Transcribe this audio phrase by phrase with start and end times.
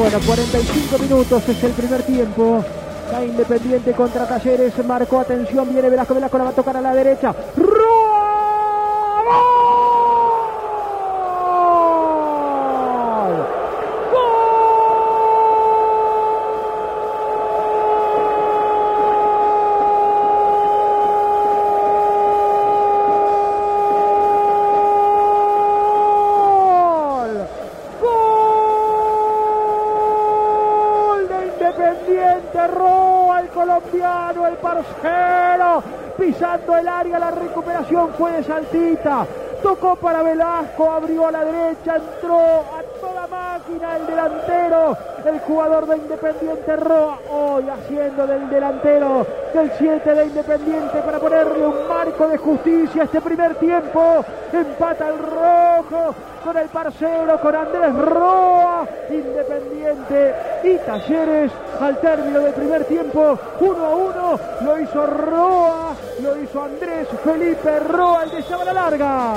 [0.00, 2.64] Bueno, 45 minutos es el primer tiempo.
[3.12, 4.72] La Independiente contra Talleres.
[4.86, 5.68] Marcó atención.
[5.70, 6.14] Viene Velasco.
[6.14, 7.34] Velasco la va a tocar a la derecha.
[7.54, 7.66] ¡Gol!
[28.00, 28.18] ¡Gol!
[31.20, 32.66] ¡Gol de Independiente!
[32.66, 35.82] Roa el colombiano, el parcero.
[36.18, 37.30] Pisando el área, la
[38.16, 39.26] fue de Saltita.
[39.62, 44.96] Tocó para Velasco, abrió a la derecha, entró a toda máquina el delantero,
[45.26, 51.66] el jugador de Independiente Roa, hoy haciendo del delantero del 7 de Independiente para ponerle
[51.66, 54.24] un marco de justicia este primer tiempo.
[54.50, 55.18] Empata el
[55.90, 63.84] con el parcero, con Andrés Roa, Independiente y Talleres al término del primer tiempo, uno
[63.84, 69.34] a uno, lo hizo Roa, lo hizo Andrés Felipe Roa, el de Sabana Larga.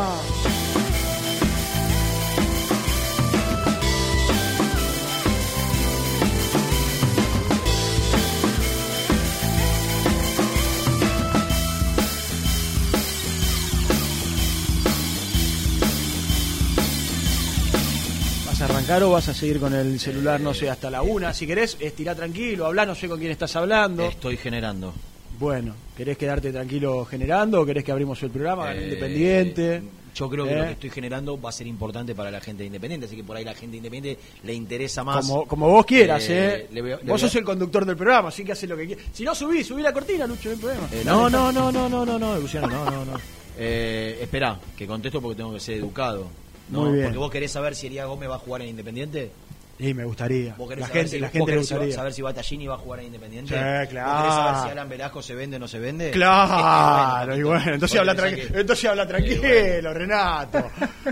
[18.94, 21.34] ¿Vas a arrancar o vas a seguir con el celular, no sé, hasta la una?
[21.34, 24.06] Si querés, estirá tranquilo, habla, no sé con quién estás hablando.
[24.08, 24.94] Estoy generando.
[25.40, 28.72] Bueno, ¿querés quedarte tranquilo generando o querés que abrimos el programa?
[28.76, 29.82] Eh, Independiente.
[30.14, 30.58] Yo creo que ¿Eh?
[30.58, 33.24] lo que estoy generando va a ser importante para la gente de Independiente, así que
[33.24, 35.26] por ahí la gente de Independiente le interesa más.
[35.26, 36.68] Como, como vos quieras, Eh, ¿eh?
[36.72, 38.86] le veo- le vos veo- sos el conductor del programa, así que haces lo que
[38.86, 39.06] quieras.
[39.12, 40.88] Si no, subí, subí la cortina, Lucho, no hay problema.
[40.94, 43.14] Eh, no, no, no, no, no, no, no, Luciano, no, no, no.
[43.58, 46.28] Eh, espera, que contesto porque tengo que ser educado.
[46.69, 46.81] ¿No?
[46.81, 47.03] Muy bien.
[47.06, 49.32] Porque vos querés saber si Elías Gómez va a jugar en Independiente.
[49.79, 50.53] Y me gustaría.
[50.55, 51.96] ¿Vos querés La saber gente, si, la vos gente le gustaría.
[51.96, 53.49] saber si Batallini va a jugar en Independiente?
[53.49, 54.22] Sí, ¿Vos claro.
[54.22, 56.11] querés saber si Alan Velasco se vende o no se vende?
[56.11, 59.93] Claro, y bueno, entonces vos habla, pensás tranqui- que- entonces habla tranquilo.
[59.93, 60.70] Renato.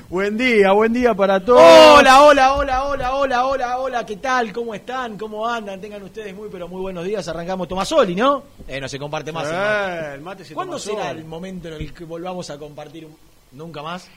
[0.10, 1.60] buen día, buen día para todos.
[1.60, 4.54] Hola, hola, hola, hola, hola, hola, hola, ¿qué tal?
[4.54, 5.18] ¿Cómo están?
[5.18, 5.82] ¿Cómo andan?
[5.82, 7.28] Tengan ustedes muy, pero muy buenos días.
[7.28, 8.44] Arrancamos Tomasoli, ¿no?
[8.68, 9.48] Eh, no se comparte más.
[9.48, 10.14] el mate.
[10.16, 13.18] El mate se ¿Cuándo será el momento en el que volvamos a compartir un-
[13.54, 14.08] nunca más?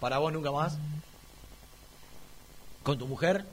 [0.00, 0.76] ¿Para vos nunca más?
[2.82, 3.44] ¿Con tu mujer?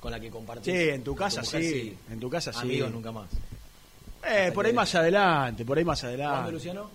[0.00, 0.72] ¿Con la que compartís?
[0.74, 1.96] Sí, en tu casa mujer, sí.
[2.10, 2.58] En tu casa sí.
[2.60, 3.28] Amigos nunca más.
[4.26, 6.52] Eh, por ahí más adelante, por ahí más ¿Cuándo, adelante.
[6.52, 6.90] Luciano?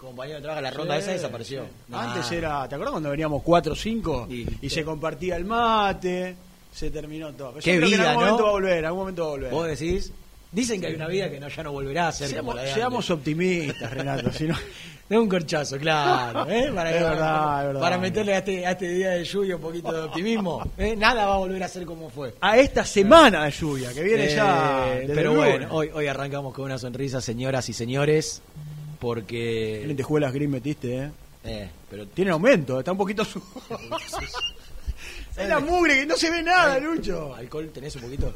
[0.00, 1.64] Compañero de trabajo, la ronda Sí, esa desapareció.
[1.64, 1.70] sí.
[1.88, 2.00] Nah.
[2.14, 6.36] Antes era, ¿te acuerdas cuando veníamos 4 o 5 Y- y, se compartía el mate?
[6.72, 7.52] Se terminó todo.
[7.54, 8.30] Pero Qué yo creo que vida, en algún ¿no?
[8.30, 9.50] momento va a volver, en algún momento va a volver.
[9.50, 10.12] ¿Vos decís?
[10.50, 12.62] Dicen que hay una vida que no, ya no volverá a ser como Seamos, la
[12.62, 14.32] de seamos optimistas, Renato.
[14.32, 14.56] si no-
[15.08, 16.46] De un corchazo, claro.
[16.50, 16.70] ¿eh?
[16.74, 17.80] Para, Es verdad, es verdad.
[17.80, 20.70] para meterle a este, a este día de lluvia un poquito de optimismo.
[20.76, 20.94] ¿eh?
[20.96, 22.34] Nada va a volver a ser como fue.
[22.42, 24.86] a esta semana de lluvia, que viene ya.
[24.92, 25.50] Eh, desde pero lunes.
[25.60, 29.84] bueno, hoy, hoy arrancamos con una sonrisa, señoras y señores, ¿Qué porque...
[29.86, 31.10] lentejuelas gris metiste, eh?
[31.44, 33.40] Eh, pero Tiene aumento, está un poquito su...
[35.36, 37.34] Es la mugre que no se ve nada, Lucho.
[37.34, 38.34] ¿Alcohol tenés un poquito?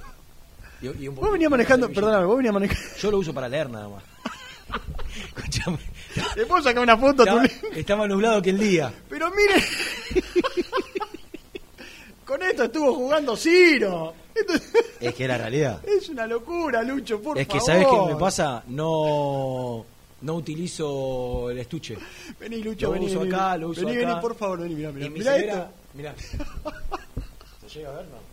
[0.82, 2.84] Y, y un Vos venías manejando, perdóname, vos venías manejando.
[2.98, 4.02] Yo lo uso para leer nada más.
[5.36, 5.78] Escuchame.
[6.36, 8.92] ¿Le puedo sacar una foto a tu más nublado que el día.
[9.08, 9.54] Pero mire.
[12.24, 14.14] Con esto estuvo jugando Ciro.
[14.34, 14.54] Esto
[15.00, 15.80] Es que es la realidad.
[15.86, 17.66] es una locura, Lucho, por Es que, favor.
[17.66, 18.62] ¿sabes qué me pasa?
[18.68, 19.84] No,
[20.22, 21.98] no utilizo el estuche.
[22.40, 23.06] Vení, Lucho, Lo vení.
[23.06, 23.34] uso vení.
[23.34, 24.08] acá, lo uso vení, acá.
[24.08, 25.10] vení, por favor, vení, mirá, mirá.
[25.10, 25.68] Mirá esto.
[25.94, 26.14] mirá.
[27.66, 28.31] ¿Se llega a ver, no?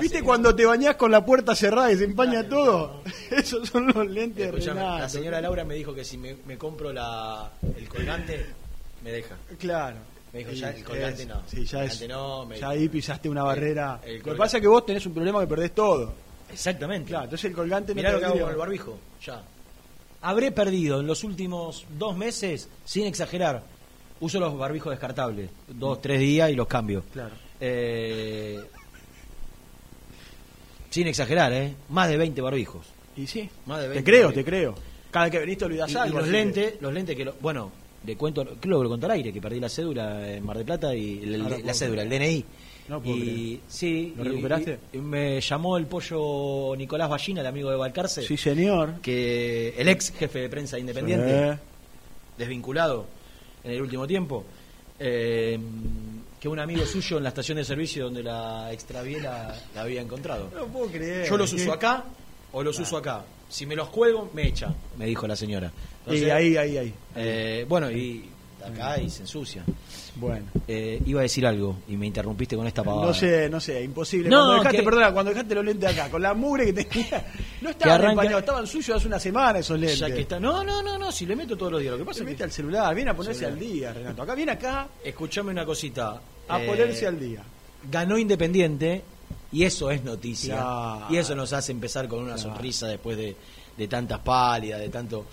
[0.00, 3.02] ¿Viste señora- cuando te bañás con la puerta cerrada y se empaña todo?
[3.30, 4.98] Esos son los lentes de Renato.
[4.98, 8.46] la señora Laura me dijo que si me, me compro la, el colgante,
[9.02, 9.36] me deja.
[9.58, 9.96] Claro.
[10.32, 11.42] Me dijo, ya el colgante es- no.
[11.46, 11.92] Sí, ya El es.
[11.92, 12.80] colgante no, me ya dijo.
[12.82, 14.00] ahí pisaste una barrera.
[14.04, 16.12] el lo que pasa es que vos tenés un problema que perdés todo.
[16.52, 17.08] Exactamente.
[17.08, 18.98] Claro, entonces el colgante no Mirá te lo que hago con el barbijo.
[19.24, 19.42] Ya.
[20.22, 23.62] Habré perdido en los últimos dos meses, sin exagerar,
[24.20, 25.50] uso los barbijos descartables.
[25.68, 27.04] Dos, tres días y los cambio.
[27.12, 27.34] Claro.
[27.60, 28.58] Eh,
[30.94, 31.74] sin exagerar, ¿eh?
[31.88, 32.86] Más de 20 barbijos.
[33.16, 33.48] Y sí.
[33.66, 34.44] Más de Te 20 creo, barbijos.
[34.44, 34.74] te creo.
[35.10, 36.14] Cada vez que venís te olvidás Y, y algo.
[36.18, 37.24] los así que- lentes, los lentes que...
[37.24, 37.72] lo- bueno,
[38.06, 40.66] le cuento, creo que lo conté al aire, que perdí la cédula en Mar del
[40.66, 42.08] Plata y el- el- Ah, no la cédula, el.
[42.08, 42.44] DNI.
[42.86, 43.60] No puedo y creer.
[43.66, 44.78] sí, ¿Lo y- recuperaste?
[44.92, 49.00] y- y me llamó el pollo Nicolás Ballina, el amigo de Valcarce, Sí, señor.
[49.00, 51.58] que el ex jefe de prensa de Independiente, Sí.
[52.38, 53.06] desvinculado
[53.64, 54.44] en el último tiempo,
[54.98, 55.58] eh,
[56.44, 60.02] que un amigo suyo en la estación de servicio donde la extravié la, la había
[60.02, 60.50] encontrado.
[60.54, 61.26] No puedo creer.
[61.26, 62.04] Yo los uso acá
[62.52, 63.24] o los uso acá.
[63.48, 65.72] Si me los cuelgo, me echan, me dijo la señora.
[66.06, 66.94] Y ahí, ahí, ahí.
[67.16, 68.28] eh, bueno, y
[68.66, 69.64] acá y se ensucia.
[70.16, 70.46] Bueno.
[70.68, 73.06] Eh, iba a decir algo y me interrumpiste con esta pavada.
[73.08, 74.28] No sé, no sé, imposible.
[74.28, 77.26] No, cuando dejaste, que- perdona, cuando dejaste los lentes acá, con la mugre que tenía,
[77.62, 79.98] no estaban arranca- empañados, estaban suyos hace una semana esos lentes.
[79.98, 80.38] Ya que está...
[80.38, 81.92] No, no, no, no, si le meto todos los días.
[81.92, 82.44] Lo que pasa Se es mete que...
[82.44, 83.58] al celular, viene a ponerse Celular.
[83.62, 84.22] al día, Renato.
[84.22, 86.20] Acá viene acá Escuchame una cosita.
[86.48, 87.42] a Eh, ponerse al día.
[87.90, 89.02] Ganó Independiente
[89.52, 90.54] y eso es noticia.
[90.56, 91.06] Claro.
[91.10, 92.50] Y eso nos hace empezar con una Claro.
[92.50, 93.36] sonrisa después de,
[93.76, 95.26] de tantas pálidas, de tanto...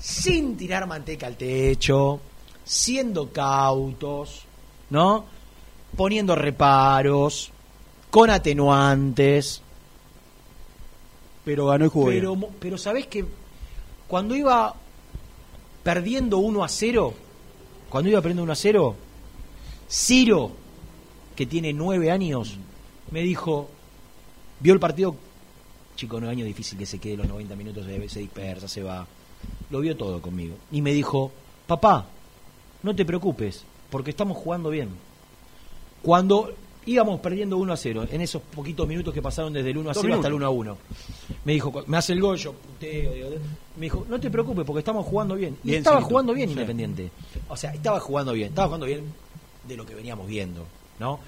[0.00, 2.20] Sin tirar manteca al techo,
[2.64, 4.42] siendo cautos,
[4.88, 5.24] ¿no?
[5.96, 7.52] Poniendo reparos,
[8.10, 9.62] con atenuantes.
[11.44, 12.10] Pero ganó el juego.
[12.10, 13.24] Pero, pero ¿sabés que
[14.08, 14.74] cuando iba
[15.82, 17.14] perdiendo 1 a 0,
[17.88, 18.96] cuando iba perdiendo 1 a 0,
[19.90, 20.50] Ciro,
[21.34, 22.56] que tiene 9 años,
[23.10, 23.68] me dijo,
[24.60, 25.14] vio el partido,
[25.96, 29.06] chico, 9 años difícil que se quede los 90 minutos, se, se dispersa, se va.
[29.70, 30.56] Lo vio todo conmigo.
[30.72, 31.30] Y me dijo,
[31.66, 32.06] papá,
[32.82, 34.88] no te preocupes, porque estamos jugando bien.
[36.02, 36.52] Cuando
[36.86, 39.92] íbamos perdiendo 1 a 0, en esos poquitos minutos que pasaron desde el 1 a
[39.92, 40.54] Dos 0 hasta el minutos.
[40.54, 40.78] 1 a 1,
[41.44, 43.28] me dijo, me hace el gol, yo puteo, digo,
[43.76, 45.56] me dijo, no te preocupes porque estamos jugando bien.
[45.62, 46.52] Y Bien, estaba jugando bien Sí.
[46.54, 47.10] Independiente.
[47.48, 49.04] O sea, estaba jugando bien, estaba jugando bien
[49.68, 50.66] de lo que veníamos viendo,
[50.98, 51.20] ¿no?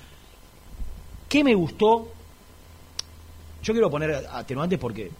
[1.29, 2.09] ¿Qué me gustó?
[3.63, 5.11] Yo quiero poner atenuantes porque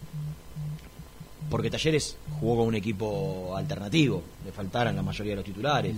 [1.49, 5.95] porque Talleres jugó con un equipo alternativo, le faltaran la mayoría de los titulares,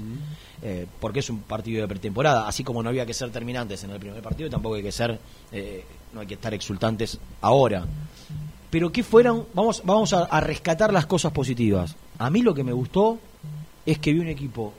[0.61, 3.91] eh, porque es un partido de pretemporada, así como no había que ser terminantes en
[3.91, 5.19] el primer partido, tampoco hay que ser,
[5.51, 7.85] eh, no hay que estar exultantes ahora.
[8.69, 9.45] Pero ¿qué fueron?
[9.53, 11.95] Vamos, vamos a, a rescatar las cosas positivas.
[12.17, 13.17] A mí lo que me gustó
[13.85, 14.73] es que vi un equipo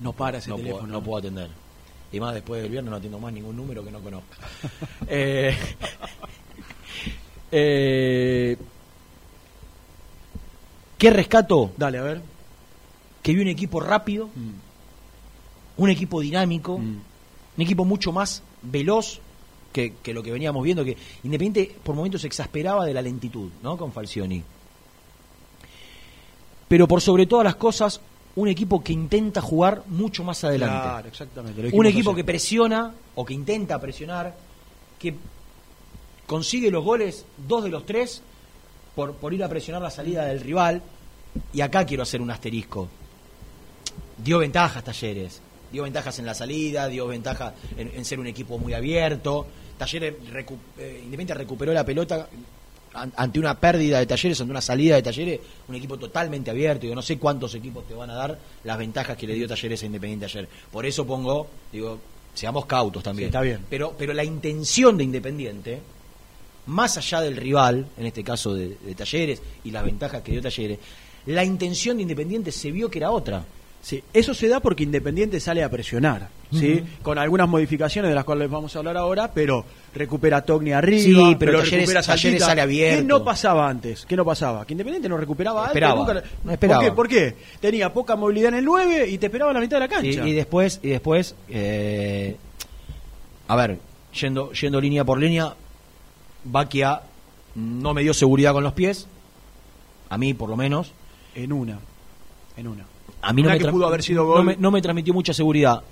[0.00, 0.92] No para ese no puedo, teléfono.
[0.92, 1.50] no puedo atender.
[2.12, 4.36] Y más después del viernes no atiendo más ningún número que no conozca.
[5.08, 5.56] Eh,
[7.56, 8.56] eh,
[10.98, 11.70] ¿Qué rescato?
[11.76, 12.22] Dale, a ver.
[13.22, 14.28] Que vi un equipo rápido,
[15.76, 17.00] un equipo dinámico, Mm.
[17.56, 19.20] un equipo mucho más veloz
[19.72, 23.50] que, que lo que veníamos viendo, que Independiente por momentos se exasperaba de la lentitud,
[23.62, 23.76] ¿no?
[23.76, 24.42] Con Falcioni.
[26.68, 28.00] Pero por sobre todas las cosas,
[28.36, 30.80] un equipo que intenta jugar mucho más adelante.
[30.82, 31.70] Claro, exactamente.
[31.72, 34.34] un equipo que presiona o que intenta presionar,
[34.98, 35.14] que
[36.26, 38.22] consigue los goles, dos de los tres,
[38.94, 40.82] por, por ir a presionar la salida del rival.
[41.52, 42.88] Y acá quiero hacer un asterisco.
[44.18, 45.40] Dio ventajas Talleres,
[45.72, 49.46] dio ventajas en la salida, dio ventajas en, en ser un equipo muy abierto.
[49.76, 52.28] Talleres recu- eh, Independiente recuperó la pelota
[52.94, 56.86] an- ante una pérdida de Talleres, ante una salida de Talleres, un equipo totalmente abierto.
[56.86, 59.82] Yo no sé cuántos equipos te van a dar las ventajas que le dio Talleres
[59.82, 60.48] a Independiente ayer.
[60.70, 61.98] Por eso pongo, digo,
[62.32, 63.26] seamos cautos también.
[63.26, 63.66] Sí, está bien.
[63.68, 65.80] Pero, pero la intención de Independiente
[66.66, 70.42] más allá del rival, en este caso de, de Talleres, y las ventajas que dio
[70.42, 70.78] Talleres,
[71.26, 73.44] la intención de Independiente se vio que era otra.
[73.82, 76.82] Sí, eso se da porque Independiente sale a presionar, ¿sí?
[77.02, 79.62] Con algunas modificaciones de las cuales vamos a hablar ahora, pero
[79.94, 83.02] recupera Togni arriba, Sí, pero Talleres- recupera Talleres sale abierto.
[83.02, 84.06] ¿Qué no pasaba antes?
[84.06, 84.66] ¿Qué no pasaba?
[84.66, 86.80] Que Independiente no recuperaba antes, Esperaba, nunca- no esperaba.
[86.80, 86.96] ¿Por qué?
[86.96, 87.36] ¿Por qué?
[87.60, 89.88] Tenía poca movilidad en el 9 y te esperaba en la mitad de la Y,
[90.14, 90.28] cancha.
[90.28, 92.36] y después, y después eh,
[93.48, 93.78] a ver,
[94.18, 95.54] yendo, yendo línea por línea,
[96.44, 97.02] Baquia
[97.54, 99.06] no me dio seguridad con los pies,
[100.10, 100.92] a mí por lo menos.
[101.34, 101.78] En una,
[102.56, 102.84] en una.
[103.22, 105.12] A mí no Una me, que tra- pudo haber sido no me- no me transmitió
[105.14, 105.82] mucha seguridad.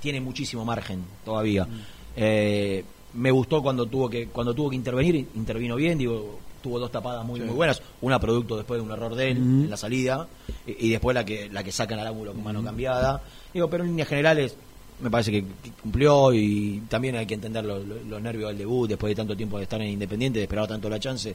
[0.00, 1.64] Tiene muchísimo margen todavía.
[1.64, 1.80] Mm.
[2.16, 6.90] Eh, me gustó cuando tuvo que cuando tuvo que intervenir, intervino bien, digo, tuvo dos
[6.92, 7.46] tapadas muy Sí.
[7.46, 9.64] muy buenas, una producto después de un error de él Mm.
[9.64, 10.28] en la salida
[10.66, 13.22] y, y después la que la que saca al ángulo con mano cambiada.
[13.52, 14.56] Digo, pero en líneas generales
[15.02, 15.44] me parece que,
[15.82, 19.36] cumplió y también hay que entender lo- lo- los nervios del debut después de tanto
[19.36, 21.34] tiempo de estar en Independiente, de esperar tanto la chance.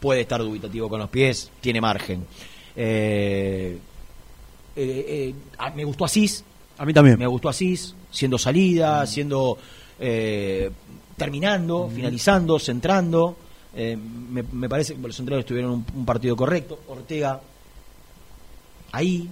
[0.00, 2.24] Puede estar dubitativo con los pies, tiene margen.
[2.74, 3.78] Eh,
[4.74, 6.44] eh, eh, me gustó Asís.
[6.78, 7.18] A mí también.
[7.18, 9.58] Me gustó Asís, siendo salida, siendo.
[10.00, 10.70] eh,
[11.16, 13.36] terminando, finalizando, centrando.
[13.76, 16.80] Me, me parece que los centrales tuvieron un, un partido correcto.
[16.88, 17.40] Ortega,
[18.92, 19.28] ahí,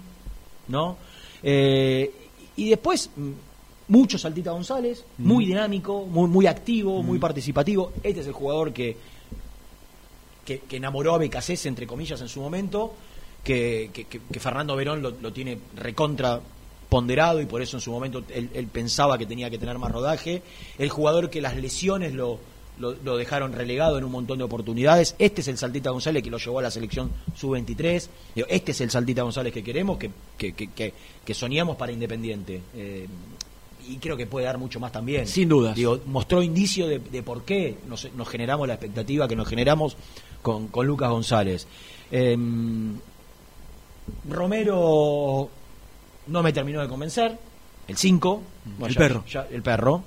[0.68, 0.97] ¿no?
[1.42, 2.11] Eh,
[2.57, 3.30] y después, mm,
[3.88, 7.92] mucho Saltita González, muy dinámico, muy, muy activo, muy participativo.
[8.02, 8.97] Este es el jugador que,
[10.45, 12.92] que, que enamoró a Becasés, entre comillas, en su momento,
[13.45, 16.40] que, que- que- que Fernando Verón lo, lo tiene recontra
[16.88, 19.92] ponderado y por eso en su momento él, él pensaba que tenía que tener más
[19.92, 20.42] rodaje.
[20.78, 22.38] El jugador que las lesiones lo,
[22.80, 25.14] lo, lo dejaron relegado en un montón de oportunidades.
[25.18, 28.08] Este es el Saltita González que lo llevó a la selección sub-23.
[28.34, 30.68] Digo, Este es el Saltita González que queremos, que, que, que,
[31.25, 32.60] que- soñamos para Independiente.
[32.75, 33.06] Eh,
[33.88, 35.26] y creo que puede dar mucho más también.
[35.26, 35.49] Sin.
[35.75, 39.96] Digo, mostró indicio de, de por qué nos, nos generamos la expectativa que nos generamos
[40.42, 41.66] con, con Lucas González.
[42.10, 42.99] Em,
[44.28, 45.49] Romero
[46.26, 47.38] no me terminó de convencer.
[47.88, 48.42] El 5.
[48.87, 49.25] El perro.
[49.50, 50.04] el perro.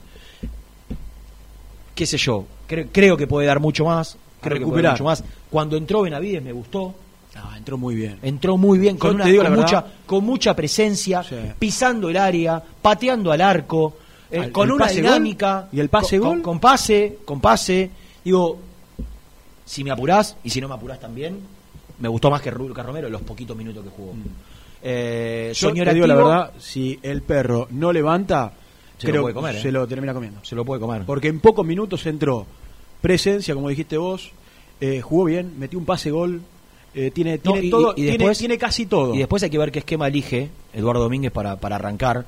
[1.96, 2.46] Qué sé yo.
[2.74, 4.18] Cre- creo que puede dar mucho más.
[4.42, 5.24] Creo que puede dar mucho más.
[5.50, 6.94] Cuando entró Benavides me gustó.
[7.36, 8.20] Ah, entró muy bien.
[8.22, 11.36] Entró muy bien, con, Yo una- mucha, con mucha presencia, Sí.
[11.58, 13.96] pisando el área, pateando al arco,
[14.30, 15.62] eh, Al- con una dinámica.
[15.62, 15.70] gol.
[15.72, 16.36] ¿Y el pase con, gol?
[16.38, 17.89] Con, con pase, con pase.
[18.24, 18.60] Digo,
[19.65, 21.39] si me apurás, y si no me apurás también,
[22.00, 24.13] me gustó más que Lucas Romero los poquitos minutos que jugó.
[24.84, 25.53] Eh, Mm.
[25.56, 28.51] Yo señor te digo la verdad, si el perro no levanta,
[28.98, 29.62] Se lo puede comer, que ¿eh?
[29.63, 30.39] se lo termina comiendo.
[30.44, 31.03] Se lo puede comer.
[31.06, 32.46] Porque en pocos minutos entró
[33.03, 34.31] presencia, como dijiste vos,
[34.79, 36.41] eh, jugó bien, metió un pase gol,
[36.95, 39.13] eh, tiene, No, tiene y- todo, y tiene- después- tiene, casi todo.
[39.13, 42.25] Y después hay que ver qué esquema elige Eduardo Domínguez para, para arrancar.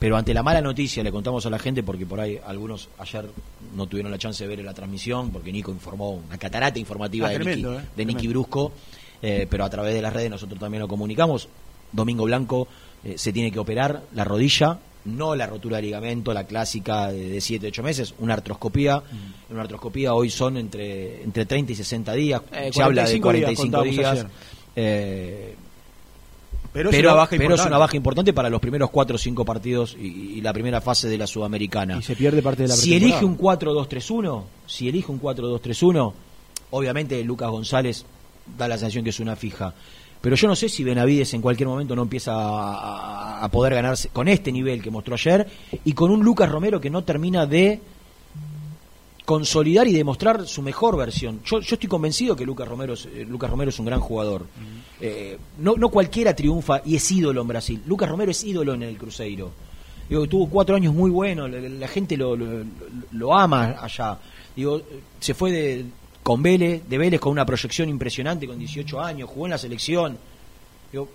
[0.00, 3.24] Pero ante la mala noticia, le contamos a la gente, porque por ahí algunos ayer
[3.76, 7.30] no tuvieron la chance de ver la transmisión, porque Nico informó una catarata informativa Ah,
[7.30, 8.30] de, tremendo, Niki, eh, de Niki tremendo.
[8.40, 8.72] Brusco,
[9.22, 11.48] eh, pero a través de las redes nosotros también lo comunicamos.
[11.92, 12.66] Domingo Blanco
[13.16, 17.68] se tiene que operar la rodilla, no la rotura de ligamento, la clásica de 7,
[17.68, 18.98] 8 meses, una artroscopía.
[18.98, 19.52] Mm.
[19.52, 23.32] Una artroscopía hoy son entre, entre 30 y 60 días, Eh, se habla de 45
[23.32, 24.10] días 45 contábamos días.
[24.12, 24.26] ayer.
[24.76, 25.54] eh,
[26.70, 27.68] pero, pero, es una baja pero es importante.
[27.68, 31.08] una baja importante para los primeros 4 o 5 partidos y, y la primera fase
[31.08, 31.96] de la Sudamericana.
[31.98, 36.12] Y se pierde parte de la Si elige un 4-2-3-1, si elige un 4-2-3-1,
[36.70, 38.04] obviamente Lucas González
[38.58, 39.72] da la sensación que es una fija.
[40.20, 44.28] Pero yo no sé si Benavides en cualquier momento no empieza a, poder ganarse con
[44.28, 45.46] este nivel que mostró ayer
[45.84, 47.80] y con un Lucas Romero que no termina de
[49.24, 51.40] consolidar y demostrar su mejor versión.
[51.44, 54.46] Yo, yo estoy convencido que Lucas Romero es, eh, Lucas Romero es un gran jugador.
[55.00, 57.82] Eh, no, no cualquiera triunfa y es ídolo en Brasil.
[57.86, 59.52] Lucas Romero es ídolo en el Cruzeiro.
[60.08, 62.64] Digo, tuvo cuatro años muy buenos, la, la gente lo, lo,
[63.12, 64.18] lo ama allá.
[64.56, 64.80] Digo,
[65.20, 65.84] se fue de,
[66.28, 70.18] con Vélez, de Vélez con una proyección impresionante con 18 años, jugó en la selección.
[70.92, 71.08] Digo,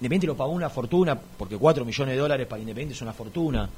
[0.00, 3.70] Independiente lo pagó una fortuna, porque 4 millones de dólares para Independiente es una fortuna.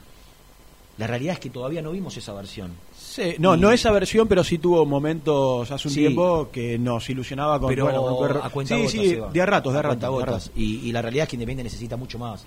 [0.97, 2.71] La realidad es que todavía no vimos esa versión.
[2.97, 6.01] Sí, no, no esa versión, pero sí tuvo momentos hace un Sí.
[6.01, 9.47] tiempo que nos ilusionaba con pero bueno, con a cuenta sí, gotas, sí, de a
[9.47, 10.09] ratos, de a A ratos.
[10.11, 10.51] gotas.
[10.57, 12.47] y la realidad es que Independiente necesita mucho más.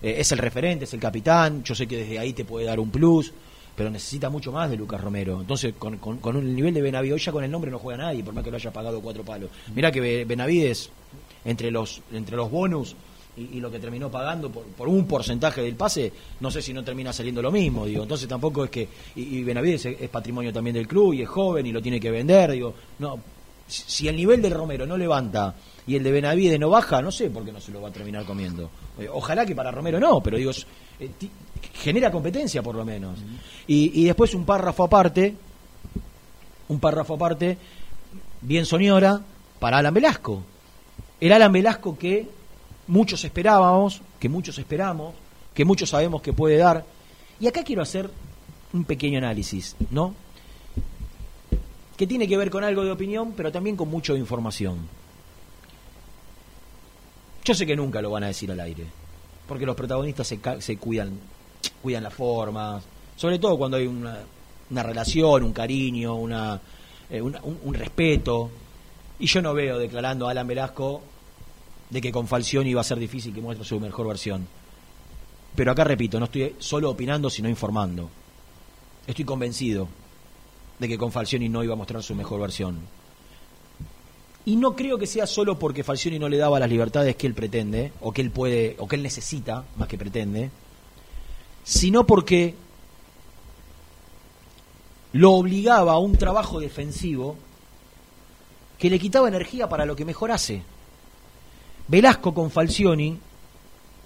[0.00, 1.62] Eh, es el referente, es el capitán.
[1.64, 3.30] Yo sé que desde ahí te puede dar un plus,
[3.78, 5.40] pero necesita mucho más de Lucas Romero.
[5.40, 8.02] Entonces, con, con, con un nivel de Benavides, hoy ya con el nombre no juega
[8.04, 9.48] nadie, por más que lo haya pagado cuatro palos.
[9.74, 10.90] Mirá que Be- Benavides,
[11.44, 12.96] entre los, entre los bonus
[13.36, 16.82] y, lo que terminó pagando por, por un porcentaje del pase, no sé si no
[16.82, 17.86] termina saliendo lo mismo.
[17.86, 18.88] digo Entonces, tampoco es que.
[19.14, 22.10] Y, y Benavides es, patrimonio también del club y es joven y lo tiene que
[22.10, 22.50] vender.
[22.50, 23.20] digo No,
[23.68, 25.54] si el nivel del Romero no levanta
[25.88, 27.92] y el de Benavides no baja, no sé por qué no se lo va a
[27.92, 28.70] terminar comiendo.
[28.98, 30.52] Eh, Ojalá que para Romero no, pero digo,
[31.00, 31.10] eh,
[31.74, 33.18] genera competencia por lo menos.
[33.66, 35.34] y, y después un párrafo aparte,
[36.68, 37.56] un párrafo aparte,
[38.42, 39.20] bien soñora,
[39.58, 40.42] para Alan Velasco.
[41.20, 42.28] El Alan Velasco que
[42.86, 45.14] muchos esperábamos, que muchos esperamos,
[45.54, 46.84] que muchos sabemos que puede dar.
[47.40, 48.10] Y acá quiero hacer
[48.74, 50.14] un pequeño análisis, ¿no?
[51.96, 54.97] Que tiene que ver con algo de opinión, pero también con mucho de información.
[57.48, 58.84] Yo sé que nunca lo van a decir al aire,
[59.46, 61.18] porque los protagonistas se, se cuidan,
[61.80, 62.84] cuidan las formas,
[63.16, 66.60] sobre todo cuando hay una, relación, un cariño, una,
[67.08, 68.50] eh, un respeto.
[69.18, 71.00] Y yo no veo declarando a Alan Velasco
[71.88, 74.46] de que con Falcioni iba a ser difícil que muestre su mejor versión.
[75.56, 78.10] Pero acá repito, no estoy solo opinando, sino informando.
[79.06, 79.88] Estoy convencido
[80.78, 82.97] de que con Falcioni no iba a mostrar su mejor versión.
[84.48, 87.34] Y no creo que sea solo porque Falcioni no le daba las libertades que él
[87.34, 90.50] pretende, o que él puede, o que él necesita, más que pretende,
[91.64, 92.54] sino porque
[95.12, 97.36] lo obligaba a un trabajo defensivo
[98.78, 100.62] que le quitaba energía para lo que mejor hace.
[101.86, 103.18] Velasco con Falcioni,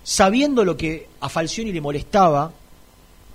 [0.03, 2.53] sabiendo lo que a Falcioni le molestaba,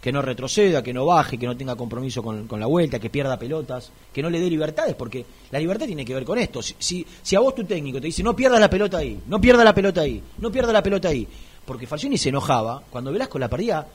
[0.07, 3.09] que no retroceda, que no baje, que no tenga compromiso con, con la vuelta, que
[3.09, 6.61] pierda pelotas, que no le dé libertades, porque la libertad tiene que ver con esto.
[6.61, 9.41] Si, si, si a vos tu técnico te dice, no pierdas la pelota ahí, no
[9.41, 11.27] pierdas la pelota ahí, no pierdas la pelota ahí,
[11.65, 13.85] porque Falcioni se enojaba cuando Velasco la perdía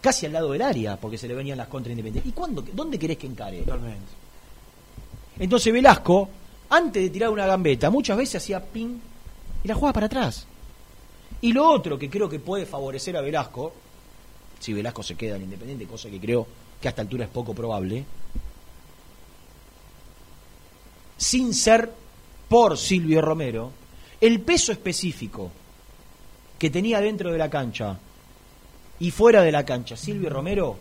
[0.00, 2.30] casi al lado del área, porque se le venían las contra independientes.
[2.30, 3.62] ¿Y cuándo, dónde querés que encare?
[3.62, 4.12] Totalmente.
[5.40, 6.28] Entonces Velasco,
[6.70, 9.02] antes de tirar una gambeta, muchas veces hacía pin
[9.64, 10.46] y la jugaba para atrás.
[11.40, 13.72] Y lo otro que creo que puede favorecer a Velasco,
[14.62, 16.46] si Velasco se queda en Independiente, cosa que creo
[16.80, 18.04] que a esta altura es poco probable,
[21.16, 21.90] sin ser
[22.48, 23.72] por Silvio Romero,
[24.20, 25.50] el peso específico
[26.60, 27.98] que tenía dentro de la cancha
[29.00, 30.78] y fuera de la cancha Silvio Romero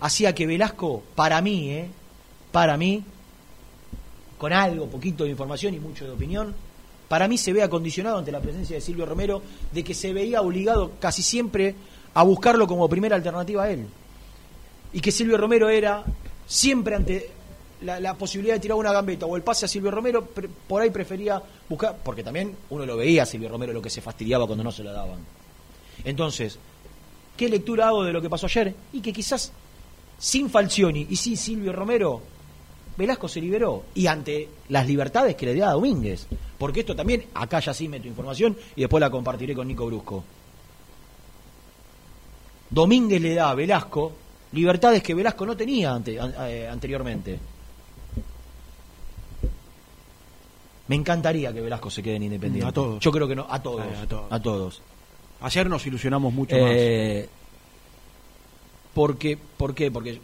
[0.00, 1.90] hacía que Velasco, para mí, ¿eh?
[2.52, 3.04] para mí,
[4.38, 6.54] con algo, poquito de información y mucho de opinión,
[7.08, 9.42] para mí se ve acondicionado ante la presencia de Silvio Romero
[9.74, 11.74] de que se veía obligado casi siempre
[12.14, 13.86] a buscarlo como primera alternativa a él.
[14.92, 16.04] Y que Silvio Romero era
[16.46, 17.30] siempre ante
[17.82, 20.26] la, posibilidad de tirar una gambeta o el pase a Silvio Romero,
[20.66, 24.00] por ahí prefería buscar, porque también uno lo veía a Silvio Romero lo que se
[24.00, 25.18] fastidiaba cuando no se la daban.
[26.04, 26.58] Entonces,
[27.36, 28.74] ¿qué lectura hago de lo que pasó ayer?
[28.92, 29.52] Y que quizás
[30.18, 32.22] sin Falcioni y sin Silvio Romero,
[32.96, 33.84] Velasco se liberó.
[33.94, 36.26] Y ante las libertades que le da a Domínguez.
[36.58, 40.24] Porque esto también, acá ya sí meto información y después la compartiré con Nico Brusco.
[42.74, 44.12] Domínguez le da a Velasco
[44.52, 47.38] libertades que Velasco no tenía ante- eh, anteriormente.
[50.88, 52.68] Me encantaría que Velasco se quede en Independiente.
[52.68, 53.00] A todos.
[53.00, 53.86] Yo creo que no, a todos.
[53.86, 54.32] Eh, a todos.
[54.32, 54.82] A todos.
[55.40, 57.28] Ayer nos ilusionamos mucho Eh,
[58.92, 59.90] porque, ¿Por qué?
[59.90, 60.20] Porque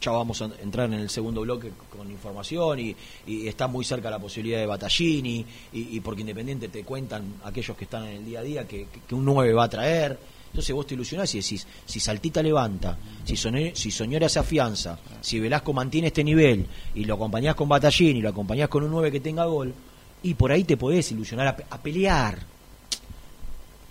[0.00, 4.08] ya vamos a entrar en el segundo bloque con información y, y está muy cerca
[4.10, 8.24] la posibilidad de Battaglini y, y porque Independiente te cuentan aquellos que están en el
[8.24, 10.18] día a día que, que un 9 va a traer.
[10.56, 14.98] Entonces vos te ilusionás y decís, si Saltita levanta, si, Soñora, si Soñora se afianza,
[15.20, 16.64] si Velasco mantiene este nivel
[16.94, 19.74] y lo acompañás con Battaglini y lo acompañás con un 9 que tenga gol,
[20.22, 22.38] y por ahí te podés ilusionar a, pe- a pelear.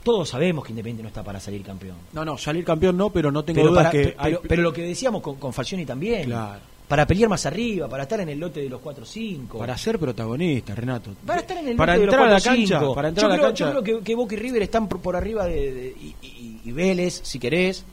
[0.04, 1.98] Todos sabemos que Independiente no está para salir campeón.
[2.14, 4.74] No, no, salir campeón no, pero no tengo Pero, dudas para- que hay- pero lo
[4.74, 6.26] que decíamos con, con Falcioni también.
[6.26, 6.62] Claro.
[6.88, 9.58] Para pelear más arriba, para estar en el lote de los 4-5.
[9.58, 11.12] para ser protagonista, Renato.
[11.26, 12.70] Para estar en el Para lote de entrar a la los 4-5.
[12.80, 13.66] cancha, para entrar yo a la creo, cancha.
[13.74, 16.62] Yo creo que, que Boca y River están por, por arriba de, de- y, y-
[16.64, 17.84] y Vélez, si querés.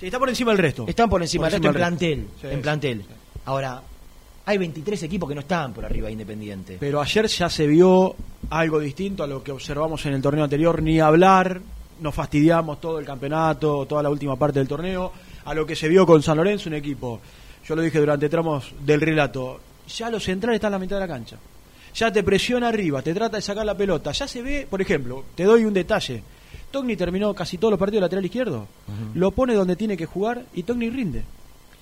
[0.00, 0.84] Sí, está por encima del resto.
[0.88, 2.26] Están por encima Por del resto en plantel.
[2.40, 3.00] Sí, en plantel.
[3.02, 3.06] sí.
[3.46, 3.82] Ahora,
[4.46, 6.76] hay 23 equipos que no están por arriba de Independiente.
[6.80, 8.14] Pero ayer ya se vio
[8.50, 11.60] algo distinto a lo que observamos en el torneo anterior, ni hablar,
[12.00, 15.12] nos fastidiamos todo el campeonato, toda la última parte del torneo,
[15.44, 17.20] a lo que se vio con San Lorenzo, un equipo,
[17.66, 21.00] yo lo dije durante tramos del relato, ya los centrales están en la mitad de
[21.00, 21.36] la cancha.
[21.94, 24.12] Ya te presiona arriba, te trata de sacar la pelota.
[24.12, 26.22] Ya se ve, por ejemplo, te doy un detalle.
[26.70, 28.68] Togni terminó casi todos los partidos de lateral izquierdo.
[29.14, 31.22] Lo pone donde tiene que jugar y Togni rinde.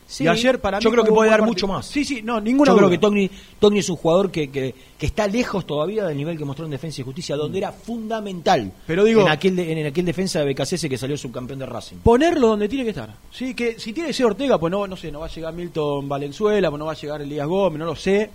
[0.07, 1.87] Sí, y ayer para yo creo que puede dar mucho más.
[1.87, 5.07] Sí, sí, no, ninguna Yo creo que Togni, Togni es un jugador que, que, que
[5.07, 8.71] está lejos todavía del nivel que mostró en Defensa y Justicia, donde era fundamental.
[8.87, 11.97] Pero digo- en aquel, de- en aquel defensa de BKC que salió subcampeón de Racing.
[12.03, 13.15] ponerlo donde tiene que estar.
[13.33, 15.55] Sí, que si tiene que ser Ortega, pues no, no sé, no va a llegar
[15.55, 18.31] Milton Valenzuela, pues no va a llegar Elías Gómez, no lo sé.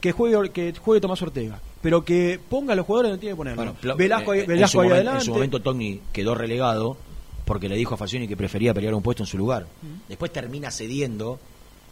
[0.00, 3.36] Que juegue, que juegue Tomás Ortega, pero que ponga a los jugadores donde tiene que
[3.38, 3.74] ponerlo.
[3.80, 5.18] Bueno, Velasco, eh, en su ahí momen- adelante.
[5.20, 6.98] En su momento Togni quedó relegado
[7.46, 9.66] porque le dijo a Falcioni que prefería pelear un puesto en su lugar.
[10.08, 11.38] Después termina cediendo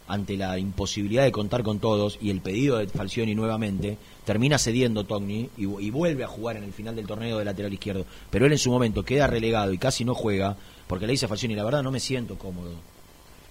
[0.07, 5.05] ante la imposibilidad de contar con todos y el pedido de Falcioni nuevamente, termina cediendo
[5.05, 8.05] Togni y, y vuelve a jugar en el final del torneo de lateral izquierdo.
[8.29, 10.55] Pero él en su momento queda relegado y casi no juega
[10.87, 12.73] porque le dice a Falcioni, la verdad no me siento cómodo.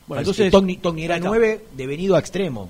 [0.07, 1.31] Bueno, entonces Togni, Togni era Ahí está.
[1.31, 2.69] 9 devenido a extremo.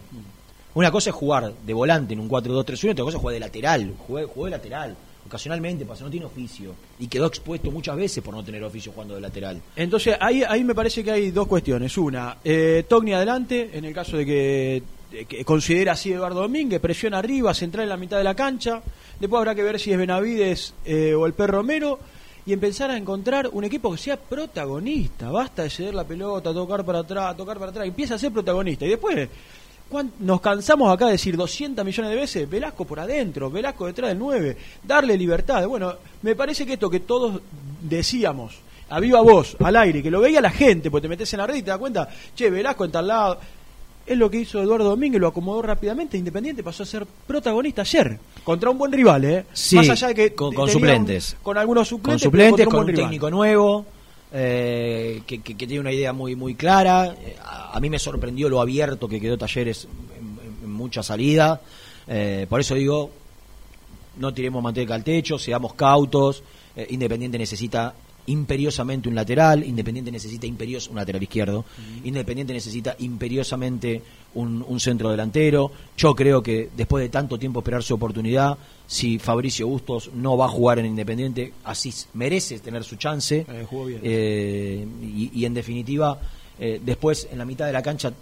[0.74, 3.94] Una cosa es jugar de volante en un 4-2-3-1, otra cosa es jugar de lateral.
[3.98, 4.96] Jugó de lateral,
[5.34, 6.74] ocasionalmente, pasó, no tiene oficio.
[7.00, 9.60] Y quedó expuesto muchas veces por no tener oficio jugando de lateral.
[9.74, 11.98] Entonces, ahí, ahí me parece que hay dos cuestiones.
[11.98, 14.82] Una, eh, Togni adelante, en el caso de que,
[15.26, 18.80] que considera así Eduardo Domínguez, presión arriba, central en la mitad de la cancha.
[19.18, 21.98] Después habrá que ver si es Benavides eh, o el Perro Romero.
[22.46, 25.30] Y empezar a encontrar un equipo que sea protagonista.
[25.30, 27.86] Basta de ceder la pelota, tocar para atrás, tocar para atrás.
[27.88, 28.84] Empieza a ser protagonista.
[28.84, 29.28] Y después, ¿cuán-
[30.20, 34.18] nos cansamos acá de decir 200 millones de veces, Velasco por adentro, Velasco detrás del
[34.18, 35.66] 9, darle libertad.
[35.68, 37.40] Bueno, me parece que esto que todos
[37.80, 38.56] decíamos,
[38.88, 41.46] a viva voz, al aire, que lo veía la gente, porque te metes en la
[41.46, 43.38] red y te das cuenta, che, Velasco en tal lado.
[44.06, 48.18] Es lo que hizo Eduardo Domínguez, lo acomodó rápidamente, Independiente pasó a ser protagonista ayer,
[48.44, 49.46] contra un buen rival, ¿eh?
[49.54, 51.32] Sí, Más allá de que con- con suplentes.
[51.38, 53.86] un- con algunos Con suplentes, pero suplentes, con un técnico nuevo,
[54.34, 57.14] eh, que, que- tiene una idea muy, muy clara.
[57.18, 61.60] Eh, a, mí me sorprendió lo abierto que quedó Talleres en, mucha salida.
[62.08, 63.10] Eh, por eso digo,
[64.18, 66.42] no tiremos manteca al techo, seamos cautos.
[66.90, 67.94] Independiente necesita
[68.26, 71.64] imperiosamente un lateral, Independiente necesita imperios un lateral izquierdo,
[72.04, 74.02] Independiente necesita imperiosamente
[74.34, 75.70] un, un centro delantero.
[75.96, 78.56] Yo creo que después de tanto tiempo esperar su oportunidad,
[78.86, 83.46] si Fabricio Bustos no va a jugar en Independiente, así merece tener su chance.
[83.48, 84.00] Eh, jugó bien.
[84.02, 86.18] Eh, y, y en definitiva,
[86.58, 88.12] eh, después en la mitad de la cancha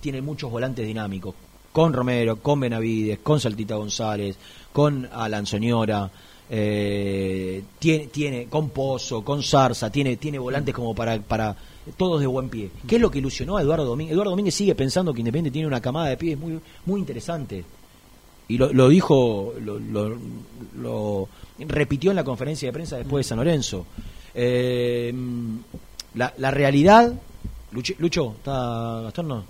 [0.00, 1.34] tiene muchos volantes dinámicos.
[1.72, 4.36] Con Romero, con Benavides, con Saltita González,
[4.72, 6.10] con Alan Soñora,
[6.50, 11.56] eh, tiene, tiene, con Pozo, con Zarza, tiene, tiene volantes como para, para
[11.96, 12.70] todos de buen pie.
[12.86, 14.12] ¿Qué es lo que ilusionó a Eduardo Domínguez?
[14.12, 17.64] Eduardo Domínguez sigue pensando que Independiente tiene una camada de pies muy, muy interesante.
[18.48, 21.28] Y lo, dijo, lo
[21.60, 23.86] repitió en la conferencia de prensa después de San Lorenzo.
[24.34, 25.14] Eh,
[26.14, 27.12] la, la realidad.
[27.70, 29.28] Lucho, Lucho, ¿está Gastón?
[29.28, 29.44] No.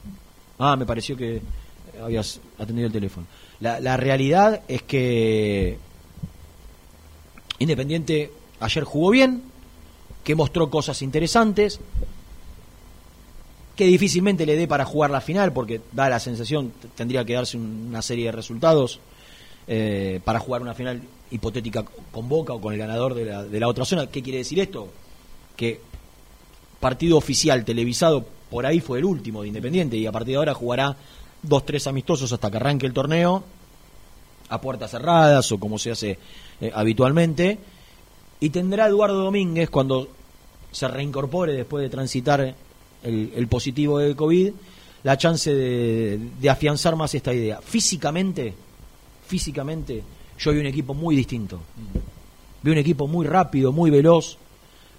[0.58, 1.40] Ah, me pareció que
[2.02, 3.26] habías atendido el teléfono.
[3.60, 5.78] La, la realidad es que
[7.60, 9.42] Independiente ayer jugó bien,
[10.24, 11.78] que mostró cosas interesantes,
[13.76, 17.56] que difícilmente le dé para jugar la final, porque da la sensación, tendría que darse
[17.56, 18.98] un- una serie de resultados
[19.72, 23.60] eh, para jugar una final hipotética con Boca o con el ganador de la, de
[23.60, 24.08] la otra zona.
[24.08, 24.88] ¿Qué quiere decir esto?
[25.56, 25.80] Que
[26.80, 30.54] partido oficial televisado por ahí fue el último de Independiente y a partir de ahora
[30.54, 30.96] jugará
[31.42, 33.44] dos, tres amistosos hasta que arranque el torneo
[34.48, 36.18] a puertas cerradas o como se hace
[36.60, 37.58] eh, habitualmente
[38.40, 40.08] y tendrá Eduardo Domínguez cuando
[40.70, 42.40] se reincorpore después de transitar
[43.02, 44.52] el, el positivo de COVID
[45.02, 47.60] la chance de, de afianzar más esta idea.
[47.62, 48.54] Físicamente
[49.30, 50.02] físicamente
[50.38, 51.60] yo vi un equipo muy distinto.
[52.62, 54.36] Vi un equipo muy rápido muy veloz.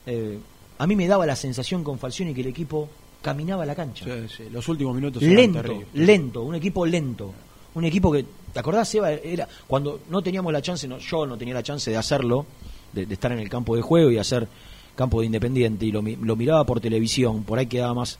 [0.05, 0.39] Eh,
[0.77, 2.87] a mí me daba la sensación con Falcioni que el equipo
[3.21, 4.05] caminaba la cancha.
[4.05, 7.33] Sí, sí, los últimos minutos lento, lento, un equipo lento.
[7.73, 9.11] Un equipo que, ¿te acordás, Seba?
[9.11, 12.45] Era cuando no teníamos la chance, no, yo no tenía la chance de hacerlo,
[12.93, 14.47] de, estar en el campo de juego y hacer
[14.95, 18.19] campo de independiente, y lo, lo miraba por televisión, por ahí quedaba más.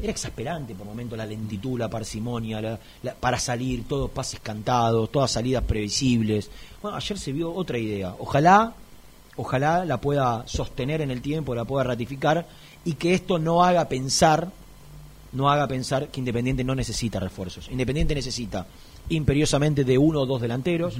[0.00, 5.30] Era exasperante por momentos la lentitud, la parsimonia, la- para salir, todos pases cantados, todas
[5.30, 6.50] salidas previsibles.
[6.80, 8.14] Bueno, ayer se vio otra idea.
[8.18, 8.72] Ojalá,
[9.36, 12.46] ojalá la pueda sostener en el tiempo, la pueda ratificar
[12.84, 14.50] y que esto no haga pensar
[15.32, 17.68] no haga pensar que Independiente no necesita refuerzos.
[17.70, 18.66] Independiente necesita
[19.10, 20.96] imperiosamente de uno o dos delanteros.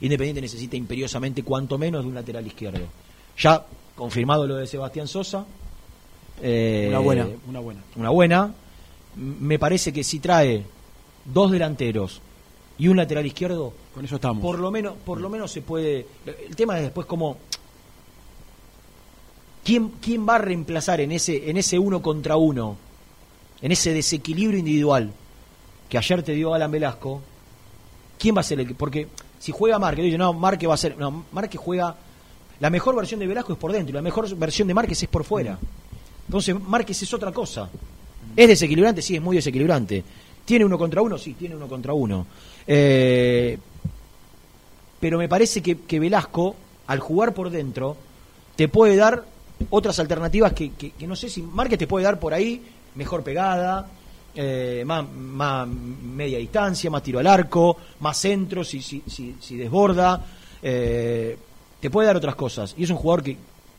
[0.00, 2.80] Independiente necesita imperiosamente cuanto menos de un lateral izquierdo.
[3.38, 5.46] Ya confirmado lo de Sebastián Sosa.
[6.42, 7.80] eh, Una buena, una buena.
[7.96, 8.54] Una buena.
[9.16, 10.64] Me parece que si trae
[11.24, 12.20] dos delanteros
[12.78, 14.42] y un lateral izquierdo, Con eso estamos.
[14.42, 16.06] por lo menos, por lo menos se puede.
[16.48, 17.36] El tema es después cómo.
[19.64, 22.76] ¿Quién, quién va a reemplazar en ese, en ese uno contra uno,
[23.60, 25.12] en ese desequilibrio individual
[25.88, 27.20] que ayer te dio Alan Velasco?
[28.22, 28.74] ¿Quién va a ser el que.?
[28.74, 29.08] Porque
[29.40, 30.96] si juega Márquez, dice, no, Márquez va a ser.
[30.96, 31.96] No, Márquez juega.
[32.60, 35.24] La mejor versión de Velasco es por dentro la mejor versión de Márquez es por
[35.24, 35.58] fuera.
[36.28, 37.68] Entonces, Márquez es otra cosa.
[38.36, 39.02] ¿Es desequilibrante?
[39.02, 40.04] Sí, es muy desequilibrante.
[40.44, 41.18] ¿Tiene uno contra uno?
[41.18, 42.24] Sí, tiene uno contra uno.
[42.64, 43.58] Eh,
[45.00, 46.54] pero me parece que, que Velasco,
[46.86, 47.96] al jugar por dentro,
[48.54, 49.24] te puede dar
[49.70, 52.62] otras alternativas que, que- que no sé si Márquez te puede dar por ahí,
[52.94, 53.88] mejor pegada,
[54.34, 59.56] eh, más, más media distancia, más tiro al arco, más centro si, si, si, si
[59.56, 60.24] desborda,
[60.62, 61.36] eh,
[61.80, 62.74] te puede dar otras cosas.
[62.78, 63.36] Y es un jugador que,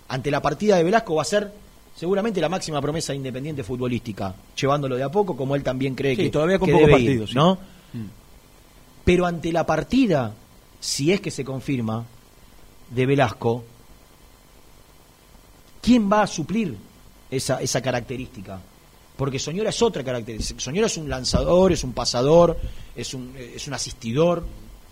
[0.09, 1.51] ante la partida de Velasco, va a ser
[1.95, 6.23] seguramente la máxima promesa independiente futbolística, llevándolo de a poco, como él también cree Sí,
[6.23, 7.33] que, todavía con que pocos debe partidos.
[7.33, 7.55] ¿no?
[7.93, 8.05] Mm.
[9.03, 10.33] Pero ante la partida,
[10.79, 12.05] si es que se confirma,
[12.89, 13.63] de Velasco,
[15.81, 16.77] ¿quién va a suplir
[17.31, 18.59] esa, esa característica?
[19.15, 20.59] Porque Soñora es otra característica.
[20.59, 22.57] Soñora es un lanzador, es un pasador,
[22.95, 24.43] es un, es un asistidor.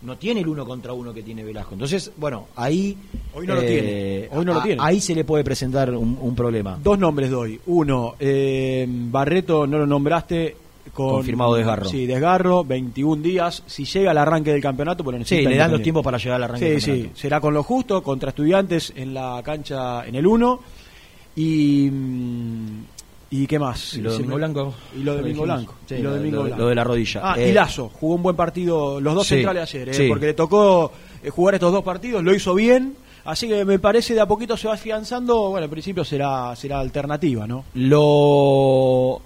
[0.03, 1.73] No tiene el uno contra uno que tiene Velasco.
[1.73, 2.97] Entonces, bueno, ahí.
[3.35, 4.29] Hoy no lo tiene.
[4.31, 4.81] Hoy no lo tiene.
[4.83, 6.79] Ahí se le puede presentar un, un problema.
[6.81, 7.59] Dos nombres doy.
[7.67, 10.55] Uno, eh, Barreto no lo nombraste.
[10.93, 11.85] Con, Confirmado desgarro.
[11.85, 13.63] Sí, desgarro, 21 días.
[13.67, 16.37] Si llega al arranque del campeonato, pues lo Sí, le dan los tiempos para llegar
[16.37, 17.19] al arranque Sí, del sí, campeonato.
[17.19, 20.59] será con lo justo, contra estudiantes en la cancha en el 1.
[21.35, 21.89] Y.
[21.91, 22.83] mm,
[23.33, 23.93] ¿Y qué más?
[23.93, 24.73] ¿Y lo de Domingo Blanco?
[24.93, 25.43] Y lo de Domingo.
[25.43, 25.75] Blanco.
[25.87, 26.61] Sí, y lo de lo- Domingo lo- Blanco.
[26.63, 27.21] lo de la rodilla.
[27.23, 30.07] Ah, Eh, y Lazo, jugó un buen partido, los dos Sí, centrales ayer, eh, sí.
[30.09, 30.91] porque le tocó
[31.23, 32.95] eh, jugar estos dos partidos, lo hizo bien.
[33.23, 35.49] Así que me parece de a poquito se va afianzando.
[35.51, 37.63] Bueno, en principio será, será alternativa, ¿no?
[37.75, 39.21] Lo,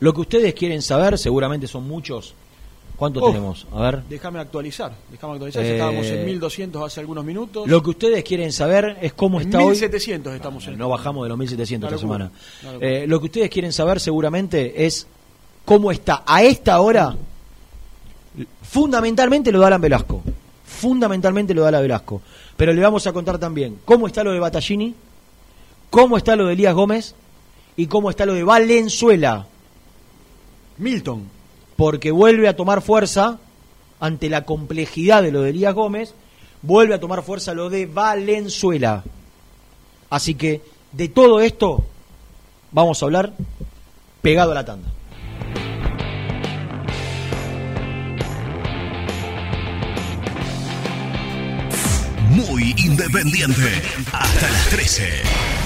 [0.00, 2.34] lo que ustedes quieren saber, seguramente son muchos.
[2.96, 3.66] ¿Cuánto tenemos?
[3.72, 4.02] A ver.
[4.04, 4.92] Déjame actualizar.
[5.10, 5.62] Déjame actualizar.
[5.62, 7.68] Eh, Estábamos en 1200 hace algunos minutos.
[7.68, 9.72] Lo que ustedes quieren saber es cómo en está hoy.
[9.72, 10.78] 1700 estamos en.
[10.78, 12.30] No bajamos de los 1700 esta semana.
[12.80, 15.06] Eh, lo que ustedes quieren saber seguramente es
[15.64, 17.14] cómo está a esta hora.
[18.62, 20.22] Fundamentalmente lo de Alan Velasco.
[20.64, 22.22] Fundamentalmente lo de Alan Velasco.
[22.56, 24.94] Pero le vamos a contar también cómo está lo de Battaglini,
[25.90, 27.14] cómo está lo de Elías Gómez
[27.76, 29.46] y cómo está lo de Valenzuela.
[30.78, 31.35] Milton.
[31.76, 33.38] Porque vuelve a tomar fuerza
[34.00, 36.14] ante la complejidad de lo de Elías Gómez,
[36.62, 39.04] vuelve a tomar fuerza lo de Valenzuela.
[40.10, 40.62] Así que
[40.92, 41.84] de todo esto
[42.72, 43.32] vamos a hablar
[44.22, 44.88] pegado a la tanda.
[52.30, 53.82] Muy independiente.
[54.12, 55.65] Hasta las 13.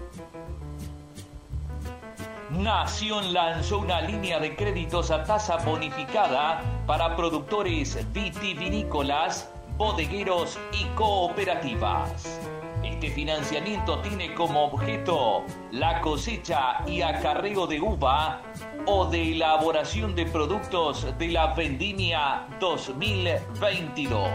[2.51, 12.41] Nación lanzó una línea de créditos a tasa bonificada para productores vitivinícolas bodegueros y cooperativas.
[12.83, 18.41] Este financiamiento tiene como objeto la cosecha y acarreo de uva
[18.85, 24.29] o de elaboración de productos de la vendimia 2022.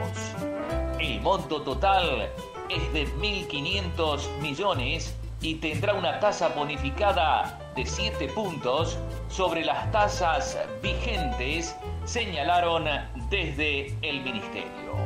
[0.99, 2.31] El monto total
[2.71, 5.15] es de 1.500 millones
[5.47, 12.85] y tendrá una tasa bonificada de 7 puntos sobre las tasas vigentes, señalaron
[13.31, 14.97] desde el Ministerio.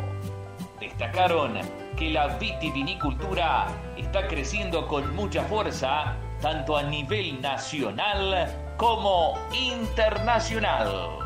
[0.80, 1.58] Destacaron
[1.94, 3.66] que la vitivinicultura
[3.98, 11.18] está creciendo con mucha fuerza, tanto a nivel nacional como internacional.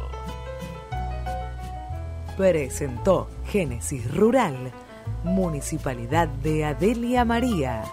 [2.37, 4.73] Presentó Génesis Rural,
[5.23, 7.85] Municipalidad de Adelia María,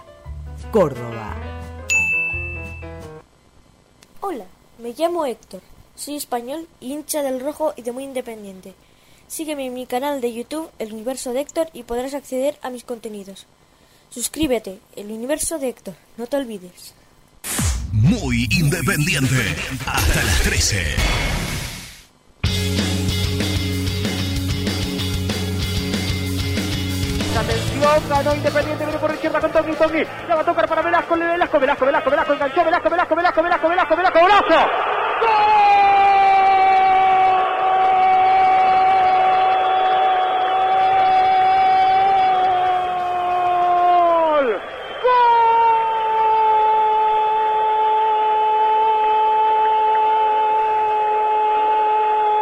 [0.70, 1.36] Córdoba.
[4.20, 4.46] Hola,
[4.78, 5.60] me llamo Héctor,
[5.96, 8.74] soy español, hincha del rojo y de muy independiente.
[9.28, 12.84] Sígueme en mi canal de YouTube, El Universo de Héctor, y podrás acceder a mis
[12.84, 13.46] contenidos.
[14.10, 16.94] Suscríbete, El Universo de Héctor, no te olvides.
[17.92, 19.56] Muy independiente.
[19.86, 20.96] Hasta las 13.
[27.34, 31.16] Atención, ganó Independiente, viene por izquierda con Tommy, Tommy, la va a tocar para Velasco,
[31.16, 34.70] Velasco, Velasco, Velasco, Velasco, enganchó, Velasco, Velasco, Velasco, Velasco, Velasco, Velasco, golazo.
[44.42, 44.60] ¡Gol!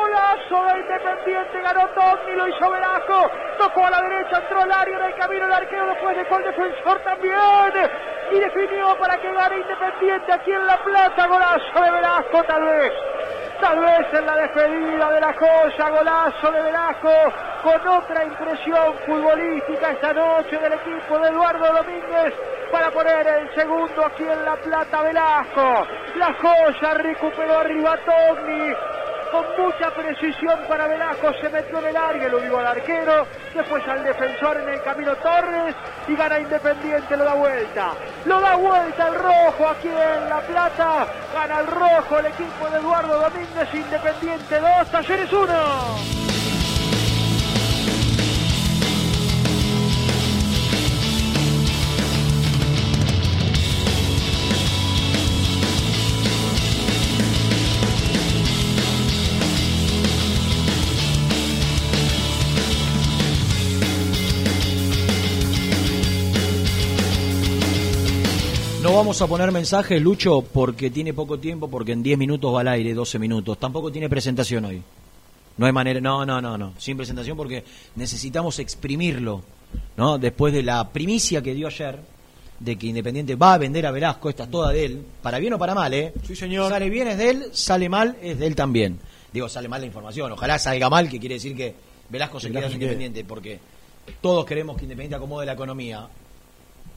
[0.03, 4.99] Golazo de Independiente, ganó Tommy, lo hizo Velasco, tocó a la derecha, entró al área
[4.99, 7.91] en el camino del arquero, después dejó el defensor también,
[8.33, 12.93] y definió para que gane Independiente aquí en La Plata, golazo de Velasco tal vez.
[13.61, 17.11] Tal vez en la despedida de la joya, golazo de Velasco,
[17.63, 22.35] con otra impresión futbolística esta noche del equipo de Eduardo Domínguez
[22.71, 25.87] para poner el segundo aquí en La Plata Velasco.
[26.17, 28.75] La joya recuperó arriba Tommy,
[29.31, 33.87] con mucha precisión para Velasco, se metió en el área, lo vio al arquero, después
[33.87, 35.75] al defensor en el camino Torres
[36.09, 37.93] y gana Independiente, lo da vuelta.
[38.25, 42.79] Lo da vuelta el rojo aquí en La Plata, gana el rojo el equipo de
[42.79, 46.20] Eduardo Domínguez, Independiente 2, Talleres 1.
[69.01, 72.69] Vamos a poner mensajes, Lucho, porque tiene poco tiempo, porque en 10 minutos va al
[72.69, 73.59] aire, 12 minutos.
[73.59, 74.83] Tampoco tiene presentación hoy.
[75.57, 77.65] No hay manera, no, no, no, no, sin presentación porque
[77.97, 79.43] necesitamos exprimirlo,
[79.97, 80.19] ¿no?
[80.19, 81.99] Después de la primicia que dio ayer
[82.59, 85.55] de que Independiente va a vender a Velasco, esta es toda de él, para bien
[85.55, 86.13] o para mal, ¿eh?
[86.27, 86.71] Sí, señor.
[86.71, 88.99] Sale bien es de él, sale mal es de él también.
[89.33, 91.75] Digo, sale mal la información, ojalá salga mal, que quiere decir que
[92.11, 92.85] Velasco se Velasco queda quede.
[92.85, 93.61] Independiente, porque
[94.21, 96.07] todos queremos que Independiente acomode la economía.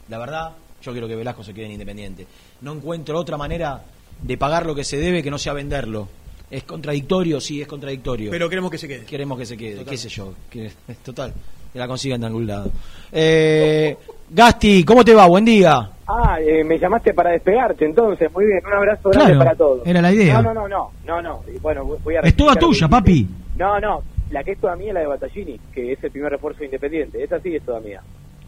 [0.09, 0.51] La verdad,
[0.83, 2.25] yo quiero que Velasco se quede en Independiente.
[2.61, 3.81] No encuentro otra manera
[4.21, 6.07] de pagar lo que se debe que no sea venderlo.
[6.51, 7.39] ¿Es contradictorio?
[7.41, 8.29] Sí, es contradictorio.
[8.29, 9.05] Pero queremos que se quede.
[9.05, 9.89] Queremos que se quede, Total.
[9.91, 10.33] qué sé yo.
[10.49, 10.71] Que,
[11.03, 11.33] total,
[11.71, 12.69] que la consigan de algún lado.
[13.11, 13.95] Eh,
[14.29, 15.25] Gasti, ¿cómo te va?
[15.27, 15.89] Buen día.
[16.07, 19.87] Ah, eh, me llamaste para despegarte, entonces, muy bien, un abrazo grande Claro, para todos.
[19.87, 20.41] era la idea.
[20.41, 23.25] No, no, no, no, no, no, bueno, voy a Es toda tuya, papi.
[23.57, 26.31] No, no, la que es toda mía es la de Battaglini, que es el primer
[26.33, 28.01] refuerzo de Independiente, esa sí es toda mía.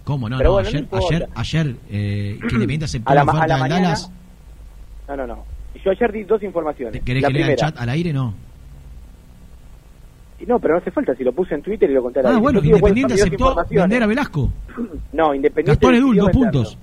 [0.06, 0.30] ¿Cómo?
[0.30, 1.08] No, Pero no, bueno, no ayer, importa.
[1.10, 4.12] ayer, ayer eh, Independiente aceptó A la ma- a oferta la mañana- Dallas.
[5.10, 5.44] No, no, no.
[5.84, 7.04] Yo ayer di dos informaciones.
[7.04, 8.14] ¿Querés la que lea el primera, chat al aire?
[8.14, 8.34] No.
[10.48, 12.30] no, pero no hace falta, si lo puse en Twitter y lo conté a la
[12.30, 14.50] Ah, bueno, digo, Independiente aceptó vender a Velasco.
[15.14, 15.72] No, Independiente.
[15.72, 16.52] Gastón Edul, dos venderlo.
[16.52, 16.78] puntos.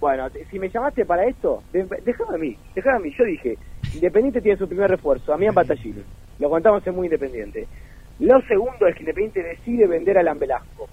[0.00, 3.14] Bueno, si me llamaste para esto, déjame a mí, déjame a mí.
[3.18, 3.56] Yo dije,
[3.94, 6.02] Independiente tiene su primer refuerzo, a mí en Battaglini.
[6.38, 7.66] Lo contamos en Muy Independiente.
[8.20, 10.88] Lo segundo es que Independiente decide vender a Alan Velasco.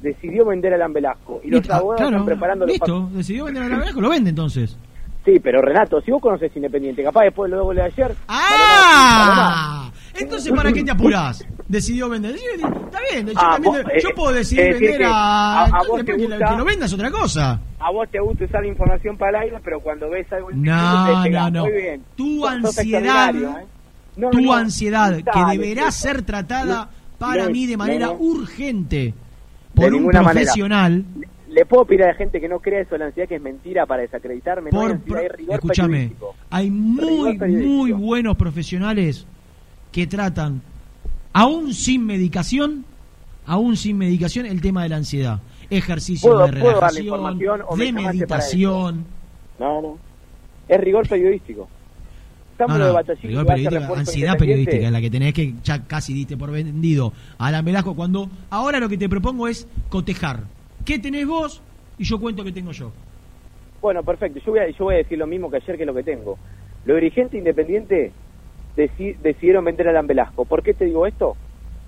[0.00, 1.40] Decidió vender a Alan Velasco.
[1.42, 3.16] Y los Listo, ah, abogados claro, están preparando los listo, papeles.
[3.16, 4.76] decidió vender a Velasco, lo vende entonces.
[5.24, 8.16] Sí, pero Renato, si vos conoces Independiente, capaz después los goles de ayer...
[8.28, 9.90] ¡Ah!
[10.18, 11.44] Entonces, ¿para qué te apurás?
[11.68, 12.34] Decidió vender.
[12.34, 15.10] Está bien, yo, Ah, también- vos, yo eh, puedo decidir es decir vender que a.
[15.10, 17.60] a- a vos te que, lo- gusta- que lo vendas otra cosa.
[17.78, 21.30] A vos te gusta usar información para el aire, pero cuando ves algo No, te
[21.30, 21.62] no, no.
[21.64, 22.02] Muy bien.
[22.16, 23.66] Tu Sos- ansiedad, ¿eh?
[24.16, 26.88] No, tu no, ansiedad, que deberá ser tratada
[27.18, 29.14] para mí de manera urgente
[29.84, 30.22] por un manera.
[30.32, 31.04] profesional.
[31.48, 33.86] Le puedo pedir a la gente que no crea eso, la ansiedad que es mentira
[33.86, 34.70] para desacreditarme.
[34.70, 36.12] no hay Por, ansiedad, hay rigor escúchame,
[36.50, 39.26] hay muy, muy buenos profesionales
[39.90, 40.60] que tratan,
[41.32, 42.84] aún sin medicación,
[43.46, 45.40] aún sin medicación, el tema de la ansiedad.
[45.70, 47.38] Ejercicio ¿Puedo- de relajación,
[47.76, 49.04] de meditación.
[49.58, 49.98] No, no.
[50.68, 51.68] Es rigor periodístico.
[52.58, 55.84] Estamos No, de no, Batallini, rigor a periodístico, ansiedad periodística, la que tenés que ya
[55.86, 60.40] casi diste por vendido a Alan Velasco cuando ahora lo que te propongo es cotejar.
[60.84, 61.62] ¿Qué tenés vos?
[61.98, 62.90] Y yo cuento que tengo yo.
[63.80, 64.40] Bueno, perfecto.
[64.44, 66.36] Yo voy, a, yo voy a decir lo mismo que ayer, que lo que tengo.
[66.84, 68.10] Los dirigentes independientes
[68.76, 70.44] deci- decidieron vender a Alan Velasco.
[70.44, 71.36] ¿Por qué te digo esto?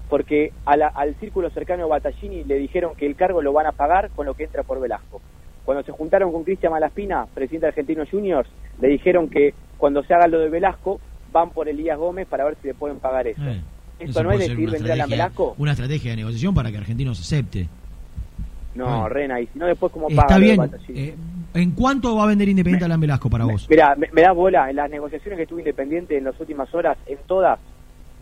[0.08, 3.66] Porque a la- al círculo cercano de Battaglini le dijeron que el cargo lo van
[3.66, 5.20] a pagar con lo que entra por Velasco.
[5.70, 8.48] Cuando se juntaron con Cristian Malaspina, presidente de Argentinos Juniors,
[8.80, 10.98] le dijeron que cuando se haga lo de Velasco,
[11.32, 13.40] van por Elías Gómez para ver si le pueden pagar eso.
[13.44, 13.60] Eh,
[14.00, 15.54] ¿Esto eso no es una vender a Velasco?
[15.58, 17.68] Una estrategia de negociación para que Argentinos acepte.
[18.74, 19.08] No, Bueno.
[19.10, 20.70] Rena, y si no después cómo Está paga de bien.
[20.88, 21.14] Eh,
[21.54, 23.68] ¿En cuánto va a vender Independiente Alan Velasco para vos?
[23.70, 24.70] Mira, me, me da bola.
[24.70, 27.60] En las negociaciones que estuve Independiente en las últimas horas, en todas,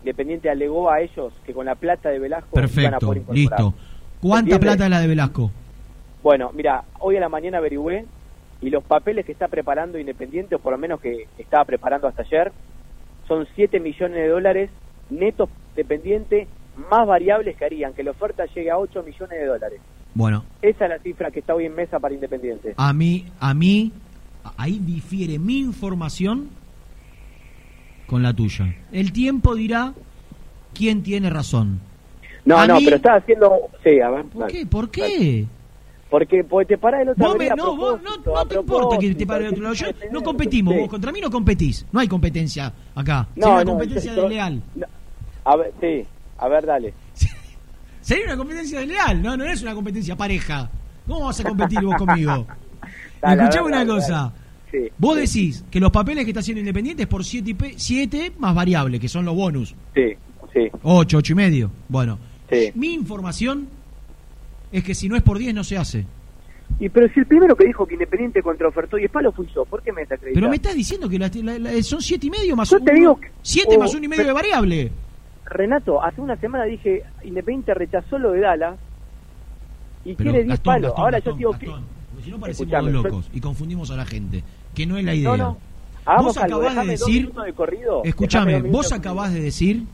[0.03, 3.72] Independiente alegó a ellos que con la plata de Velasco iban a Perfecto, poder listo.
[4.20, 4.59] ¿Cuánta ¿Entiendes?
[4.59, 5.51] plata es la de Velasco?
[6.29, 8.05] Bueno, mira, hoy a la mañana averigüé
[8.61, 12.20] y los papeles que está preparando Independiente, o por lo menos que estaba preparando hasta
[12.20, 12.53] ayer,
[13.26, 14.68] son 7 millones de dólares
[15.09, 16.47] netos Independiente
[16.91, 19.81] más variables que harían que la oferta llegue a 8 millones de dólares.
[20.12, 22.74] Bueno, Esa es la cifra que está hoy en mesa para Independiente.
[22.76, 23.91] a mí, a mí,
[24.59, 26.51] ahí difiere mi información
[28.07, 28.66] con la tuya.
[28.93, 29.95] El tiempo dirá
[30.74, 31.81] quién tiene razón.
[32.45, 33.51] No, A no, mí- pero está haciendo...
[33.83, 34.26] Sí, a ver.
[34.26, 34.53] ¿Por dale.
[34.53, 34.66] qué?
[34.66, 35.47] ¿Por qué?
[36.11, 39.27] Porque, porque te parás el otro a no, vos no, te importa que te propósito,
[39.27, 39.75] pare del otro lado.
[39.75, 40.81] Yo, no competimos, sí.
[40.81, 41.85] vos contra mí no competís.
[41.93, 43.29] No hay competencia acá.
[43.37, 44.63] No, Sería una no, competencia yo- desleal.
[45.45, 46.07] A ver, sí,
[46.39, 46.95] a ver, dale.
[48.01, 50.71] Sería una competencia desleal, no, no es una competencia pareja.
[51.07, 52.47] ¿Cómo vas a competir vos conmigo?
[53.21, 54.13] Dale, Escuchame ver, una dale, cosa.
[54.15, 54.33] dale.
[54.71, 58.55] Sí, Vos sí, decís que los papeles que está haciendo Independiente es por 7 más
[58.55, 59.75] variable, que son los bonus.
[59.95, 60.13] Sí,
[60.53, 60.69] sí.
[60.83, 61.71] 8, 8 y medio.
[61.89, 62.19] Bueno,
[62.51, 62.71] Sí.
[62.75, 63.67] mi información
[64.73, 66.05] es que si no es por 10 no se hace.
[66.79, 69.83] Y pero si el primero que dijo que Independiente contraofertó y Espalo fui yo, ¿por
[69.83, 70.35] qué me desacreditas?
[70.39, 72.91] Pero me estás diciendo que la- la- la- son 7 y medio más Yo te
[72.91, 74.93] uno- digo que- 7 oh, más 1 y medio pero- de variable.
[75.47, 78.79] Renato, hace una semana dije, Independiente rechazó lo de Dallas
[80.05, 80.93] y Pero, quiere 10 Gastón, palos.
[80.97, 84.45] Ahora Gastón, yo digo porque si no parecemos yo- locos y confundimos a la gente,
[84.75, 85.31] que no es la idea.
[85.31, 85.59] No, no.
[86.05, 88.03] Hagamos Vos algo, acabás de decir, de corrido.
[88.05, 89.85] escúchame, vos acabás de decir,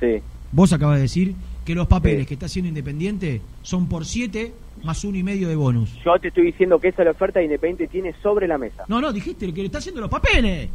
[0.00, 0.22] Sí.
[0.52, 1.34] vos acabás de decir
[1.66, 2.26] que los papeles Sí.
[2.26, 4.54] que está haciendo Independiente son por 7
[4.84, 5.90] más uno y medio de bonus.
[6.04, 8.84] Yo te estoy diciendo que esa es la oferta que Independiente tiene sobre la mesa.
[8.88, 10.68] No, no, dijiste que le está haciendo los papeles.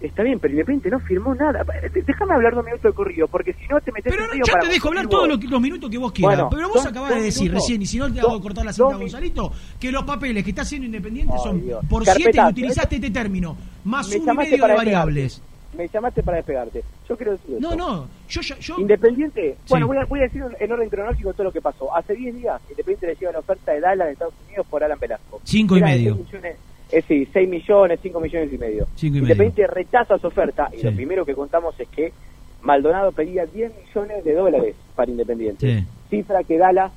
[0.00, 1.64] Está bien, pero Independiente no firmó nada.
[1.94, 4.52] Déjame hablar dos minutos de corrido, porque si no te metes Pero en no, yo
[4.60, 6.36] te dejo hablar todos los, los minutos que vos quieras.
[6.36, 7.62] Bueno, pero vos acabás de decir minutos.
[7.62, 10.62] recién, y si no te hago cortar la cinta Gonzalito, que los papeles que está
[10.62, 11.84] haciendo Independiente son Dios.
[11.88, 15.40] por 7 y utilizaste este término, más uno y medio de para variables.
[15.76, 16.82] Me llamaste para despegarte.
[17.08, 17.76] Yo quiero decir No, esto.
[17.76, 19.70] no, yo, yo, yo Independiente, Sí.
[19.70, 21.94] bueno, voy a, voy a decir en orden cronológico todo lo que pasó.
[21.96, 24.98] Hace 10 días, Independiente le llega la oferta de Dallas de Estados Unidos por Alan
[25.00, 25.40] Velasco.
[25.44, 26.14] Cinco y Era medio.
[26.16, 26.56] millones,
[26.90, 28.86] es decir, 6 millones, 5 millones y medio.
[28.96, 30.82] Cinco y Independiente rechaza su oferta y Sí.
[30.84, 32.12] lo primero que contamos es que
[32.60, 35.78] Maldonado pedía 10 millones de dólares para Independiente.
[35.80, 35.86] Sí.
[36.10, 36.92] Cifra que Dallas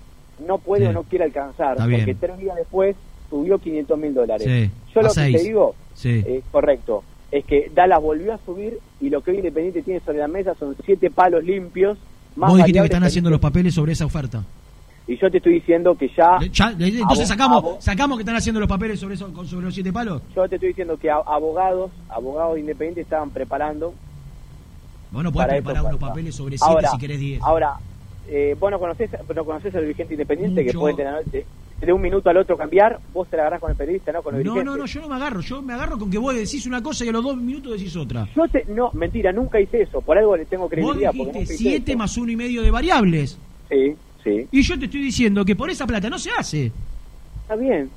[0.45, 2.95] no puede o no quiere alcanzar, porque tres días después
[3.29, 4.45] subió 500 mil dólares.
[4.45, 4.69] Sí.
[4.93, 7.03] Yo A lo que te digo, eh, correcto,
[7.37, 10.55] es que Dallas volvió a subir y lo que hoy Independiente tiene sobre la mesa
[10.55, 11.97] son siete palos limpios.
[12.37, 14.43] Más Vos dijiste que están haciendo los papeles sobre esa oferta.
[15.07, 16.39] Y yo te estoy diciendo que ya...
[16.51, 19.91] Ya, entonces sacamos, sacamos que están haciendo los papeles sobre eso, con- sobre los siete
[19.91, 20.21] palos.
[20.33, 23.93] yo te estoy diciendo que abogados, abogados independientes estaban preparando...
[25.11, 27.41] Vos no podés para preparar unos papeles sobre siete Ahora- si querés 10.
[27.43, 27.73] Ahora,
[28.29, 31.13] eh, vos no conocés, no conocés al dirigente independiente que puede tener
[31.81, 34.35] de, un minuto al otro cambiar, vos te la agarrás con el periodista, no con
[34.35, 35.41] el No, no, no, yo no me agarro.
[35.41, 37.95] Yo me agarro con que vos decís una cosa y a los dos minutos decís
[37.95, 38.27] otra.
[38.35, 41.11] Yo te, no, mentira, nunca hice eso, por algo le tengo Vos credibilidad.
[41.15, 41.97] porque dijiste nunca hice 7 eso.
[41.97, 43.37] más uno y medio de variables.
[43.69, 46.71] Sí, sí, Y yo te estoy diciendo que por esa plata no se hace.
[47.41, 47.89] está bien.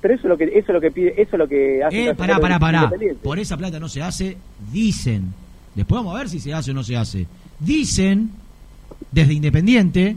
[0.00, 2.08] Pero eso es lo que, eso es lo que pide, eso es lo que hace
[2.10, 2.92] Eh, pará, pará, pará.
[3.22, 4.36] Por esa plata no se hace,
[4.72, 5.32] dicen.
[5.74, 7.26] Después vamos a ver si se hace o no se hace.
[7.58, 8.30] Dicen,
[9.10, 10.16] desde Independiente,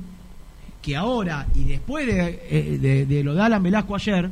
[0.81, 4.29] que ahora y después de, eh, de- de lo de Alan Velasco ayer,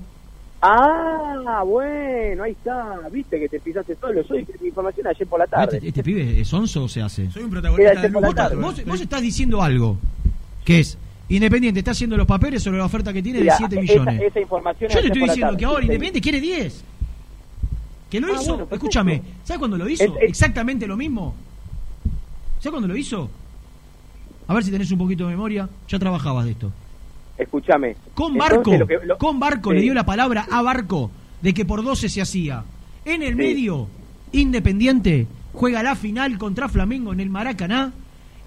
[0.60, 2.96] Ah, bueno, ahí está.
[3.12, 4.24] Viste que te pisaste solo.
[4.60, 5.78] Mi información ayer por la tarde.
[5.78, 7.30] este, este pibe es onzo o se hace.
[7.30, 8.56] Soy un protagonista por la Vos, tarde.
[8.56, 9.98] vos- vos estás diciendo algo,
[10.66, 10.98] que es,
[11.30, 14.22] Independiente está haciendo los papeles sobre la oferta que tiene de Mira, 7 esa- millones.
[14.22, 15.58] Esa, información Yo ayer estoy diciendo tarde.
[15.60, 16.84] que ahora Sí, Independiente quiere 10.
[18.10, 20.04] Que lo Ah, hizo, bueno, escúchame, ¿sabes cuándo lo hizo?
[20.06, 21.36] Es- es- Exactamente lo mismo.
[22.60, 23.30] ¿Sabes cuándo lo hizo?
[24.48, 25.68] A ver si tenés un poquito de memoria.
[25.88, 26.72] Ya trabajabas de esto.
[27.38, 27.96] Escúchame.
[28.16, 29.76] Con Barco, lo que- lo- con Barco Sí.
[29.76, 32.64] le dio la palabra a Barco de que por 12 se hacía.
[33.06, 33.36] En el Sí.
[33.36, 33.88] medio,
[34.32, 37.94] Independiente juega la final contra Flamengo en el Maracaná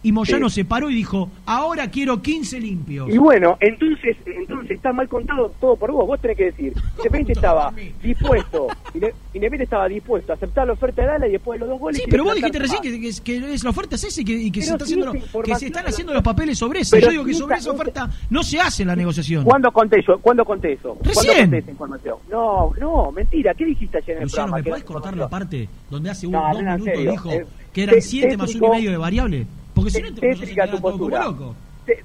[0.03, 0.57] y Moyano Sí.
[0.57, 3.11] se paró y dijo, ahora quiero 15 limpios.
[3.11, 6.07] Y bueno, entonces, entonces está mal contado todo por vos.
[6.07, 7.73] Vos tenés que decir, Independiente estaba
[8.03, 11.69] dispuesto, Inde- Independiente estaba dispuesto a aceptar la oferta de Dala y después de los
[11.71, 11.99] dos goles.
[12.03, 14.33] Sí, pero vos dijiste recién que, que, que es la oferta es esa y que,
[14.33, 16.97] y que se, está haciendo, que se están haciendo los papeles sobre eso.
[16.99, 19.45] Yo digo que sobre esa- oferta no se hace la negociación.
[19.45, 20.19] ¿Cuándo conté yo?
[20.21, 20.95] ¿Cuándo conté eso?
[20.95, 21.41] ¿Cuándo Recién.
[21.43, 22.17] conté esa información?
[22.31, 23.53] No, no, mentira.
[23.55, 24.65] ¿Qué dijiste ayer en el Luciano, programa?
[24.65, 27.11] ¿me podés cortar la parte donde hace un, No, dos no, minutos serio.
[27.11, 28.67] dijo Eh, que eran te- 7 más tétrico.
[28.67, 29.47] uno y medio de variable?
[29.83, 31.25] Porque si no, te nos tétrica tu postura.
[31.25, 31.55] loco.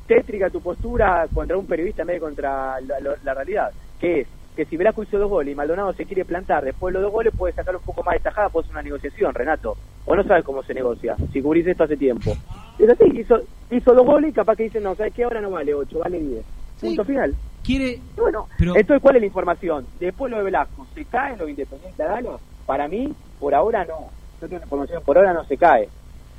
[0.08, 3.72] Tétrica tu postura contra un periodista en vez de contra la, la- la realidad.
[4.00, 7.00] Que es que si Velasco hizo dos goles y Maldonado se quiere plantar después de
[7.00, 9.76] los dos goles, puede sacar un poco más de tajada, puede hacer una negociación, Renato.
[10.06, 12.32] O no sabes cómo se negocia, si cubrís esto hace tiempo.
[12.80, 15.24] Es así, hizo, hizo dos goles y capaz que dicen, no, ¿sabes qué?
[15.26, 16.46] Ahora no vale 8, vale 10.
[16.80, 17.36] Punto final.
[17.64, 18.00] Quiere.
[18.16, 19.86] Bueno, Pero- entonces, ¿cuál es la información?
[20.00, 22.40] Después lo de Velasco, ¿se cae lo independiente a Galo?
[22.66, 24.10] Para mí, por ahora no.
[24.42, 25.90] Yo tengo información, por ahora no se cae.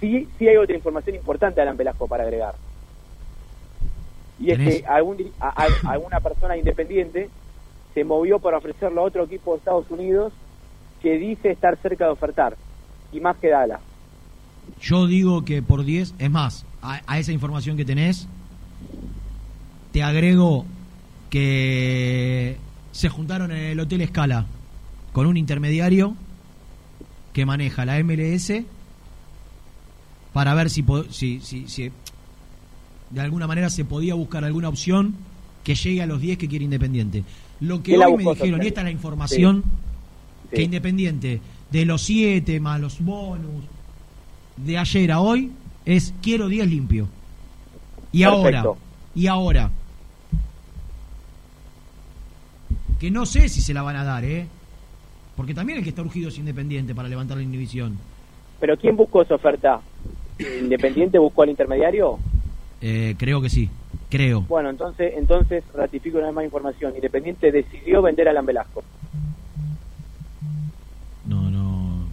[0.01, 2.55] Sí, sí hay otra información importante Alan Velasco para agregar.
[4.39, 4.81] Y es ¿Tenés?
[4.83, 7.31] que algún, a- a- alguna persona independiente
[7.95, 10.33] se movió para ofrecerlo a otro equipo de Estados Unidos
[11.01, 12.57] que dice estar cerca de ofertar.
[13.13, 13.81] Y más que Dala.
[14.81, 18.29] Yo digo que por 10, es más, a, a esa información que tenés,
[19.93, 20.67] te agrego
[21.31, 22.57] que
[22.93, 24.47] se juntaron en el Hotel Escala
[25.13, 26.15] con un intermediario
[27.33, 28.53] que maneja la MLS
[30.37, 31.91] para ver si, si, si, si
[33.09, 35.15] de alguna manera se podía buscar alguna opción
[35.65, 37.25] que llegue a los 10 que quiere Independiente.
[37.61, 39.65] Lo que ¿Quién la hoy me dijeron, y esta es la información,
[40.51, 40.57] Sí.
[40.57, 41.41] que Independiente
[41.73, 43.65] de los 7 más los bonus
[44.59, 45.53] de ayer a hoy
[45.87, 47.09] es quiero 10 limpio.
[48.13, 48.63] Y ahora,
[49.15, 49.71] y ahora,
[53.01, 54.47] que no sé si se la van a dar, ¿eh?
[55.35, 57.97] Porque también el que está urgido es Independiente para levantar la inhibición.
[58.61, 59.81] ¿Pero quién buscó esa oferta?
[60.39, 62.19] ¿Independiente buscó al intermediario?
[62.81, 63.71] Eh, creo que sí,
[64.11, 64.43] creo.
[64.43, 66.93] Bueno, entonces entonces ratifico una vez más información.
[66.95, 68.83] Independiente decidió vender a Alan Velasco.
[71.27, 72.05] No, no.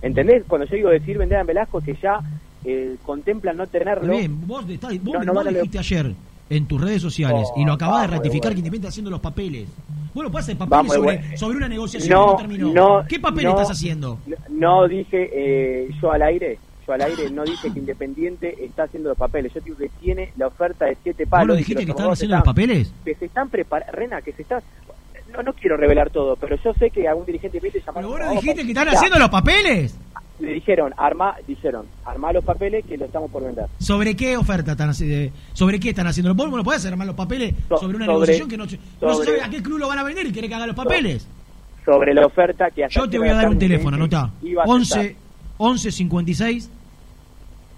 [0.00, 0.44] ¿Entendés?
[0.48, 2.20] Cuando yo digo decir vender a Velasco, que ya
[2.64, 4.16] eh, contemplan no tenerlo.
[4.16, 6.14] Bien, vos, estás- vos, No, no vos dijiste ayer
[6.50, 8.54] en tus redes sociales Oh, y lo acabas de vamos, ratificar bueno.
[8.54, 9.68] que Independiente está haciendo los papeles.
[10.14, 11.36] Bueno, puedes hacer papeles Vamos, sobre, bueno.
[11.38, 12.72] sobre una negociación No, que no terminó.
[12.72, 14.18] no, ¿Qué papel estás haciendo?
[14.50, 19.10] No dije eh, yo al aire, yo al aire no dije que Independiente está haciendo
[19.10, 19.52] los papeles.
[19.54, 21.48] Yo digo que tiene la oferta de siete ¿Vos palos.
[21.48, 22.92] no dijiste los que estaban haciendo los están- papeles?
[23.04, 24.62] Que se están preparando, Rena, que se está...
[25.32, 28.18] No, no quiero revelar todo, pero yo sé que algún dirigente de Independiente Pero vos
[28.18, 28.92] no "Vamos, dijiste que están ya".
[28.92, 29.98] haciendo los papeles.
[30.40, 33.66] Le dijeron, arma, dijeron, arma los papeles que lo estamos por vender.
[33.78, 35.32] ¿Sobre qué oferta están haciendo?
[35.52, 36.34] ¿Sobre qué están haciendo?
[36.34, 39.08] ¿Vos no podés armar los papeles So- sobre una sobre- negociación que no, se- no
[39.10, 40.76] se sobre- sabe a qué club lo van a vender y quiere que haga los
[40.76, 41.26] papeles?
[41.84, 44.30] Sobre la oferta que Yo te voy a dar un teléfono, anotá.
[44.42, 45.16] iba a 11,
[45.62, 45.70] aceptar.
[45.70, 46.70] 11 56.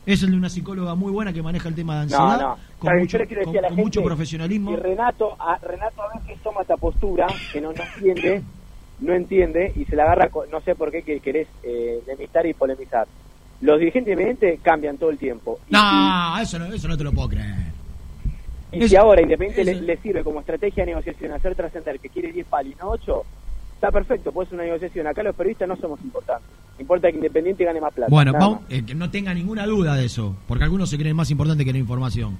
[0.06, 2.40] Es el de una psicóloga muy buena que maneja el tema de No, ansiedad.
[2.48, 2.54] no.
[2.78, 4.72] Con, Claro, mucho, con- con gente mucho profesionalismo.
[4.72, 8.42] Y Renato, a, Renato a veces toma esta postura que no, no entiende,
[9.00, 12.44] no entiende y se la agarra, con- no sé por qué que querés eh, enemistar
[12.44, 13.06] y polemizar.
[13.62, 15.58] Los dirigentes independientes cambian todo el tiempo.
[15.70, 17.54] Y, No, eso no, eso no te lo puedo creer.
[18.72, 22.30] y, si ahora Independiente le, le sirve como estrategia de negociación hacer trascender que quiere
[22.30, 23.22] 10 palos y no 8,
[23.76, 25.06] está perfecto, puede ser una negociación.
[25.06, 26.50] Acá los periodistas no somos importantes.
[26.78, 28.10] Importa que Independiente gane más plata.
[28.10, 31.30] Bueno, vamos, eh, que no tenga ninguna duda de eso, porque algunos se creen más
[31.30, 32.36] importante que la información.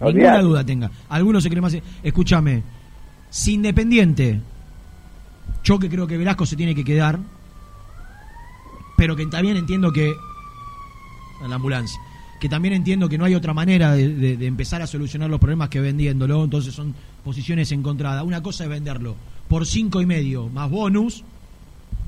[0.00, 0.18] Olvidate.
[0.18, 0.90] Ninguna duda tenga.
[1.08, 1.76] Algunos se creen más.
[2.02, 2.62] Escúchame,
[3.30, 4.40] si Independiente,
[5.62, 7.18] yo que creo que Velasco se tiene que quedar,
[8.96, 10.14] pero que también entiendo que.
[11.46, 12.00] La ambulancia.
[12.40, 15.38] Que también entiendo que no hay otra manera de, de- de empezar a solucionar los
[15.40, 18.24] problemas que vendiéndolo, entonces son posiciones encontradas.
[18.24, 19.16] Una cosa es venderlo
[19.48, 21.24] por cinco y medio más bonus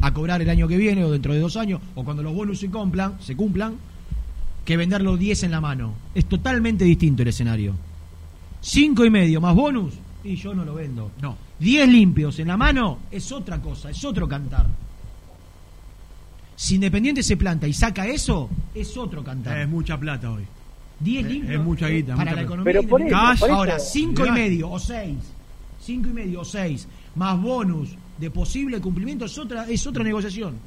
[0.01, 2.61] a cobrar el año que viene o dentro de dos años o cuando los bonus
[2.61, 3.75] se cumplan, se cumplan
[4.65, 5.95] que venderlo 10 en la mano.
[6.15, 7.75] Es totalmente distinto el escenario.
[8.61, 9.95] Cinco y medio más bonus
[10.25, 11.11] y yo no lo vendo.
[11.23, 11.37] No.
[11.59, 14.67] 10 limpios en la mano es otra cosa, es otro cantar.
[16.57, 19.59] Si Independiente se planta y saca eso, es otro cantar.
[19.59, 20.45] Es mucha plata hoy.
[21.01, 22.65] 10 Es- limpios es mucha guita, para mucha la economía.
[22.73, 23.35] Pero por independiente.
[23.37, 23.87] eso, por Ahora, eso.
[23.93, 25.17] 5 y medio o 6.
[25.81, 30.59] 5 y medio o 6 más bonus de posible cumplimiento es otra es otra negociación.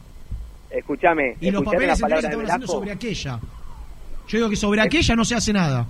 [0.69, 3.39] Escúchame, Y los papeles centrales estaban haciendo sobre aquella.
[4.27, 5.85] Yo digo que sobre aquella no se hace nada.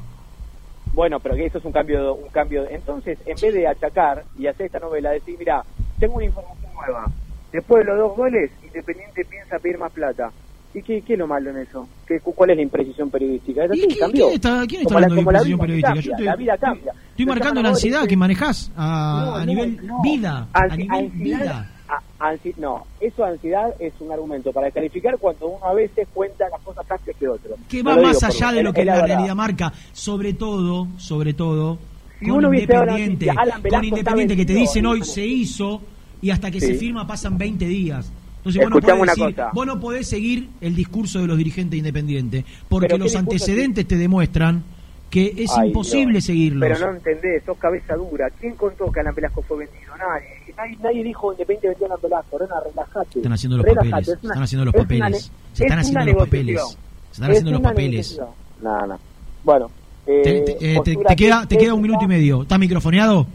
[0.93, 2.67] Bueno, pero que eso es un cambio, un cambio.
[2.69, 5.63] Entonces, en vez de achacar y hacer esta novela, decir, mira,
[5.99, 7.05] tengo una información nueva.
[7.51, 10.31] Después de los dos goles, Independiente piensa pedir más plata.
[10.73, 11.87] ¿Y qué, qué es lo malo en eso?
[12.07, 13.65] ¿Qué, cu- ¿Cuál es la imprecisión periodística?
[13.65, 14.25] Es así, ¿Quién, cambió.
[14.27, 15.87] quién está, quién está la- hablando de la impresión vida periodística?
[15.93, 16.93] cambia, Yo estoy, la vida cambia.
[17.11, 20.47] estoy marcando la ansiedad que manejás a, a No, nivel no, vida.
[20.53, 21.71] A Ansi- nivel ansiedad- vida.
[21.89, 26.61] a- no, eso ansiedad es un argumento para descalificar cuando uno a veces cuenta las
[26.61, 27.55] cosas antes que otro.
[27.67, 29.07] Que va más allá de lo que la verdad.
[29.07, 31.77] realidad marca, sobre todo, sobre todo,
[32.19, 35.81] Si con la Independiente, noticia, con Independiente que te dicen hoy se hizo
[36.21, 38.09] y hasta que se firma pasan 20 días.
[38.43, 42.43] Entonces vos no, podés decir- vos no podés seguir el discurso de los dirigentes independientes,
[42.67, 44.63] porque los ¿qué discurso antecedentes te demuestran
[45.11, 46.69] que es Ay, imposible seguirlos.
[46.69, 48.29] Pero no entendés, sos cabeza dura.
[48.39, 49.95] ¿Quién contó que Alan Velasco fue vendido?
[49.97, 50.55] Nadie.
[50.57, 52.37] Nadie, nadie dijo Independiente vendió a Alan Velasco.
[52.37, 53.19] Rena, relájate.
[53.19, 56.23] Están haciendo los papeles, una- están haciendo los es papeles, se están es haciendo los
[56.23, 58.19] papeles, se están Es haciendo los papeles.
[58.63, 58.99] Nada, nada.
[59.43, 59.71] Bueno.
[60.07, 62.41] eh, Te, te- eh, te- te queda, te que- queda un minuto y medio.
[62.43, 63.27] ¿Estás microfoneado?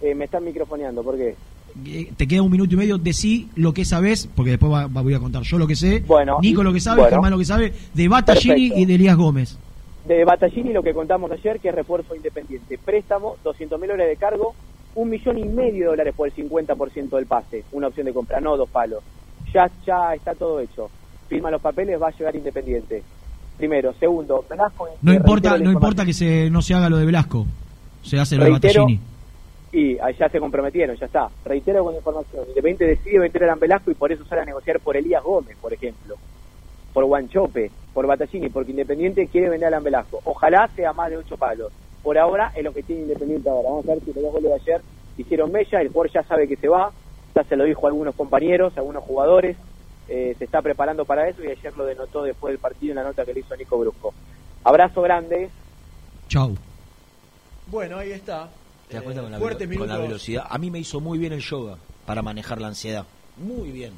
[0.00, 1.34] Eh, me están microfoneando, ¿por qué?
[1.86, 2.98] Eh, Te queda un minuto y medio.
[2.98, 6.00] Decí lo que sabes, porque después va- va- voy a contar yo lo que sé.
[6.06, 7.10] Bueno, Nico lo que sabe, bueno.
[7.16, 9.58] Germán lo que sabe, de Battaglini y de Elías Gómez.
[10.06, 12.78] De Battaglini lo que contamos ayer, que es refuerzo independiente.
[12.78, 14.54] Préstamo, 200 mil dólares de cargo,
[14.94, 17.64] un millón y medio de dólares por el 50% del pase.
[17.72, 19.02] Una opción de compra, no dos palos.
[19.54, 20.90] Ya, ya está todo hecho.
[21.28, 23.02] Firma los papeles, va a llegar independiente.
[23.56, 23.94] Primero.
[24.00, 24.88] Segundo, Velasco...
[25.02, 27.46] No importa, no importa que se, no se haga lo de Velasco.
[28.02, 29.00] Se hace lo de Battaglini.
[29.72, 31.30] Y ya se comprometieron, ya está.
[31.44, 32.44] Reitero con la información.
[32.48, 35.56] Independiente decide vender a Alan Velasco y por eso sale a negociar por Elías Gómez,
[35.60, 36.16] por ejemplo.
[36.92, 40.20] Por Guanchope, por Battaglini, porque Independiente quiere vender a Alan Velasco.
[40.24, 41.72] Ojalá sea más de ocho palos.
[42.02, 43.70] Por ahora es lo que tiene Independiente ahora.
[43.70, 44.82] Vamos a ver si los dos goles de ayer
[45.16, 45.80] hicieron mella.
[45.80, 46.92] El jugador ya sabe que se va.
[47.34, 49.56] Ya se lo dijo a algunos compañeros, a algunos jugadores.
[50.08, 53.04] Eh, se está preparando para eso y ayer lo denotó después del partido en la
[53.04, 54.12] nota que le hizo Nico Brusco.
[54.64, 55.48] Abrazo grande.
[56.28, 56.54] Chau.
[57.68, 58.50] Bueno, ahí está.
[58.92, 59.38] ¿Te das cuenta con la,
[59.78, 60.44] con la velocidad?
[60.48, 61.76] A mí me hizo muy bien el yoga
[62.06, 63.04] para manejar la ansiedad.
[63.36, 63.92] Muy bien.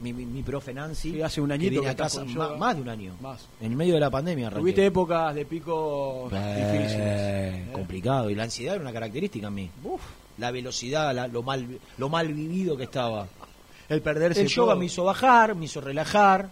[0.00, 2.34] Mi, mi, mi profe Nancy, Sí, hace un que añito viene que a casa, con
[2.34, 2.56] ma- yoga.
[2.58, 3.14] más de un año.
[3.22, 3.46] Más.
[3.60, 4.60] En el medio de la pandemia arranqué.
[4.60, 7.70] Tuviste épocas de pico Eh, difíciles.
[7.72, 8.28] complicado.
[8.28, 9.70] Y la ansiedad era una característica en mí.
[10.38, 13.28] La velocidad, la- lo, mal, lo mal vivido que estaba.
[13.88, 14.80] El perderse El yoga todo.
[14.80, 16.48] me hizo bajar, me hizo relajar.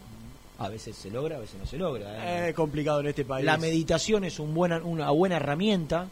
[0.58, 2.44] A veces se logra, a veces no se logra.
[2.44, 2.50] ¿eh?
[2.50, 3.44] Es complicado en este país.
[3.44, 6.06] La meditación es un buena, una buena herramienta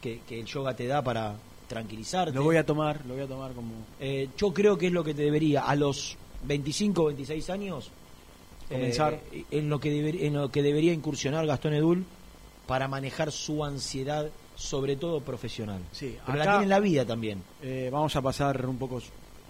[0.00, 1.34] que, que el yoga te da para
[1.68, 2.34] tranquilizarte.
[2.34, 3.72] Lo voy a tomar, lo voy a tomar como...
[4.00, 7.90] Eh, yo creo que es lo que te debería, a los 25, 26 años,
[8.68, 9.20] Comenzar.
[9.32, 12.04] eh, en, lo que deber- en lo que debería incursionar Gastón Edul
[12.66, 15.80] para manejar su ansiedad, sobre todo profesional.
[15.92, 17.42] Sí, Pero la acá- tiene en la vida también.
[17.62, 18.98] Eh, vamos a pasar un poco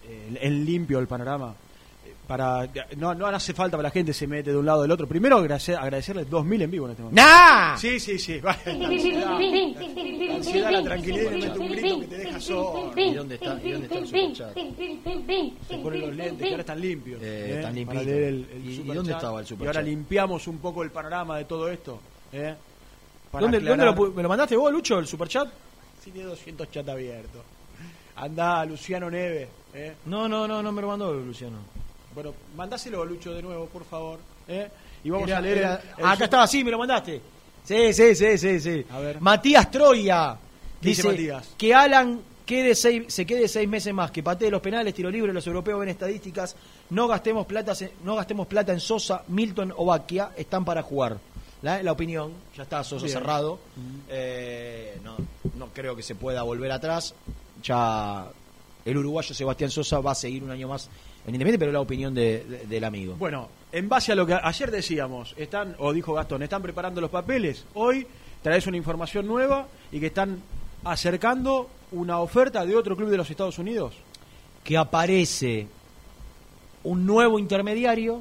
[0.06, 1.54] eh, en limpio el panorama.
[2.30, 4.82] Eh, Para, no, no hace falta para la gente se mete de un lado o
[4.82, 5.08] del otro.
[5.08, 7.20] Primero agradecer, agradecerles 2.000 en vivo en este momento.
[7.22, 7.76] ¡Nah!
[7.76, 8.38] Sí, sí, sí.
[8.38, 8.58] vale.
[8.66, 12.92] La ansiedad, la ansiedad, la tranquilidad y le mete un grito que te deja solo.
[12.96, 14.54] ¿Y dónde está, y dónde está el superchat?
[15.68, 17.20] Se ponen los lentes que ahora están limpios.
[17.22, 17.48] Eh, ¿eh?
[17.56, 18.04] están Para limpitos.
[18.06, 19.76] leer el, el ¿Y- y dónde estaba el Y superchat?
[19.76, 22.00] ahora limpiamos un poco el panorama de todo esto.
[22.32, 22.54] ¿eh?
[23.30, 25.48] Para ¿Dónde, dónde lo, ¿Me lo mandaste vos, Lucho, el superchat?
[26.02, 27.42] Sí, tiene 200 chat abiertos.
[28.16, 29.48] Anda, Luciano Neve.
[29.74, 29.94] ¿eh?
[30.06, 31.58] No, no, no, no me lo mandó Luciano.
[32.14, 34.18] Bueno, mandáselo, Lucho, de nuevo, por favor.
[34.48, 34.68] ¿eh?
[35.04, 35.58] Y vamos Era- a leer.
[35.58, 37.20] el- era- el super- acá estaba, sí, me lo mandaste.
[37.64, 38.86] Sí, sí, sí, sí, sí.
[38.90, 39.20] A ver.
[39.20, 40.36] Matías Troya.
[40.80, 41.48] ¿Qué dice Matías?
[41.58, 45.32] que Alan quede seis, se quede seis meses más, que patee los penales, tiro libre,
[45.32, 46.56] los europeos ven estadísticas,
[46.90, 51.18] no gastemos plata, no gastemos plata en Sosa, Milton o Baquia, están para jugar.
[51.62, 53.18] La, la opinión, ya está Sosa Bien.
[53.18, 53.60] cerrado.
[54.08, 55.16] Eh, no,
[55.56, 57.14] no creo que se pueda volver atrás.
[57.62, 58.26] Ya
[58.84, 60.88] el uruguayo Sebastián Sosa va a seguir un año más
[61.26, 63.14] en Independiente, pero la opinión de- de- del amigo.
[63.16, 67.10] Bueno, en base a lo que ayer decíamos, están, o dijo Gastón, están preparando los
[67.10, 67.64] papeles.
[67.74, 68.06] Hoy
[68.42, 70.40] traes una información nueva y que están
[70.84, 73.94] acercando una oferta de otro club de los Estados Unidos.
[74.64, 75.66] que aparece
[76.84, 78.20] un nuevo intermediario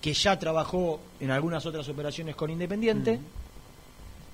[0.00, 3.20] que ya trabajó en algunas otras operaciones con Independiente.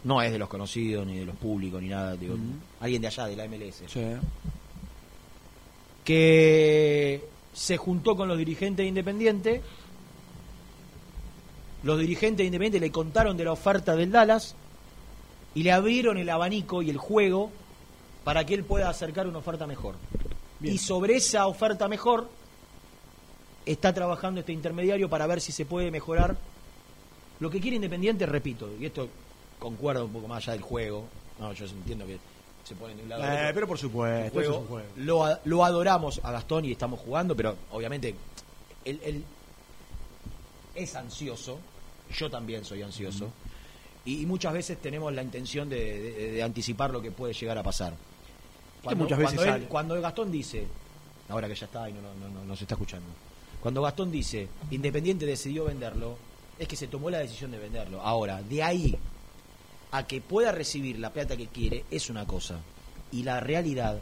[0.05, 2.17] No es de los conocidos, ni de los públicos, ni nada.
[2.17, 2.37] Digo,
[2.81, 3.83] Alguien de allá, de la MLS.
[6.11, 9.63] Que se juntó con los dirigentes de Independiente.
[11.85, 14.57] Los dirigentes de Independiente le contaron de la oferta del Dallas
[15.55, 17.53] y le abrieron el abanico y el juego
[18.25, 19.95] para que él pueda acercar una oferta mejor.
[20.59, 20.75] Bien.
[20.75, 22.29] Y sobre esa oferta mejor
[23.65, 26.37] está trabajando este intermediario para ver si se puede mejorar
[27.39, 29.09] lo que quiere Independiente, repito, y esto
[29.61, 31.05] concuerda un poco más allá del juego.
[31.39, 32.19] No, yo entiendo que
[32.71, 33.23] se ponen de un lado.
[33.25, 34.89] Eh, pero por supuesto, juego, es un juego.
[34.97, 38.15] Lo, a- lo adoramos a Gastón y estamos jugando, pero obviamente
[38.85, 39.25] él, él
[40.75, 41.59] es ansioso.
[42.17, 43.31] Yo también soy ansioso.
[44.05, 47.59] y, y muchas veces tenemos la intención de, de- de anticipar lo que puede llegar
[47.59, 47.93] a pasar.
[48.83, 49.67] Cuando, muchas veces cuando, él- sale.
[49.69, 50.67] cuando Gastón dice,
[51.29, 53.07] ahora que ya está y no, no, no, no- no se está escuchando,
[53.61, 56.17] cuando Gastón dice, Independiente decidió venderlo,
[56.59, 58.01] es que se tomó la decisión de venderlo.
[58.01, 58.97] Ahora, de ahí
[59.93, 62.61] a que pueda recibir la plata que quiere es una cosa.
[63.13, 63.99] Y la realidad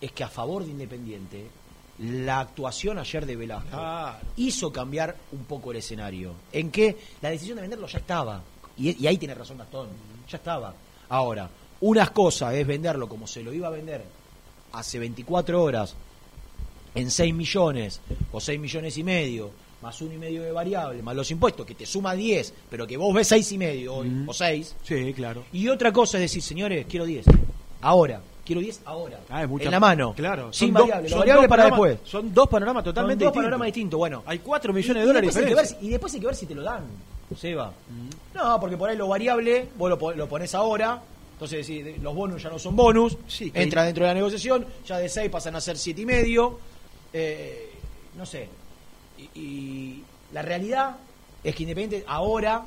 [0.00, 1.46] es que a favor de Independiente,
[1.98, 3.78] la actuación ayer de Velasco
[4.36, 6.34] hizo cambiar un poco el escenario.
[6.52, 8.42] En que la decisión de venderlo ya estaba.
[8.76, 9.88] Y, y ahí tiene razón Gastón.
[10.28, 10.74] Ya estaba.
[11.08, 11.48] Ahora,
[11.80, 14.04] unas cosas es venderlo como se lo iba a vender
[14.72, 15.94] hace 24 horas
[16.94, 18.00] en 6 millones
[18.32, 19.50] o 6 millones y medio,
[19.82, 22.96] más uno y medio de variable, más los impuestos, que te suma 10, pero que
[22.96, 24.76] vos ves 6 y medio hoy, o 6.
[24.82, 25.44] Sí, claro.
[25.52, 27.24] Y otra cosa es decir, señores, quiero 10.
[27.80, 28.20] Ahora.
[28.44, 29.20] Quiero 10 ahora.
[29.28, 30.12] Ah, es mucha- en la mano.
[30.14, 30.52] Claro.
[30.52, 31.14] Sin Son dos- variable.
[31.16, 31.98] Variable para después.
[32.04, 33.42] Son dos panoramas totalmente Son dos distintos.
[33.44, 33.98] panoramas distintos.
[33.98, 35.80] Bueno, Hay 4 millones y- de dólares y después, hay que ver, diferencia.
[35.80, 36.84] si- y después hay que ver si te lo dan,
[37.38, 37.72] Seba.
[38.34, 41.00] No, porque por ahí lo variable, vos lo, lo pones ahora.
[41.34, 43.16] Entonces decís, de- los bonus ya no son bonus.
[43.28, 44.66] Sí, entra dentro de la negociación.
[44.84, 46.58] Ya de 6 pasan a ser siete y medio.
[47.12, 47.70] eh,
[48.16, 48.48] no sé.
[49.34, 50.96] Y, y la realidad
[51.44, 52.64] es que Independiente ahora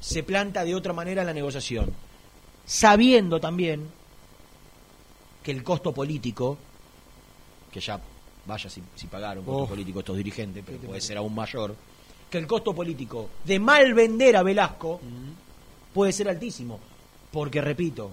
[0.00, 1.92] se planta de otra manera en la negociación.
[2.66, 3.88] Sabiendo también
[5.42, 6.56] que el costo político,
[7.72, 8.00] que ya
[8.46, 9.66] vaya si, si pagaron costo Oh.
[9.68, 11.74] político estos dirigentes, pero puede ser aún mayor,
[12.30, 15.00] que el costo político de mal vender a Velasco
[15.92, 16.80] puede ser altísimo.
[17.30, 18.10] Porque, repito,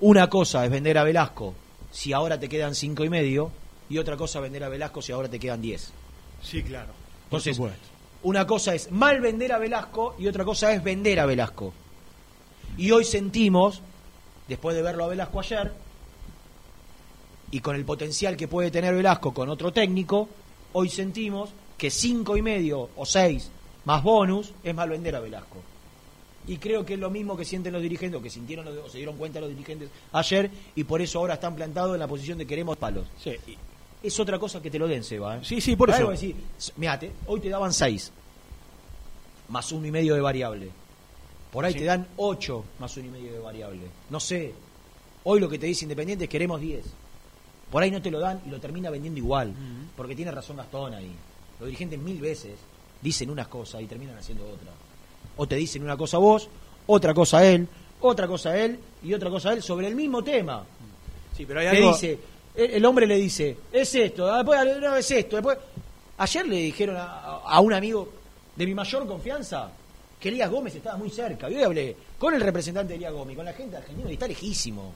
[0.00, 1.54] una cosa es vender a Velasco
[1.90, 3.50] si ahora te quedan cinco y medio,
[3.90, 5.90] y otra cosa vender a Velasco si ahora te quedan 10.
[6.42, 6.92] Sí, claro.
[7.24, 7.58] Entonces,
[8.22, 11.72] una cosa es mal vender a Velasco y otra cosa es vender a Velasco.
[12.76, 13.80] Y hoy sentimos,
[14.46, 15.72] después de verlo a Velasco ayer,
[17.50, 20.28] y con el potencial que puede tener Velasco con otro técnico,
[20.72, 23.50] hoy sentimos que cinco y medio o seis
[23.84, 25.56] más bonus es mal vender a Velasco.
[26.46, 28.88] Y creo que es lo mismo que sienten los dirigentes, o que sintieron los- o
[28.88, 32.38] se dieron cuenta los dirigentes ayer, y por eso ahora están plantados en la posición
[32.38, 33.06] de queremos palos.
[33.22, 33.36] Sí.
[34.02, 35.38] Es otra cosa que te lo den, Seba.
[35.38, 35.40] ¿eh?
[35.42, 36.10] Sí, sí, por eso.
[36.10, 36.36] decir,
[36.76, 38.12] mirá, te- hoy te daban 6,
[39.48, 40.70] más uno y medio de variable.
[41.52, 41.80] Por ahí Sí.
[41.80, 43.80] te dan 8 más uno y medio de variable.
[44.10, 44.52] No sé.
[45.24, 46.84] Hoy lo que te dice Independiente es queremos 10.
[47.70, 49.52] Por ahí no te lo dan y lo termina vendiendo igual.
[49.96, 51.10] Porque tiene razón Gastón ahí.
[51.58, 52.52] Los dirigentes mil veces
[53.02, 54.70] dicen unas cosas y terminan haciendo otra.
[55.36, 56.48] O te dicen una cosa vos,
[56.86, 57.68] otra cosa él,
[58.00, 60.64] otra cosa él y otra cosa él sobre el mismo tema.
[61.36, 61.92] Sí, pero hay Te algo...
[61.92, 62.18] dice,
[62.58, 65.58] el, el hombre le dice, es esto, después no es esto, después.
[66.18, 68.08] Ayer le dijeron a, un amigo
[68.56, 69.70] de mi mayor confianza
[70.18, 71.48] que Elías Gómez estaba muy cerca.
[71.48, 74.92] Yo hablé con el representante de Elías Gómez, con la gente argentina y está lejísimo.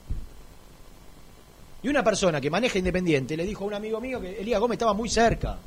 [1.84, 4.76] Y una persona que maneja Independiente le dijo a un amigo mío que Elías Gómez
[4.76, 5.58] estaba muy cerca.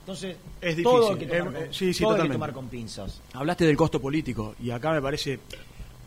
[0.00, 1.28] Entonces, Es todo hay difícil.
[1.28, 3.20] que tomar, Eh, con, eh, sí, sí, todo hay que tomar con pinzas.
[3.34, 5.38] Hablaste del costo político y acá me parece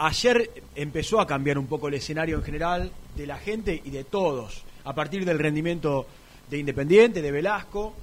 [0.05, 4.03] ayer empezó a cambiar un poco el escenario en general de la gente y de
[4.03, 6.05] todos a partir del rendimiento
[6.49, 7.93] de Independiente, de Velasco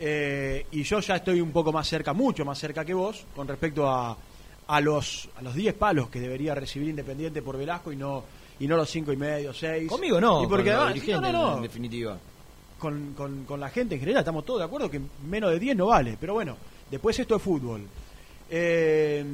[0.00, 3.46] eh, y yo ya estoy un poco más cerca, mucho más cerca que vos con
[3.46, 4.16] respecto a,
[4.66, 8.24] a los a los 10 palos que debería recibir Independiente por Velasco y no
[8.58, 9.88] y no los cinco y medio, seis.
[9.88, 11.56] Conmigo no, y porque con además, no, no.
[11.56, 12.16] en definitiva.
[12.78, 15.76] Con, con- con la gente en general estamos todos de acuerdo que menos de 10
[15.76, 16.56] no vale, pero bueno,
[16.90, 17.82] después esto es fútbol.
[18.50, 19.24] Eh,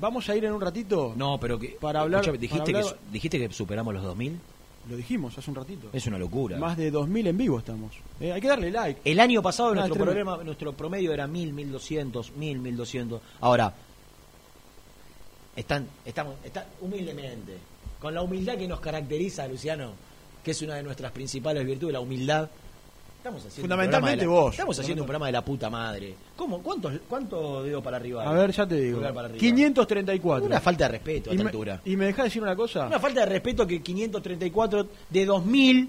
[0.00, 1.12] vamos a ir en un ratito.
[1.16, 4.38] No, pero que Para hablar- escuchame, dijiste, para hablar- que, dijiste que superamos los 2000.
[4.90, 5.88] Lo dijimos hace un ratito.
[5.92, 6.58] Es una locura.
[6.58, 7.92] Más de 2000 en vivo estamos.
[8.20, 9.00] Eh, hay que darle like.
[9.04, 10.22] El año pasado Ah, nuestro, tremendo.
[10.24, 13.20] problema, nuestro promedio era 1000, 1200, 1000, 1200.
[13.40, 13.72] Ahora,
[15.54, 17.56] están, estamos, está, humildemente,
[18.00, 19.92] con la humildad que nos caracteriza, Luciano,
[20.42, 22.48] que es una de nuestras principales virtudes, la humildad.
[23.22, 24.52] Estamos haciendo Fundamentalmente un programa de la- vos.
[24.54, 26.14] Estamos haciendo un programa de la puta madre.
[26.34, 26.60] ¿Cómo?
[26.60, 28.28] ¿Cuántos cuánto dedo para arriba?
[28.28, 28.96] A ver, ya te digo.
[28.96, 29.38] Pulgar para arriba.
[29.38, 30.46] 534.
[30.46, 31.80] Una falta de respeto a y esta me, altura.
[31.84, 32.84] Y me dejas decir una cosa.
[32.88, 35.88] Una falta de respeto que 534 de 2000,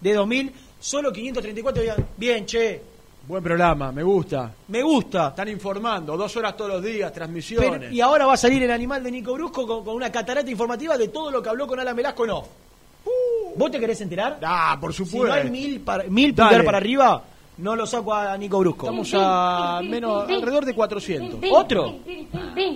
[0.00, 2.82] de 2000, solo 534 digan, bien, che,
[3.28, 4.52] Buen programa, me gusta.
[4.66, 5.28] me gusta.
[5.28, 7.70] Están informando, dos horas todos los días, transmisiones.
[7.78, 10.50] Pero- y ahora va a salir el animal de Nico Brusco con, con una catarata
[10.50, 12.48] informativa de todo lo que habló con Alan Velasco en off.
[13.54, 14.38] ¿Vos te querés enterar?
[14.42, 15.28] Ah, por Si supuesto.
[15.28, 17.22] no hay mil, para, mil pulgar para arriba,
[17.58, 18.86] no lo saco a Nico Brusco.
[18.86, 21.40] Estamos a menos, alrededor de 400.
[21.50, 21.96] ¿Otro?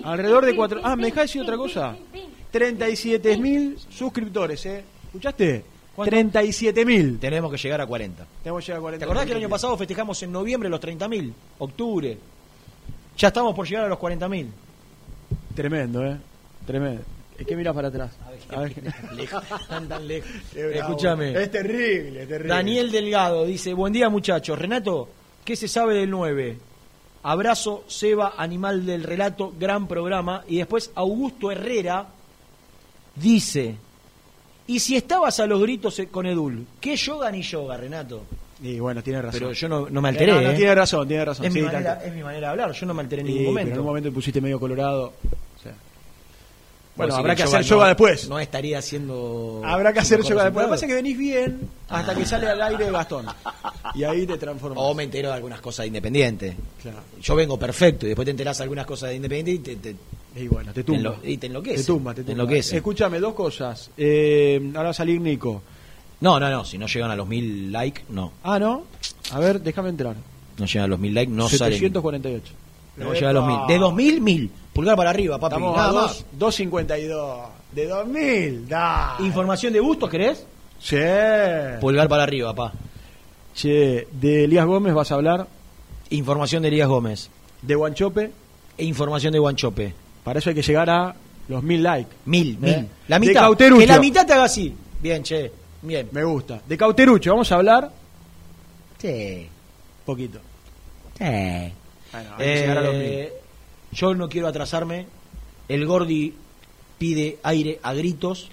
[0.03, 0.81] Alrededor de 4.
[0.83, 1.95] Ah, ¿me dejás decir otra cosa?
[2.51, 4.83] 37 mil suscriptores, ¿eh?
[5.07, 5.65] ¿Escuchaste?
[6.05, 7.17] 37 mil.
[7.19, 8.25] Tenemos que llegar a 40.
[8.43, 8.99] Tenemos que llegar a 40.
[8.99, 11.33] ¿Te acordás que el año pasado festejamos en noviembre los 30.000?
[11.57, 12.17] Octubre.
[13.17, 14.47] Ya estamos por llegar a los 40.000.
[15.55, 16.17] Tremendo, ¿eh?
[16.67, 17.01] Tremendo.
[17.37, 18.11] Es que miras para atrás.
[18.49, 18.73] A ver.
[19.15, 20.29] Lejos, tan lejos.
[20.55, 21.31] Escúchame.
[21.41, 22.53] Es terrible, es terrible.
[22.53, 24.57] Daniel Delgado dice, buen día muchachos.
[24.57, 25.09] Renato,
[25.45, 26.57] ¿qué se sabe del 9?
[27.23, 30.43] Abrazo, Seba, animal del relato, gran programa.
[30.47, 32.07] Y después Augusto Herrera
[33.15, 33.75] dice,
[34.65, 36.65] ¿y si estabas a los gritos con Edul?
[36.79, 38.23] ¿Qué yoga ni yoga, Renato?
[38.63, 39.39] Y bueno, tiene razón.
[39.39, 40.31] Pero yo no, no me alteré.
[40.31, 40.55] No, no, ¿eh?
[40.55, 41.45] tiene razón, tiene razón.
[41.45, 42.05] Es, sí, mi manera, tanto.
[42.05, 43.73] es mi manera de hablar, yo no me alteré en ningún pero momento.
[43.73, 45.13] en un momento te pusiste medio colorado.
[46.97, 48.27] Bueno, Vos habrá que que hacer yoga yoga no- después.
[48.29, 49.61] No estaría haciendo.
[49.63, 50.63] Habrá que hacer yoga después.
[50.63, 53.27] Lo que pasa es que venís bien hasta que sale al aire Gastón.
[53.93, 54.79] Y ahí te transformas.
[54.81, 56.57] O me entero de algunas cosas de Independiente.
[56.81, 56.97] Claro.
[57.21, 59.95] Yo vengo perfecto y después te enterás de algunas cosas de Independiente y te, te,
[60.41, 61.17] Y bueno, te tumba.
[61.23, 61.77] y te enloquece.
[61.77, 62.31] Te tumba, te tumba.
[62.33, 62.77] enloquece.
[62.77, 63.91] Escúchame, dos cosas.
[63.95, 65.61] Eh, ahora va a salir Nico.
[66.21, 66.65] No, no, no.
[66.65, 68.33] Si no llegan a los mil likes, no.
[68.43, 68.85] Ah, ¿no?
[69.31, 70.15] A ver, déjame entrar.
[70.57, 71.73] No llegan a los mil likes, no salen.
[71.77, 72.53] 748.
[72.97, 73.57] No llega a los mil.
[73.67, 74.49] De dos mil, mil.
[74.77, 75.55] Pulgar para arriba, papi.
[75.55, 76.03] Estamos Nada a más.
[76.03, 77.39] dos- 252.
[77.71, 78.69] De 2000.
[78.69, 79.15] Da.
[79.21, 80.45] Información de gustos, ¿querés?
[80.79, 80.97] Sí.
[81.81, 82.71] Pulgar para arriba, pa.
[83.55, 85.47] Che, de Elías Gómez vas a hablar.
[86.11, 87.31] Información de Elías Gómez.
[87.63, 88.31] De Guanchope.
[88.77, 89.93] E información de Guanchope.
[90.23, 91.15] Para eso hay que llegar a
[91.47, 92.11] los mil likes.
[92.25, 92.57] Mil, ¿Eh?
[92.61, 92.87] mil.
[93.07, 93.41] La De mitad.
[93.41, 93.79] Cauterucho.
[93.81, 94.75] Que la mitad te haga así.
[95.01, 95.51] Bien, che.
[95.81, 96.07] Bien.
[96.11, 96.61] Me gusta.
[96.67, 97.91] De Cauterucho, vamos a hablar.
[98.99, 99.47] Sí.
[100.05, 100.37] Poquito.
[101.17, 101.23] Sí.
[101.23, 103.27] Bueno, hay que llegar a los mil.
[103.91, 105.07] Yo no quiero atrasarme.
[105.67, 106.33] El Gordi
[106.97, 108.49] pide aire a gritos.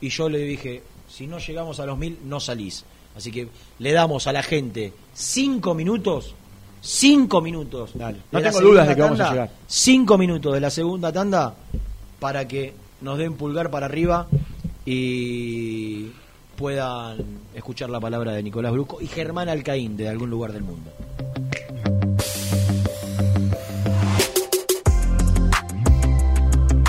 [0.00, 2.84] Y yo le dije: si no llegamos a los mil, no salís.
[3.16, 3.48] Así que
[3.78, 6.34] le damos a la gente cinco minutos.
[6.82, 7.92] Cinco minutos.
[7.94, 8.18] Dale.
[8.30, 9.50] No tengo dudas de que vamos a tanda, llegar.
[9.66, 11.54] Cinco minutos de la segunda tanda
[12.20, 14.28] para que nos den pulgar para arriba
[14.84, 16.10] y
[16.56, 17.18] puedan
[17.54, 20.92] escuchar la palabra de Nicolás Brusco y Germán Alcaín de algún lugar del mundo.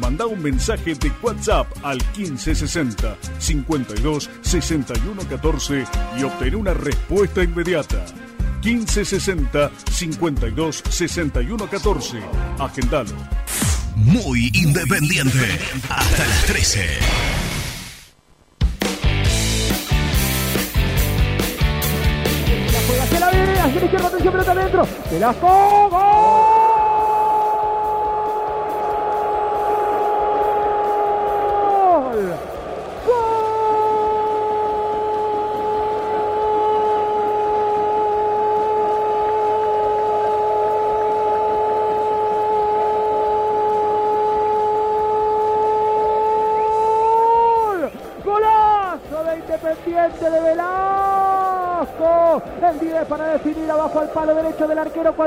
[0.00, 5.84] Manda un mensaje de WhatsApp al 1560 52 61 14
[6.18, 8.04] y obtén una respuesta inmediata.
[8.62, 12.18] 1560 52 61 14.
[12.58, 13.14] Agendalo.
[13.96, 15.58] Muy independiente.
[15.88, 16.80] Hasta las 13.
[22.72, 24.88] La juega, se la viene, hacia la izquierda, atención, pelota adentro.
[25.10, 26.00] Velasco, gol.
[26.00, 26.53] ¡Gol!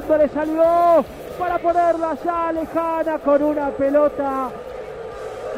[0.06, 1.06] Cuando le salió
[1.40, 4.50] para ponerla ya lejana con una pelota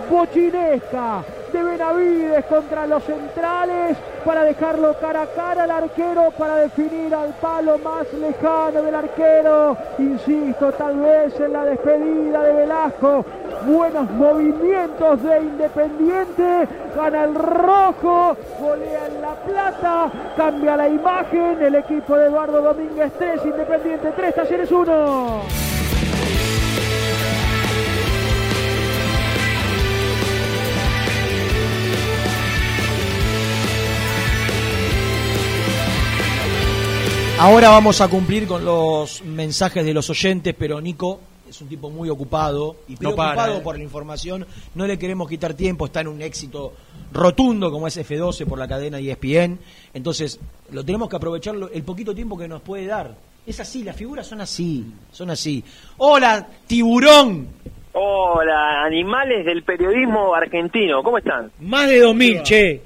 [0.10, 7.14] bochinesca de Benavides contra los centrales para dejarlo cara a cara al arquero para definir
[7.14, 9.76] al palo más lejano del arquero.
[9.98, 13.26] Insisto, tal vez en la despedida de Velasco.
[13.65, 16.68] Buenos movimientos de Independiente.
[16.95, 18.38] Gana el rojo.
[18.60, 20.11] Golea en la plata.
[20.38, 21.61] Cambia la imagen.
[21.61, 23.45] El equipo de Eduardo Domínguez 3.
[23.45, 24.36] Independiente 3.
[24.36, 25.41] Talleres 1.
[37.40, 41.90] Ahora vamos a cumplir con los mensajes de los oyentes, pero Nico es un tipo
[41.90, 43.62] muy ocupado y No para, preocupado eh.
[43.64, 44.46] por la información.
[44.76, 46.74] No le queremos quitar tiempo, está en un éxito
[47.12, 49.60] rotundo como es F12 por la cadena E ESPN.
[49.94, 50.40] Entonces,
[50.72, 53.16] lo tenemos que aprovechar el poquito tiempo que nos puede dar.
[53.46, 55.64] Es así, las figuras son así, son así.
[55.98, 57.48] Hola, tiburón.
[57.94, 61.52] Hola, animales del periodismo argentino, ¿cómo están?
[61.60, 62.82] Más de 2000, che.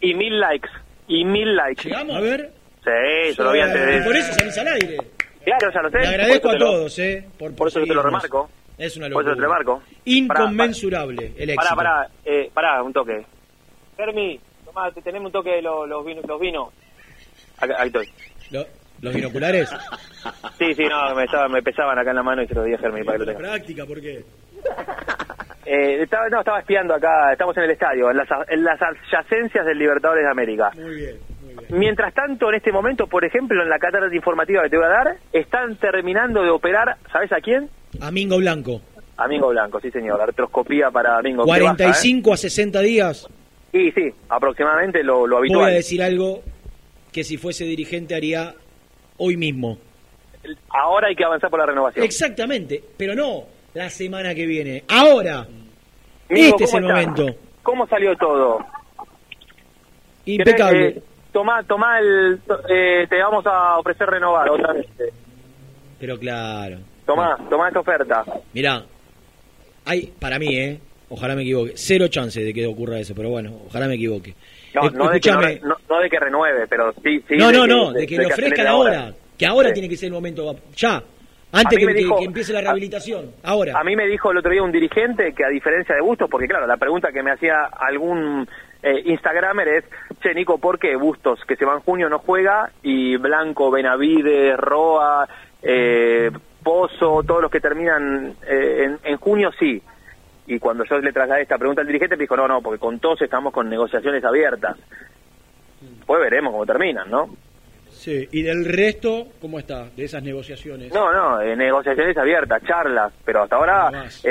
[0.00, 0.68] Y mil likes,
[1.08, 1.84] y mil likes.
[1.84, 2.16] ¿Llegamos?
[2.16, 2.52] A ver.
[2.82, 3.98] Sí, yo lo vi antes de...
[3.98, 4.96] Y por eso salís al aire.
[5.44, 5.98] Claro, ya lo sé.
[5.98, 7.28] Le agradezco por a lo- todos, ¿eh?
[7.38, 8.50] Por, Por eso te lo remarco.
[8.76, 9.32] Es una Por locura.
[9.32, 9.82] eso te lo remarco.
[10.04, 11.74] Inconmensurable el éxito.
[11.74, 13.24] Pará, pará, eh, pará, un toque.
[13.96, 16.24] Fermi, tomá, te- tenemos un toque de lo- los, vinos.
[16.26, 16.68] Los vinos.
[17.58, 18.08] Acá- ahí estoy.
[18.50, 18.66] Lo-
[19.00, 19.70] ¿Los binoculares?
[20.58, 22.74] Sí, sí, no, me, estaba- me pesaban acá en la mano y se los di
[22.74, 23.38] a Fermi para que lo tenga.
[23.38, 24.24] Práctica, ¿por qué?
[25.70, 29.66] Eh, estaba, no, estaba espiando acá, estamos en el estadio, en las, en las adyacencias
[29.66, 30.70] del Libertadores de América.
[30.74, 31.18] Muy bien.
[31.70, 34.90] Mientras tanto, en este momento, por ejemplo, en la catarata informativa que te voy a
[34.90, 37.68] dar, están terminando de operar, ¿sabes a quién?
[38.00, 38.80] A Mingo Blanco.
[39.16, 41.44] A Mingo Blanco, sí señor, artroscopía para Mingo.
[41.44, 43.26] Qué baja, 45 a 60 días.
[43.28, 43.32] ¿eh?
[43.72, 45.64] Sí, sí, aproximadamente lo, lo habitual.
[45.64, 46.42] Voy a decir algo
[47.12, 48.54] que si fuese dirigente haría
[49.16, 49.78] hoy mismo.
[50.70, 52.04] Ahora hay que avanzar por la renovación.
[52.04, 53.44] Exactamente, pero no
[53.74, 54.84] la semana que viene.
[54.88, 55.46] Ahora.
[56.28, 57.26] Mingo, este es el momento.
[57.62, 58.64] ¿Cómo salió todo?
[60.24, 61.02] Impecable.
[61.42, 62.40] ¿Querés, eh, tomá, tomá el...
[62.68, 64.86] eh, te vamos a ofrecer renovar otra vez.
[65.98, 66.78] Pero claro.
[67.06, 68.24] Tomá, tomá esta oferta.
[68.52, 68.84] Mirá,
[69.84, 70.80] hay, para mí, ¿eh?
[71.10, 71.72] Ojalá me equivoque.
[71.76, 74.34] Cero chance de que ocurra eso, pero bueno, ojalá me equivoque.
[74.74, 75.60] No, Eh, no, de que, no, escúchame.
[75.64, 77.24] no- no de que renueve, pero sí...
[77.26, 79.14] sí no, de no, que- no, de que lo ofrezcan acelere ahora.
[79.38, 79.74] Que ahora Sí.
[79.74, 80.54] tiene que ser el momento.
[80.76, 81.02] Ya.
[81.52, 83.32] Antes que, dijo- que empiece la a- rehabilitación.
[83.42, 83.72] Ahora.
[83.78, 86.46] A mí me dijo el otro día un dirigente que a diferencia de Bustos, porque
[86.46, 88.46] claro, la pregunta que me hacía algún
[88.82, 89.84] eh, Instagramer es,
[90.22, 94.56] che Nico, ¿por qué Bustos que se va en junio no juega y Blanco, Benavides,
[94.58, 95.26] Roa,
[95.62, 96.30] eh,
[96.62, 99.82] Pozo, todos los que terminan eh, en, en junio sí?
[100.46, 102.98] Y cuando yo le trasladé esta pregunta al dirigente me dijo, no, no, porque con
[103.00, 104.76] todos estamos con negociaciones abiertas.
[106.06, 107.28] Pues veremos cómo terminan, ¿no?
[107.98, 109.90] Sí, y del resto, ¿cómo está?
[109.96, 110.92] De esas negociaciones.
[110.94, 114.30] No, no, eh, negociaciones abiertas, charlas, pero hasta ahora eh,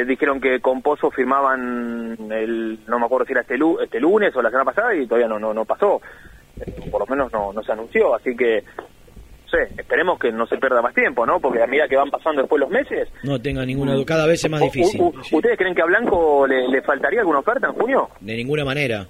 [0.00, 3.98] eh, dijeron que con Pozo firmaban el, no me acuerdo si era este, lu- este
[3.98, 6.00] lunes o la semana pasada y todavía no no, no pasó,
[6.60, 10.46] Eh, por lo menos no, no se anunció, así que, no sé, esperemos que no
[10.46, 11.40] se pierda más tiempo, ¿no?
[11.40, 14.04] Porque a medida que van pasando después los meses, No tenga ninguna duda.
[14.06, 15.00] Cada vez es más difícil.
[15.00, 18.08] u- ¿ustedes creen que a Blanco le, le faltaría alguna oferta en junio?
[18.20, 19.08] De ninguna manera.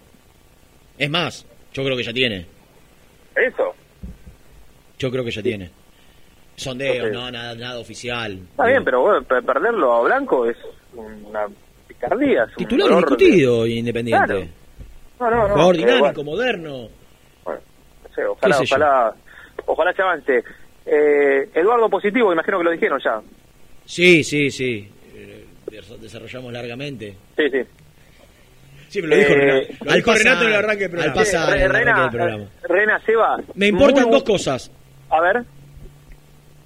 [0.97, 1.45] Es más,
[1.75, 2.47] yo creo que ya tiene.
[3.35, 3.75] Eso.
[5.03, 5.69] Yo creo que ya tiene.
[6.57, 8.39] Entonces- no, nada, nada oficial.
[8.51, 10.57] Está bien, pero bueno, pe- perderlo a Blanco es
[10.95, 11.47] una
[11.89, 12.45] picardía.
[12.45, 14.27] Es un Titular dolor de- indiscutido Independiente.
[14.27, 14.49] Claro.
[15.19, 15.55] No, no, no.
[15.55, 16.31] Jugador eh, dinámico, bueno.
[16.31, 16.89] moderno.
[17.47, 18.77] No sé, ojalá, ¿Qué sé yo?
[18.77, 19.15] ojalá,
[19.67, 20.45] ojalá se avance.
[20.87, 23.21] Eh, Eduardo Positivo, imagino que lo dijeron ya.
[23.85, 24.89] Sí, sí, sí.
[25.17, 27.17] Eh, des- Desarrollamos largamente.
[27.37, 27.59] Sí, sí.
[28.89, 29.35] Sí, me lo dijo Eh,
[29.81, 30.11] Renato.
[30.11, 31.13] Al Renato en el arranque del programa.
[31.13, 32.45] al pasar- Re- en el arranque Rena, del programa.
[32.65, 33.37] Rena Seba.
[33.55, 34.71] Me importan muy dos cosas.
[35.13, 35.45] A ver,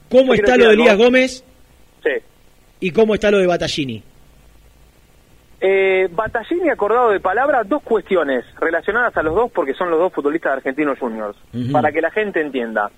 [0.09, 0.97] ¿Cómo está lo de Elías.
[0.97, 1.45] Gómez
[2.03, 2.11] sí.
[2.81, 4.03] y cómo está lo de Battaglini?
[5.61, 10.13] Eh, Batallini acordado de palabra, dos cuestiones relacionadas a los dos porque son los dos
[10.13, 11.37] futbolistas de Argentinos Juniors,
[11.73, 12.91] para que la gente entienda.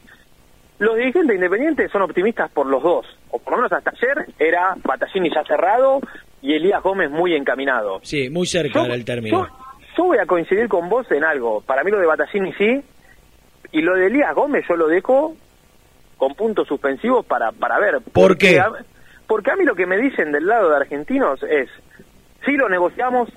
[0.78, 4.76] Los dirigentes independientes son optimistas por los dos, o por lo menos hasta ayer era
[4.84, 6.00] Batallini ya cerrado
[6.42, 8.00] y Elías Gómez muy encaminado.
[8.02, 9.46] Sí, muy cerca era el término.
[9.46, 9.56] Yo,
[9.96, 11.62] yo voy a coincidir con vos en algo.
[11.62, 12.82] Para mí lo de Batallini sí,
[13.73, 15.36] y lo de Elías Gómez yo lo dejo
[16.16, 17.99] con puntos suspensivos para, para ver.
[18.12, 18.59] ¿Por qué?
[18.61, 18.73] a-
[19.27, 21.69] porque a mí lo que me dicen del lado de argentinos es,
[22.47, 23.28] sí lo negociamos,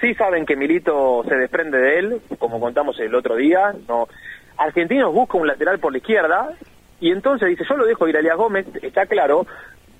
[0.00, 4.08] sí saben que Milito se desprende de él, como contamos el otro día, no
[4.56, 6.48] Argentinos busca un lateral por la izquierda,
[7.00, 9.46] y entonces dice, yo lo dejo ir a Elías Gómez, está claro,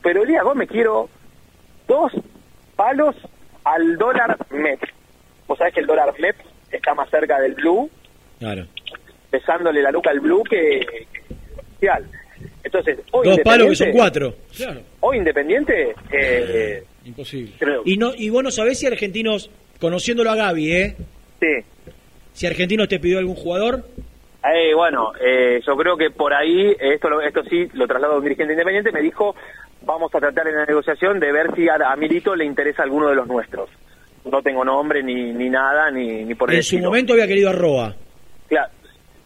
[0.03, 1.09] pero Elías Gómez quiero
[1.87, 2.13] dos
[2.77, 3.15] palos
[3.65, 4.81] al dólar MEP.
[5.47, 6.37] Vos sabés que el dólar MEP
[6.71, 7.91] está más cerca del blue,
[8.39, 8.67] Claro.
[9.39, 11.07] Pesándole la nuca al blue que que
[11.73, 12.05] oficial.
[12.63, 14.35] Entonces, hoy Dos palos que son Independiente- cuatro.
[14.57, 14.81] Claro.
[15.01, 17.53] Hoy Independiente, eh, Imposible.
[17.59, 17.83] creo.
[17.85, 19.51] Y, no, y vos no sabés si Argentinos,
[19.81, 20.97] conociéndolo a Gaby, ¿eh?
[21.41, 21.65] Sí.
[22.33, 23.85] Si Argentinos te pidió algún jugador,
[24.47, 28.19] Eh, bueno, eh, yo creo que por ahí, esto lo- esto sí lo traslado a
[28.19, 29.35] un dirigente independiente, me dijo,
[29.83, 33.09] vamos a tratar en la negociación de ver si a, a Milito le interesa alguno
[33.09, 33.71] de los nuestros.
[34.31, 36.89] No tengo nombre ni, ni nada, ni, ni por el en su estilo.
[36.91, 37.97] momento había querido a Roa.
[38.49, 38.71] Claro.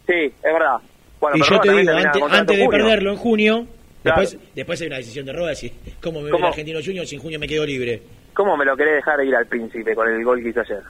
[0.09, 0.77] Sí, es verdad.
[1.19, 1.91] Bueno, y yo te digo,
[2.29, 2.69] antes, de junio.
[2.69, 3.67] perderlo en junio,
[4.01, 4.21] Claro.
[4.21, 6.45] después, después hay una decisión de Roa, decir, ¿cómo me voy ¿Cómo?
[6.45, 8.01] al Argentino Junior si en junio me quedo libre?
[8.33, 10.81] ¿Cómo me lo querés dejar ir al príncipe con el gol que hizo ayer?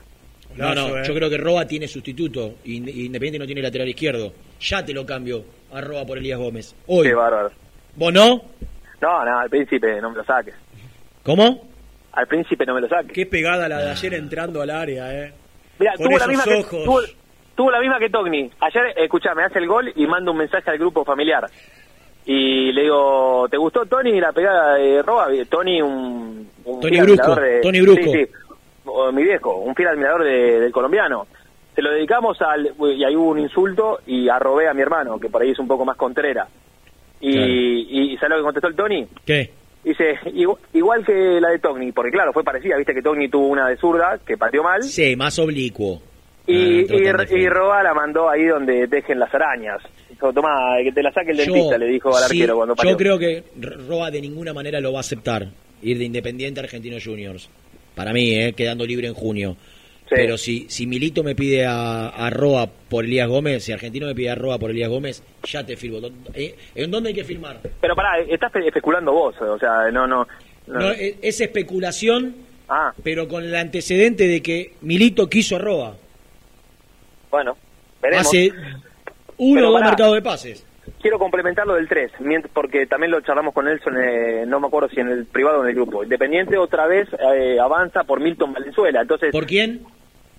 [0.56, 1.02] No, no, eh.
[1.04, 2.54] yo creo que Roa tiene sustituto.
[2.64, 2.76] y
[3.06, 4.32] Independiente no tiene lateral izquierdo.
[4.60, 6.74] Ya te lo cambio a Roa por Elías Gómez.
[6.86, 7.08] Hoy.
[7.08, 7.50] Qué bárbaro.
[7.96, 8.42] ¿Vos no?
[9.00, 10.54] No, no, al príncipe no me lo saques.
[11.24, 11.68] ¿Cómo?
[12.12, 13.12] Al príncipe no me lo saques.
[13.12, 15.32] Qué pegada la de ayer entrando al área, eh.
[15.78, 16.84] Mira, Con tuvo la, esos misma que, ojos.
[16.84, 17.00] tuvo,
[17.60, 18.50] tuvo la misma que Togni.
[18.60, 21.46] Ayer, escuchame, hace el gol y manda un mensaje al grupo familiar.
[22.24, 25.28] Y le digo, ¿te gustó Tony la pegada de Roa?
[25.50, 28.02] Tony, un, un Tony Brusco, de- Tony Brusco.
[28.12, 28.26] Sí, sí,
[29.12, 31.26] mi viejo, un fiel admirador de- del colombiano.
[31.74, 32.72] Se lo dedicamos al...
[32.96, 35.68] Y ahí hubo un insulto y arrobé a mi hermano, que por ahí es un
[35.68, 36.48] poco más contrera.
[37.20, 37.46] Y, Claro.
[37.52, 39.06] y, ¿sabes lo que contestó el Tony?
[39.26, 39.50] ¿Qué?
[39.84, 43.48] Dice, igu- igual que la de Togni, porque claro, fue parecida, viste que Togni tuvo
[43.48, 44.82] una de zurda, que pateó mal.
[44.82, 46.00] Sí, más oblicuo.
[46.50, 49.80] Y, Ah, y, Roa la mandó ahí donde dejen las arañas.
[50.08, 52.76] Dijo, tomá, que te la saque el Yo- dentista, le dijo al sí, arquero cuando
[52.76, 52.90] pateó.
[52.92, 53.44] Yo creo que
[53.88, 55.48] Roa de ninguna manera lo va a aceptar,
[55.82, 57.48] ir de Independiente a Argentinos Juniors.
[57.94, 59.56] Para mí, eh, quedando libre en junio.
[60.12, 64.14] Pero si, si Milito me pide a, a Roa por Elías Gómez, si Argentino me
[64.16, 65.98] pide a Roa por Elías Gómez, ya te firmo.
[66.00, 67.60] ¿Dó- eh, ¿En dónde hay que firmar?
[67.80, 70.26] Pero pará, estás espe- especulando vos, o sea, no, no.
[70.66, 70.80] no.
[70.80, 72.34] No, es, es especulación,
[72.68, 75.96] Ah, pero con el antecedente de que Milito quiso a Roa.
[77.30, 77.56] Bueno,
[78.02, 78.26] veremos.
[78.26, 78.52] Hace
[79.38, 80.66] uno o dos mercados de pases.
[81.00, 82.12] Quiero complementar lo del 3,
[82.52, 85.62] porque también lo charlamos con Nelson, eh, no me acuerdo si en el privado o
[85.62, 86.02] en el grupo.
[86.02, 89.30] Independiente otra vez eh, avanza por Milton Valenzuela, entonces...
[89.30, 89.82] ¿Por quién?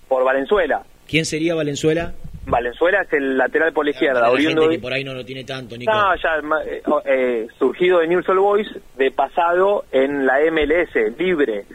[0.07, 0.84] Por Valenzuela.
[1.07, 2.13] ¿Quién sería Valenzuela?
[2.45, 5.43] Valenzuela es el lateral por la izquierda, la gente que por ahí no lo tiene
[5.43, 5.91] tanto, Nico.
[5.91, 11.18] No, ya eh, oh, eh, surgido de News All Boys, de pasado en la MLS,
[11.18, 11.65] libre.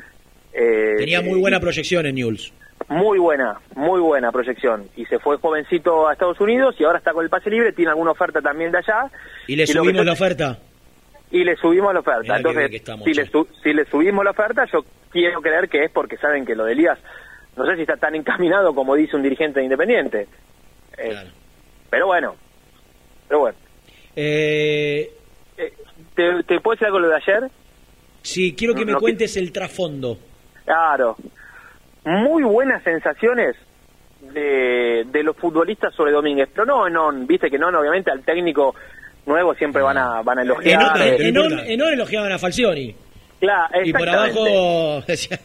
[0.53, 2.53] Eh, Tenía muy buena proyección en Newell's.
[2.89, 4.89] Muy buena, muy buena proyección.
[4.97, 7.91] Y se fue jovencito a Estados Unidos y ahora está con el pase libre, tiene
[7.91, 9.11] alguna oferta también de allá.
[9.47, 10.59] ¿Y le subimos la oferta?
[11.31, 12.21] Y le subimos la oferta.
[12.23, 13.29] Mirá Entonces, bien que estamos, si, le
[13.63, 16.73] si le subimos la oferta, yo quiero creer que es porque saben que lo de
[16.73, 16.99] Elías,
[17.57, 20.29] no sé si está tan encaminado como dice un dirigente de Independiente.
[20.99, 21.17] Eh,
[21.91, 22.37] Pero bueno,
[23.27, 23.59] pero bueno.
[24.15, 25.11] Eh,
[26.15, 27.51] ¿Te, ¿Te puedo decir algo lo de ayer?
[28.23, 30.19] sí, quiero que No, me no, cuentes el trasfondo.
[30.65, 31.17] Claro.
[32.07, 33.57] Muy buenas sensaciones
[34.21, 36.49] de, de los futbolistas sobre Domínguez.
[36.53, 38.75] Pero no, no, viste que no, obviamente al técnico
[39.27, 41.01] nuevo siempre van a, van a elogiar.
[41.03, 42.95] en, en On- en On elogiaban a Falcioni.
[43.41, 45.39] Claro, Y por abajo decía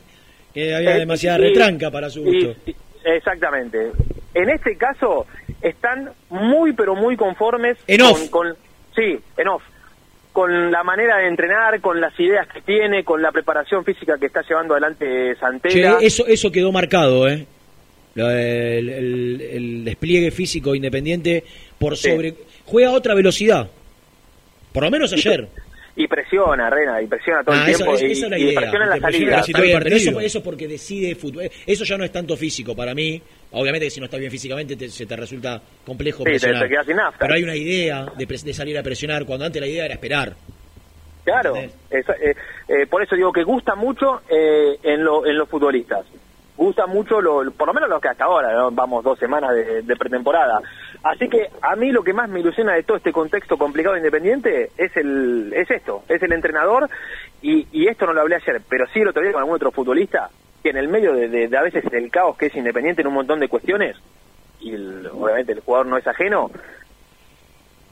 [0.54, 2.56] que había Eh, demasiada y- retranca para su gusto.
[2.66, 3.92] y- exactamente.
[4.34, 5.26] En este caso
[5.62, 8.30] están muy pero muy conformes En con, off.
[8.30, 8.56] con-
[8.96, 9.64] sí, en off.
[10.32, 14.28] Con la manera de entrenar, con las ideas que tiene, con la preparación física que
[14.28, 15.98] está llevando adelante Che, Santella.
[16.02, 17.46] eso, eso quedó marcado, ¿eh?
[18.16, 21.44] Lo- El, el- el despliegue físico independiente
[21.78, 22.34] por sobre...
[22.66, 23.70] Juega a otra velocidad.
[24.72, 25.48] Por lo menos ayer.
[25.98, 27.96] Y presiona, Rena, y presiona todo Ah, el esa, tiempo.
[27.96, 28.60] esa y, es la y idea.
[28.62, 29.80] presiona en la presiona salida.
[29.84, 31.50] Pero eso, eso porque decide fútbol.
[31.68, 33.22] Eso ya no es tanto físico para mí.
[33.54, 36.64] Obviamente que si no estás bien físicamente te- se te resulta complejo Sí, te- presionar.
[36.64, 37.18] te quedas sin nafta.
[37.20, 40.34] Pero hay una idea de, de salir a presionar cuando antes la idea era esperar.
[41.24, 46.06] Claro, eh, eh, por eso digo que gusta mucho eh, en, lo- en los futbolistas.
[46.58, 48.72] Gusta mucho, lo, por lo menos los que hasta ahora, ¿no?
[48.72, 50.60] vamos dos semanas de, de pretemporada.
[51.04, 54.00] Así que a mí lo que más me ilusiona de todo este contexto complicado de
[54.02, 56.88] Independiente es el es esto, es el entrenador
[57.42, 59.72] y, y esto no lo hablé ayer, pero sí el otro día con algún otro
[59.72, 60.30] futbolista,
[60.64, 63.08] que en el medio de, de- de a veces el caos que es Independiente en
[63.08, 63.96] un montón de cuestiones,
[64.60, 66.52] y el- obviamente el jugador no es ajeno,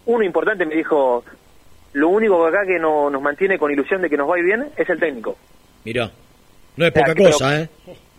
[0.06, 1.24] uno importante me dijo,
[1.94, 4.40] lo único que acá que no, nos mantiene con ilusión de que nos va a
[4.40, 5.36] ir bien es el técnico.
[5.84, 6.12] Mirá,
[6.78, 7.70] no es O sea, poca pero- cosa, ¿eh?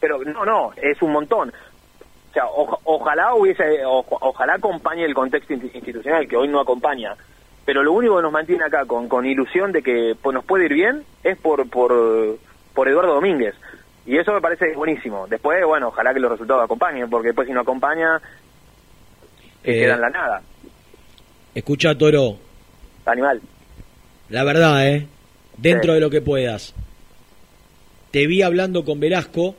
[0.00, 1.50] Pero no, no, es un montón.
[1.50, 6.60] O sea, oja- ojalá hubiese, oja- ojalá acompañe el contexto in- institucional que hoy no
[6.60, 7.14] acompaña.
[7.66, 10.64] Pero lo único que nos mantiene acá con, con ilusión de que pues, nos puede
[10.66, 12.38] ir bien es por, por,
[12.72, 13.54] por Eduardo Domínguez.
[14.06, 15.26] Y eso me parece buenísimo.
[15.28, 18.20] Después, bueno, ojalá que los resultados acompañen, porque después si no acompaña,
[19.62, 20.42] se Eh, queda en la nada.
[21.54, 22.38] Escucha, Toro,
[23.04, 23.40] Animal.
[24.30, 25.06] la verdad, ¿eh?
[25.56, 25.94] Dentro Sí.
[25.96, 26.74] de lo que puedas.
[28.10, 29.54] Te vi hablando con Velasco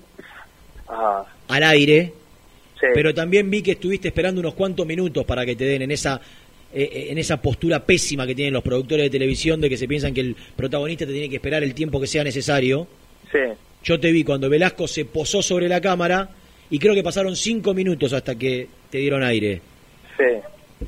[0.88, 2.12] Ah, al aire,
[2.80, 2.88] sí.
[2.94, 6.20] pero también vi que estuviste esperando unos cuantos minutos para que te den en esa
[6.74, 9.90] eh, eh, en esa postura pésima que tienen los productores de televisión de que se
[9.90, 12.88] piensan que el protagonista te tiene que esperar el tiempo que sea necesario.
[13.30, 13.40] Sí.
[13.84, 16.30] Yo te vi cuando Velasco se posó sobre la cámara
[16.70, 19.62] y creo que pasaron cinco minutos hasta que te dieron aire.
[20.18, 20.88] Sí.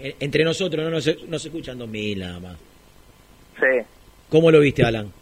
[0.00, 2.56] Eh, Entre nosotros no nos, no se escuchan dos mil nada más.
[3.58, 3.86] Sí.
[4.28, 5.12] ¿Cómo lo viste, Alan?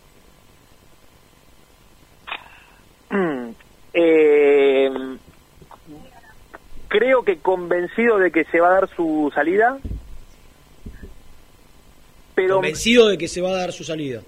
[3.94, 4.90] Eh,
[6.88, 9.78] creo que convencido de que se va a dar su salida,
[12.34, 14.22] pero Convencido de que se va a dar su salida.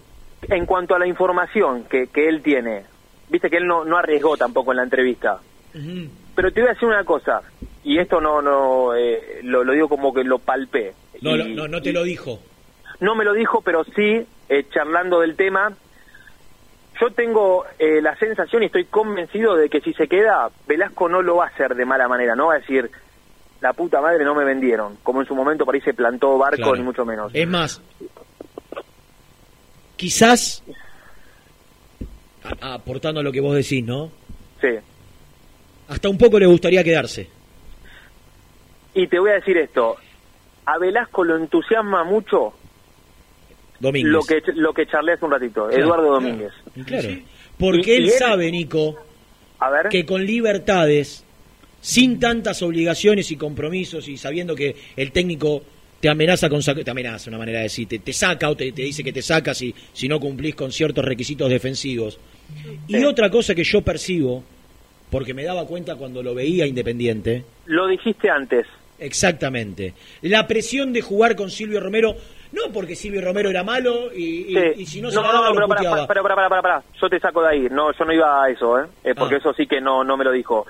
[0.50, 2.84] En cuanto a la información que, que él tiene,
[3.28, 5.38] viste que él no, no arriesgó tampoco en la entrevista.
[6.36, 7.42] Pero te voy a decir una cosa,
[7.82, 10.92] y esto no no eh, lo, lo digo como que lo palpé.
[11.22, 12.40] No, Y- no, no, no te lo dijo.
[13.00, 15.72] no me lo dijo, pero sí, eh, charlando del tema,
[17.00, 21.22] yo tengo eh, la sensación y estoy convencido de que si se queda, Velasco no
[21.22, 22.88] lo va a hacer de mala manera, no va a decir,
[23.60, 26.56] la puta madre no me vendieron, como en su momento por ahí se plantó Barco,
[26.62, 26.76] Claro.
[26.76, 27.32] ni mucho menos.
[27.34, 27.82] Es más,
[29.96, 30.62] quizás,
[32.60, 34.10] a- aportando a lo que vos decís, ¿no?
[34.60, 34.68] Sí.
[35.88, 37.28] Hasta un poco le gustaría quedarse.
[38.94, 39.96] Y te voy a decir esto,
[40.66, 42.52] a Velasco lo entusiasma mucho
[43.80, 44.12] Domínguez.
[44.12, 46.52] lo que lo que charlé hace un ratito, Claro, Eduardo Domínguez.
[46.86, 47.08] Claro.
[47.58, 48.96] Porque Y- él y él- sabe, Nico,
[49.58, 49.88] A ver.
[49.88, 51.24] que con libertades,
[51.80, 55.62] sin tantas obligaciones y compromisos y sabiendo que el técnico
[56.00, 58.82] te amenaza con te amenaza una manera de decir, te, te saca o te, te
[58.82, 62.18] dice que te saca si, si no cumplís con ciertos requisitos defensivos.
[62.88, 63.04] Y Sí.
[63.04, 64.44] otra cosa que yo percibo,
[65.10, 68.66] porque me daba cuenta cuando lo veía Independiente, Lo dijiste antes.
[68.98, 72.14] exactamente, la presión de jugar con Silvio Romero,
[72.52, 74.60] no porque Silvio Romero era malo y, y- Sí.
[74.82, 75.68] y si no se no, la no, daba no, lo pero
[76.06, 78.78] para, para, para, para, yo te saco de ahí, no, yo no iba a eso,
[78.80, 79.14] ¿eh?
[79.16, 79.38] Porque Ah.
[79.38, 80.66] eso sí que no, no me lo dijo.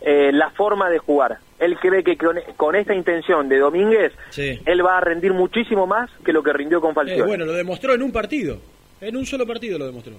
[0.00, 4.60] Eh, la forma de jugar, él cree que con, con esta intención de Domínguez, Sí.
[4.64, 7.22] él va a rendir muchísimo más que lo que rindió con Eh, Falcioni.
[7.22, 8.58] bueno, lo demostró en un partido.
[9.00, 10.14] En un solo partido lo demostró.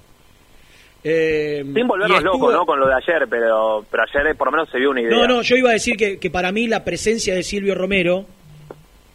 [1.04, 2.66] Eh, Sin volvernos estuvo- locos, ¿no?
[2.66, 5.12] Con lo de ayer, pero, pero ayer eh, por lo menos se vio una idea.
[5.18, 8.26] No, no, yo iba a decir que, que para mí la presencia de Silvio Romero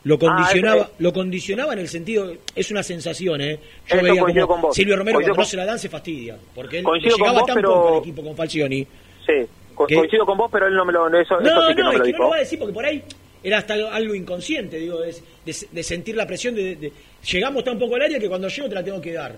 [0.04, 3.58] lo condicionaba, Ah, lo condicionaba en el sentido, es una sensación, ¿eh?
[3.86, 4.74] Yo veía como con vos.
[4.74, 7.56] Silvio Romero Coincido cuando no se la dan se fastidia, porque él llegaba vos, tan
[7.56, 8.86] pero- poco al equipo con Falcioni.
[9.26, 9.46] Sí,
[9.88, 9.94] ¿Qué?
[9.96, 11.92] coincido con vos, pero él no me lo, eso, eso No, sí que no, no,
[11.92, 12.18] me lo dijo.
[12.18, 13.02] no lo va a decir porque por ahí
[13.42, 15.12] era hasta algo inconsciente, digo, de,
[15.44, 16.92] de- de sentir la presión de, de-
[17.30, 19.36] llegamos tan poco al área que cuando llego te la tengo que dar.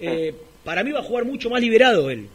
[0.00, 0.34] Eh,
[0.64, 2.28] para mí va a jugar mucho más liberado él,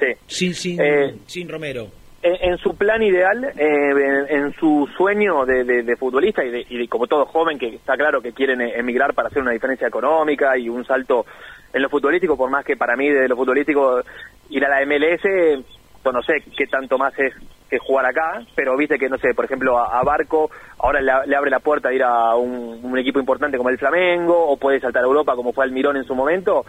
[0.00, 0.06] Sí.
[0.26, 1.88] sin, sin, Eh, sin Romero.
[2.22, 6.66] en, en su plan ideal, eh, en, en su sueño de, de- futbolista y, de,
[6.68, 9.86] y de como todo joven que está claro que quieren emigrar para hacer una diferencia
[9.88, 11.24] económica y un salto
[11.72, 14.00] en lo futbolístico, por más que para mí de lo futbolístico
[14.50, 15.22] ir a la MLS,
[16.12, 17.34] no sé qué tanto más es
[17.68, 21.12] que jugar acá, pero viste que, no sé, por ejemplo, a, a Barco ahora le,
[21.26, 24.56] le abre la puerta de ir a un, un equipo importante como el Flamengo, o
[24.56, 26.64] puede saltar a Europa como fue el Mirón en su momento.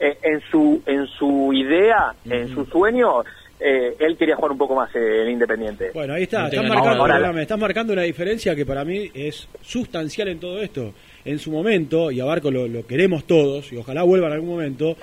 [0.00, 3.22] Eh, en su en su idea, en su sueño,
[3.60, 5.90] eh, él quería jugar un poco más eh, en Independiente.
[5.94, 7.14] Bueno, ahí está, estás marcando, ahora.
[7.14, 10.92] perdóname, estás marcando una diferencia que para mí es sustancial en todo esto.
[11.24, 14.50] En su momento, y a Barco lo, lo queremos todos, y ojalá vuelva en algún
[14.50, 14.96] momento,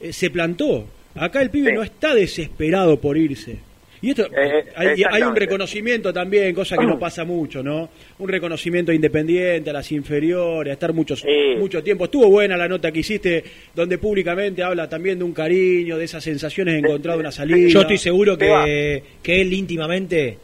[0.00, 0.86] eh, se plantó.
[1.14, 3.58] Acá el pibe no está desesperado por irse.
[4.02, 7.90] Y esto, Eh, hay, hay un reconocimiento también, cosa que no pasa mucho, ¿no?
[8.18, 11.24] Un reconocimiento independiente a las inferiores, a estar muchos,
[11.58, 12.04] mucho tiempo.
[12.04, 16.24] Estuvo buena la nota que hiciste, donde públicamente habla también de un cariño, de esas
[16.24, 17.68] sensaciones de encontrar una salida.
[17.68, 20.38] Yo estoy seguro que, que él íntimamente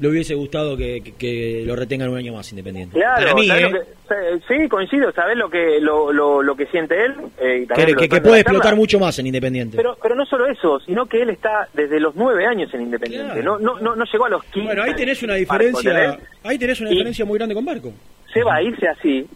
[0.00, 2.98] le hubiese gustado que, que- que lo retengan un año más independiente.
[2.98, 3.70] Claro, Para mí, ¿sabés ¿eh?
[4.08, 7.14] que- sí, coincido, ¿sabés lo que lo, lo, lo que siente él?
[7.40, 8.38] Eh, y también que, puede la charla.
[8.40, 9.76] explotar mucho más en Independiente.
[9.76, 13.42] Pero, pero no solo eso, sino que él está desde los nueve años en Independiente.
[13.42, 14.66] No, no, no, no llegó a los 15.
[14.66, 16.28] Bueno, ahí tenés una Barco, diferencia, ¿entendés?
[16.44, 17.92] ahí tenés una Y- diferencia muy grande con Barco.
[18.32, 19.26] se va a irse así,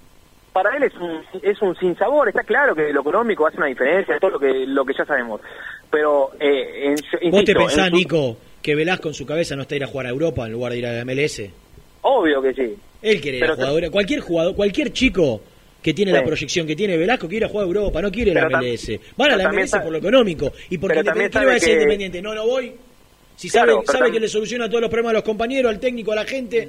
[0.54, 4.18] para él es un, es un sinsabor, está claro que lo económico hace una diferencia,
[4.18, 5.40] todo lo que, lo que ya sabemos.
[5.90, 9.24] pero eh, en, su- ¿Vos te insisto, en pensás, su- Nico, que Velasco en su
[9.24, 11.04] cabeza no está a ir a jugar a Europa en lugar de ir a la
[11.04, 11.40] MLS?
[12.02, 12.74] Obvio que sí.
[13.00, 13.92] Él quiere ir a Pero Europa.
[13.92, 15.40] Cualquier jugador, cualquier chico
[15.80, 16.16] que tiene Sí.
[16.18, 18.58] la proyección que tiene Velasco quiere ir a jugar a Europa, no quiere la Pero
[18.58, 19.00] tam- MLS.
[19.16, 20.52] Van a la MLS por lo económico.
[20.68, 22.22] Y porque Independiente, ¿qué le va a decir que- Independiente?
[22.22, 22.72] No, no voy.
[23.36, 26.16] Si sabe, sabe que le soluciona todos los problemas a los compañeros, al técnico, a
[26.16, 26.68] la gente.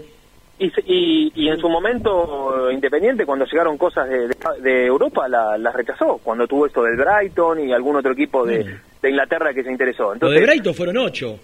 [0.59, 5.27] Y, se- y, y en su momento Independiente, cuando llegaron cosas de, de- de Europa,
[5.27, 6.19] la- las rechazó.
[6.23, 8.63] Cuando tuvo esto del Brighton y algún otro equipo de,
[9.01, 10.03] de Inglaterra que se interesó.
[10.03, 11.39] Lo de Entonces, Brighton fueron ocho.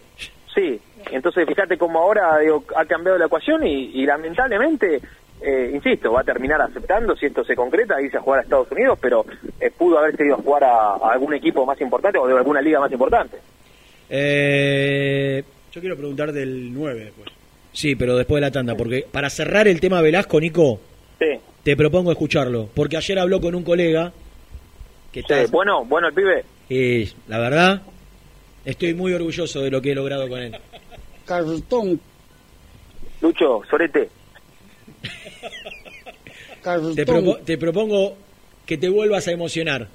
[0.54, 0.80] Sí,
[1.12, 5.00] entonces fíjate cómo ahora digo, ha cambiado la ecuación y, y lamentablemente,
[5.42, 8.72] eh, insisto, va a terminar aceptando si esto se concreta, irse a jugar a Estados
[8.72, 9.26] Unidos, pero
[9.60, 12.62] eh, pudo haberse ido a jugar a, a algún equipo más importante o de alguna
[12.62, 13.38] liga más importante.
[14.10, 17.30] Eh, Yo quiero preguntar del 9 después.
[17.72, 20.80] sí, pero después de la tanda, porque para cerrar el tema Velasco, Nico,
[21.20, 24.12] Sí, te propongo escucharlo, porque ayer habló con un colega
[25.12, 25.46] que está...
[25.52, 27.82] Bueno, bueno, el pibe, Y la verdad,
[28.66, 30.58] estoy muy orgulloso de lo que he logrado con él.
[31.26, 32.00] Cartón,
[33.22, 34.10] Lucho, Sorete.
[36.96, 38.16] Te, propo- te propongo
[38.66, 39.88] que te vuelvas a emocionar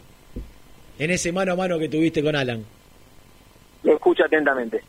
[0.99, 2.65] en ese mano a mano que tuviste con Alan.
[3.85, 4.83] lo escucha atentamente.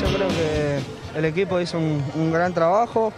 [0.00, 3.12] Yo creo que el equipo hizo un, un gran trabajo,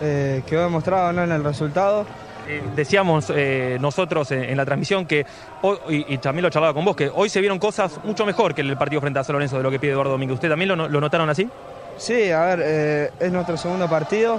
[0.00, 1.24] eh, quedó demostrado ¿no?
[1.24, 2.06] en el resultado.
[2.48, 5.26] Eh, decíamos eh, nosotros en, la transmisión que
[5.62, 8.60] hoy, y, también lo charlaba con vos, que hoy se vieron cosas mucho mejor que
[8.60, 10.34] el partido frente a San Lorenzo de lo que pide Eduardo Domínguez.
[10.34, 11.48] ¿Usted también lo, notaron así?
[11.96, 14.38] Sí, a ver, eh, es nuestro segundo partido.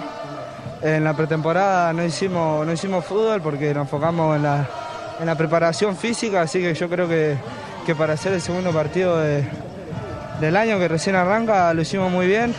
[0.81, 4.67] En la pretemporada no hicimos, no hicimos fútbol porque nos enfocamos en la,
[5.19, 7.35] en la preparación física, así que yo creo que,
[7.85, 9.43] que para hacer el segundo partido de-
[10.39, 12.53] del año que recién arranca lo hicimos muy bien.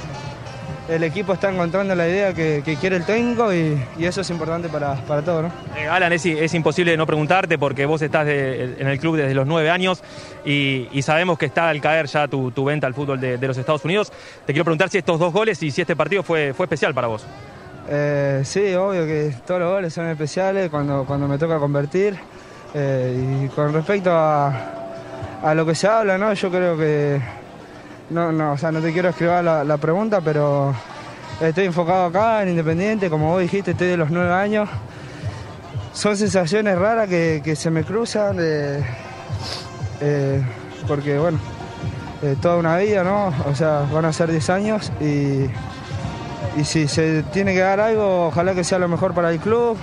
[0.88, 4.30] El equipo está encontrando la idea que, que quiere el técnico y, y eso es
[4.30, 5.42] importante para, para todos.
[5.44, 5.50] ¿no?
[5.76, 9.34] Eh, Alan, es, es imposible no preguntarte porque vos estás de- en el club desde
[9.34, 10.02] los nueve años
[10.46, 13.46] y, y sabemos que está al caer ya tu, tu venta al fútbol de, de
[13.46, 14.10] los Estados Unidos.
[14.46, 17.08] Te quiero preguntar si estos dos goles y si este partido fue, fue especial para
[17.08, 17.26] vos.
[17.90, 22.18] Eh, sí, obvio que todos los goles son especiales cuando, cuando me toca convertir.
[22.74, 24.52] Eh, y con respecto a,
[25.42, 26.32] a lo que se habla, ¿no?
[26.32, 27.20] yo creo que
[28.10, 30.74] no, no, o sea, no te quiero escribir la, la pregunta, pero
[31.40, 34.68] estoy enfocado acá en Independiente, como vos dijiste, estoy de los nueve años.
[35.92, 38.82] Son sensaciones raras que, que se me cruzan, eh,
[40.86, 41.38] porque bueno,
[42.22, 43.32] eh, toda una vida, ¿no?
[43.48, 45.46] O sea, van a ser 10 años y,
[46.58, 49.76] y si se tiene que dar algo, ojalá que sea lo mejor para el club,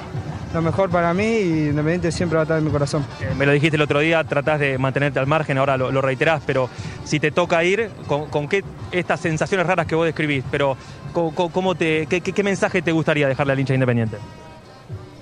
[0.56, 3.06] lo mejor para mí y Independiente siempre va a estar en mi corazón.
[3.22, 6.02] Eh, Me lo dijiste el otro día, tratás de mantenerte al margen, ahora lo, lo
[6.02, 6.70] reiterás, pero
[7.04, 10.44] si te toca ir, ¿con, con qué estas sensaciones raras que vos describís?
[10.50, 10.78] Pero,
[11.14, 14.18] ¿cómo, te, qué, mensaje te gustaría dejarle al hincha independiente?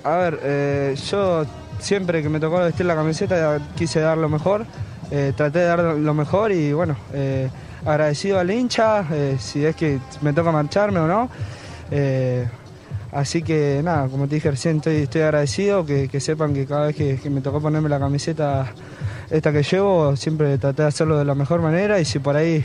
[0.04, 1.44] A ver, eh, yo
[1.78, 4.64] siempre que me tocó vestir la camiseta quise dar lo mejor,
[5.10, 7.48] eh, traté de dar lo mejor y bueno, eh,
[7.84, 9.04] agradecido al hincha,
[9.38, 11.28] si es que me toca marcharme o no.
[13.14, 16.86] Así que nada, como te dije recién, estoy, estoy agradecido, que, que sepan que cada
[16.86, 18.72] vez que, que me tocó ponerme la camiseta
[19.30, 22.64] esta que llevo, siempre traté de hacerlo de la mejor manera y si por ahí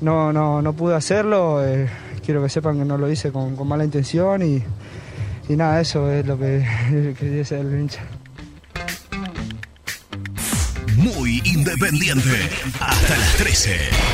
[0.00, 1.88] no, no, no pude hacerlo, eh,
[2.24, 4.62] quiero que sepan que no lo hice con, con mala intención y,
[5.48, 6.64] y nada, eso es lo que,
[7.18, 8.00] que dice el hincha.
[10.96, 12.48] Muy independiente.
[12.80, 14.13] Hasta las 13.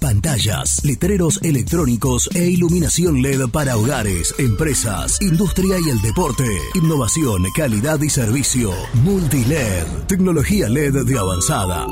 [0.00, 6.44] Pantallas, letreros electrónicos e iluminación LED para hogares, empresas, industria y el deporte.
[6.74, 8.72] Innovación, calidad y servicio.
[8.94, 9.86] Multiled.
[10.08, 11.86] Tecnología LED de avanzada.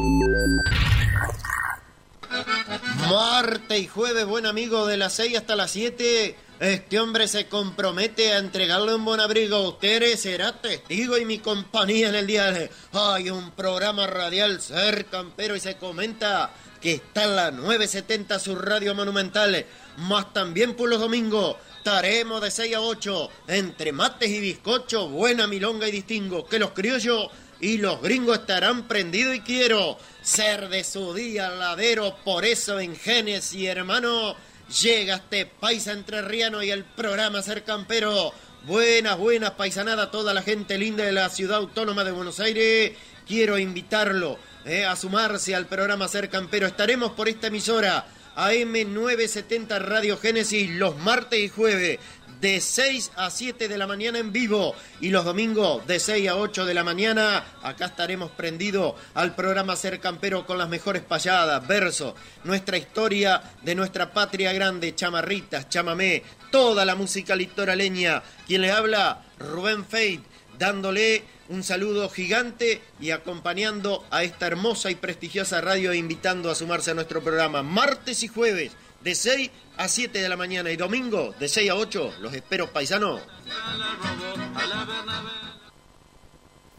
[3.11, 6.35] Marte y jueves, buen amigo, de las 6 hasta las 7.
[6.61, 11.39] Este hombre se compromete a entregarle un buen abrigo a ustedes, será testigo y mi
[11.39, 12.71] compañía en el día de...
[12.93, 18.55] Hay un programa radial ser campero y se comenta que está en la 970 su
[18.57, 19.65] radio monumental,
[19.99, 25.47] más también por los domingos estaremos de 6 a 8 entre mates y bizcocho, buena
[25.47, 27.29] milonga y distingo, que los criollos
[27.61, 32.95] y los gringos estarán prendidos y quiero ser de su día ladero, por eso en
[32.95, 34.37] Génesis, hermano,
[34.83, 38.33] llega este paisa entrerriano y el programa Ser Campero.
[38.65, 42.93] Buenas, buenas paisanadas toda la gente linda de la ciudad autónoma de Buenos Aires.
[43.27, 44.39] Quiero invitarlo
[44.69, 46.67] eh, a sumarse al programa Ser Campero.
[46.67, 51.99] Estaremos por esta emisora AM970 Radio Génesis los martes y jueves
[52.43, 56.37] de 6 a 7 de la mañana en vivo y los domingos de 6 a
[56.37, 57.45] 8 de la mañana.
[57.63, 62.13] Acá estaremos prendidos al programa Ser Campero con las mejores payadas, versos,
[62.45, 68.23] nuestra historia de nuestra patria grande, chamarritas, chamamé, toda la música litoraleña.
[68.47, 70.23] Quien le habla, Rubén Feit,
[70.59, 76.55] dándole un saludo gigante y acompañando a esta hermosa y prestigiosa radio e invitando a
[76.55, 80.77] sumarse a nuestro programa martes y jueves de 6 a 7 de la mañana y
[80.77, 82.15] domingo de 6 a 8.
[82.21, 83.21] Los espero paisanos.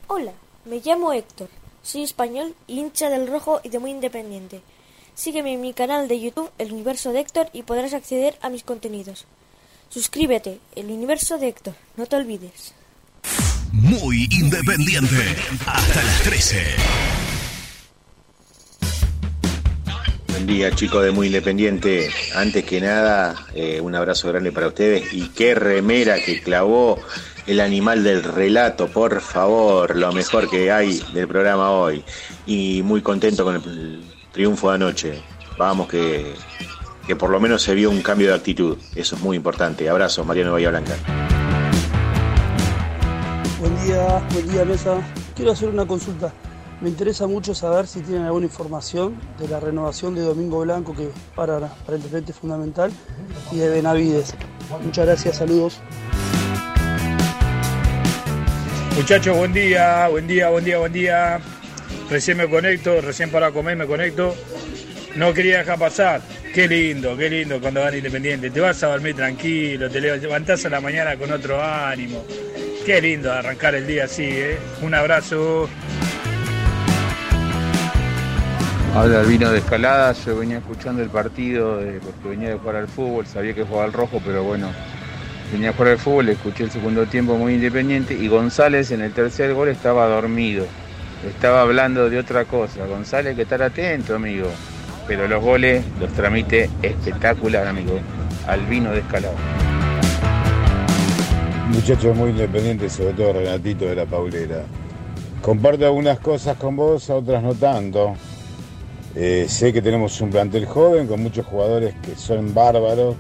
[0.08, 0.34] Hola,
[0.66, 1.50] me llamo Héctor.
[1.82, 4.62] Soy español, hincha del rojo y de muy independiente.
[5.16, 8.64] Sígueme en mi canal de YouTube, El Universo de Héctor, y podrás acceder a mis
[8.64, 9.26] contenidos.
[9.90, 12.74] Suscríbete, El Universo de Héctor, no te olvides.
[13.72, 15.36] Muy independiente.
[15.66, 16.58] Hasta las 13.
[20.28, 22.10] Buen día, chicos de Muy Independiente.
[22.36, 25.14] Antes que nada, eh, un abrazo grande para ustedes.
[25.14, 27.00] Y qué remera que clavó
[27.46, 29.96] el animal del relato, por favor.
[29.96, 32.04] Lo mejor que hay del programa hoy.
[32.48, 34.02] Y muy contento con el
[34.32, 35.22] triunfo de anoche.
[35.60, 36.34] Vamos, que,
[37.06, 38.78] que por lo menos se vio un cambio de actitud.
[38.96, 39.88] Eso es muy importante.
[39.90, 41.39] Abrazo, Mariano Bahía Blanca.
[43.60, 45.02] Buen día, buen día Mesa.
[45.36, 46.32] Quiero hacer una consulta.
[46.80, 51.10] Me interesa mucho saber si tienen alguna información de la renovación de Domingo Blanco, que
[51.36, 52.90] para aparentemente es fundamental,
[53.52, 54.34] y de Benavides.
[54.82, 55.82] Muchas gracias, saludos.
[58.96, 61.42] Muchachos, buen día, buen día, buen día, buen día.
[62.10, 64.36] Recién me conecto, recién para comer me conecto.
[65.18, 66.22] No quería dejar pasar.
[66.54, 68.52] Qué lindo, qué lindo cuando van Independiente.
[68.52, 72.24] Te vas a dormir tranquilo, te levantás a la mañana con otro ánimo.
[72.86, 74.58] Qué lindo arrancar el día así, ¿eh?
[74.82, 75.70] Un abrazo.
[78.96, 82.88] Habla Albino de Escalada, yo venía escuchando el partido de- porque venía de jugar al
[82.88, 84.70] fútbol, sabía que jugaba al rojo, pero bueno,
[85.54, 89.12] venía a jugar al fútbol, escuché el segundo tiempo muy independiente y González en el
[89.12, 90.66] tercer gol estaba dormido,
[91.28, 92.86] estaba hablando de otra cosa.
[92.88, 94.50] González que estar atento, amigo,
[95.08, 98.00] pero los goles los tramite espectacular, amigo.
[98.48, 99.36] Albino de Escalada.
[101.70, 104.64] Muchachos muy independientes, sobre todo Renatito de la Paulera.
[105.40, 108.16] Comparto algunas cosas con vos, otras no tanto.
[109.16, 113.16] Eh, sé que tenemos un plantel joven con muchos jugadores que son bárbaros,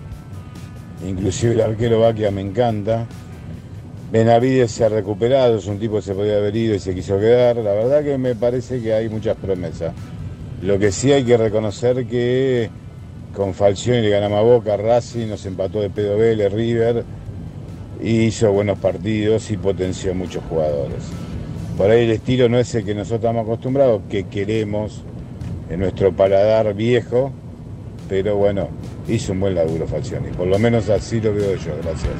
[1.07, 3.05] inclusive el arquero Baquia me encanta.
[4.11, 7.19] Benavides se ha recuperado, es un tipo que se podía haber ido y se quiso
[7.19, 7.57] quedar.
[7.57, 9.93] La verdad que me parece que hay muchas promesas.
[10.63, 12.71] Lo que sí hay que reconocer que
[13.35, 17.05] con Falcioni le ganamos a Boca, Racing, nos empató de pedo Vélez, River,
[18.01, 21.03] hizo buenos partidos y potenció muchos jugadores.
[21.77, 25.03] Por ahí el estilo no es el que nosotros estamos acostumbrados, que queremos
[25.69, 27.31] en nuestro paladar viejo,
[28.07, 28.69] pero bueno,
[29.07, 30.29] hizo un buen laburo Falcioni.
[30.29, 32.13] Por lo menos así lo veo yo, gracias.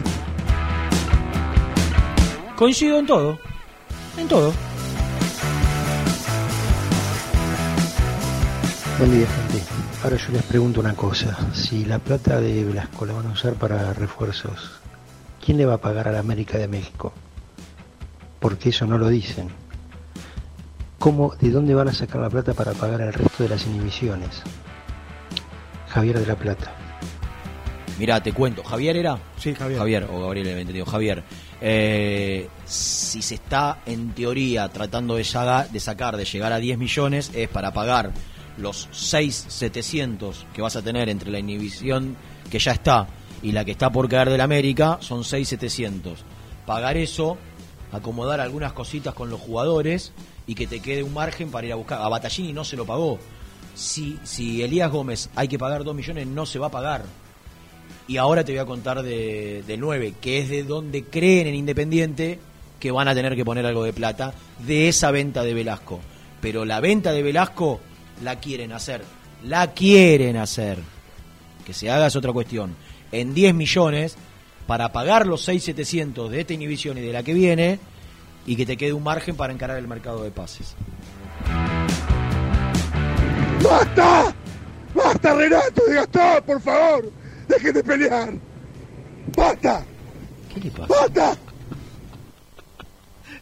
[2.56, 3.40] Coincido en todo.
[4.18, 4.54] En todo.
[8.98, 9.64] Buen día, gente.
[10.04, 11.38] Ahora yo les pregunto una cosa.
[11.54, 14.80] Si la plata de Velasco la van a usar para refuerzos,
[15.44, 17.14] ¿quién le va a pagar a la América de México?
[18.40, 19.50] Porque eso no lo dicen.
[20.98, 24.42] ¿Cómo, ¿De dónde van a sacar la plata para pagar el resto de las inhibiciones?
[25.88, 26.76] Javier de la Plata.
[27.98, 28.64] Mirá, te cuento.
[28.64, 29.18] ¿Javier era?
[29.38, 29.80] Sí, Javier.
[29.80, 30.86] Javier, o Gabriel, entendido.
[30.86, 31.24] Javier.
[31.60, 35.68] Eh, si se está, en teoría, tratando de sacar,
[36.16, 38.12] de llegar a 10 millones, es para pagar
[38.58, 42.16] los 6,700 que vas a tener entre la inhibición
[42.50, 43.08] que ya está
[43.42, 46.20] y la que está por caer del América, son 6,700.
[46.66, 47.38] Pagar eso,
[47.92, 50.12] acomodar algunas cositas con los jugadores
[50.46, 52.02] y que te quede un margen para ir a buscar.
[52.02, 53.20] A Battaglini no se lo pagó.
[53.76, 57.06] Si, si Elías Gómez hay que pagar 2 millones, no se va a pagar.
[58.08, 61.56] Y ahora te voy a contar de, del 9, que es de donde creen en
[61.56, 62.40] Independiente
[62.80, 64.34] que van a tener que poner algo de plata
[64.66, 66.00] de esa venta de Velasco.
[66.42, 67.80] Pero la venta de Velasco
[68.24, 69.04] la quieren hacer.
[69.44, 70.80] La quieren hacer.
[71.66, 72.76] Que se haga es otra cuestión.
[73.12, 74.16] En 10 millones
[74.68, 77.80] para pagar los 6.700 de esta inhibición y de la que viene
[78.46, 80.76] y que te quede un margen para encarar el mercado de pases.
[83.64, 84.34] ¡Basta!
[84.96, 87.12] ¡Basta, Renato de Gastón, por favor!
[87.48, 88.34] ¡Dejen de pelear!
[89.36, 89.84] ¡Basta!
[90.54, 90.88] ¿Qué le pasa?
[90.88, 91.38] ¡Basta!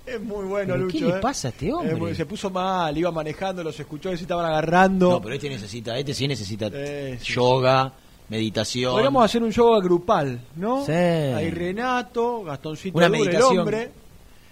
[0.06, 0.98] Es muy bueno, ¿Pero Lucho.
[1.00, 1.22] qué le ¿eh?
[1.22, 2.16] pasa a este hombre?
[2.16, 5.12] Se puso mal, iba manejando, los escuchó, se estaban agarrando.
[5.12, 7.92] No, pero este necesita, este sí necesita Eh, sí, yoga,
[8.30, 8.92] meditación.
[8.92, 10.86] Podríamos hacer un yoga grupal, ¿no?
[10.86, 10.92] Sí.
[10.92, 13.60] Hay Renato, Gastoncito Una Duro, el meditación.
[13.60, 13.92] hombre.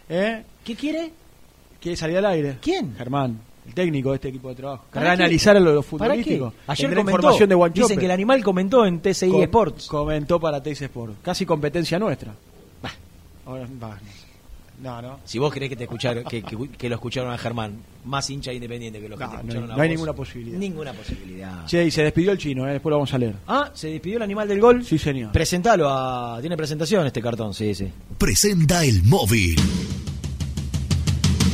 [0.10, 0.44] ¿eh?
[0.64, 1.12] ¿Qué quiere?
[1.82, 2.58] Quiere salir al aire.
[2.62, 2.96] ¿Quién?
[2.98, 4.86] Germán, el técnico de este equipo de trabajo.
[4.92, 6.24] ¿Para analizar lo, lo ¿Para qué?
[6.24, 6.54] futbolístico.
[6.68, 7.82] Ayer comentó, información de Guanchope.
[7.82, 9.88] dicen que el animal comentó en TCI Com- Sports.
[9.88, 11.22] Comentó para TCI Sport.
[11.22, 12.34] Casi competencia nuestra.
[13.46, 13.90] Ahora, va.
[13.90, 14.25] No,
[15.02, 15.20] no.
[15.26, 18.52] Si vos crees que te escucharon, que, que- que lo escucharon a Germán, más hincha
[18.52, 20.58] de independiente que los que No, te no escucharon hay- a no hay ninguna posibilidad.
[20.60, 21.66] Ninguna posibilidad.
[21.66, 22.74] Che, y se despidió el chino, ¿eh?
[22.74, 23.36] después lo vamos a leer.
[23.48, 24.84] Ah, se despidió el animal del gol.
[24.86, 25.32] Sí, señor.
[25.32, 26.38] Presentalo a.
[26.42, 27.88] Tiene presentación este cartón, sí, sí.
[28.18, 29.56] Presenta el móvil.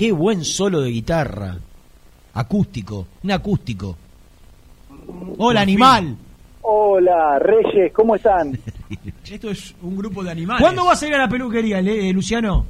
[0.00, 1.58] Qué buen solo de guitarra.
[2.32, 3.98] Acústico, un acústico.
[5.36, 6.16] Hola, animal.
[6.62, 8.58] Hola, Reyes, ¿cómo están?
[9.30, 10.62] Esto es un grupo de animales.
[10.62, 12.64] ¿Cuándo vas a ir a la peluquería, Le- eh, Luciano?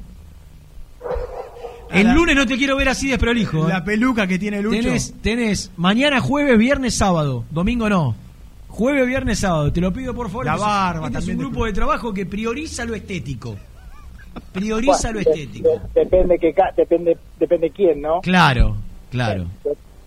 [1.93, 3.65] El lunes no te quiero ver así desprolijo.
[3.69, 3.74] ¿eh?
[3.74, 4.82] La peluca que tiene Lucho.
[4.82, 7.44] Tenés, tenés mañana, jueves, viernes, sábado.
[7.52, 8.16] Domingo no.
[8.66, 9.73] Jueves, viernes, sábado.
[9.73, 10.47] Te lo pido por favor.
[10.47, 13.57] La barba este es un grupo de trabajo que prioriza lo estético.
[14.52, 15.69] Prioriza lo estético.
[15.69, 18.20] de- depende que depende depende quién, ¿no?
[18.20, 18.77] Claro,
[19.11, 19.47] claro.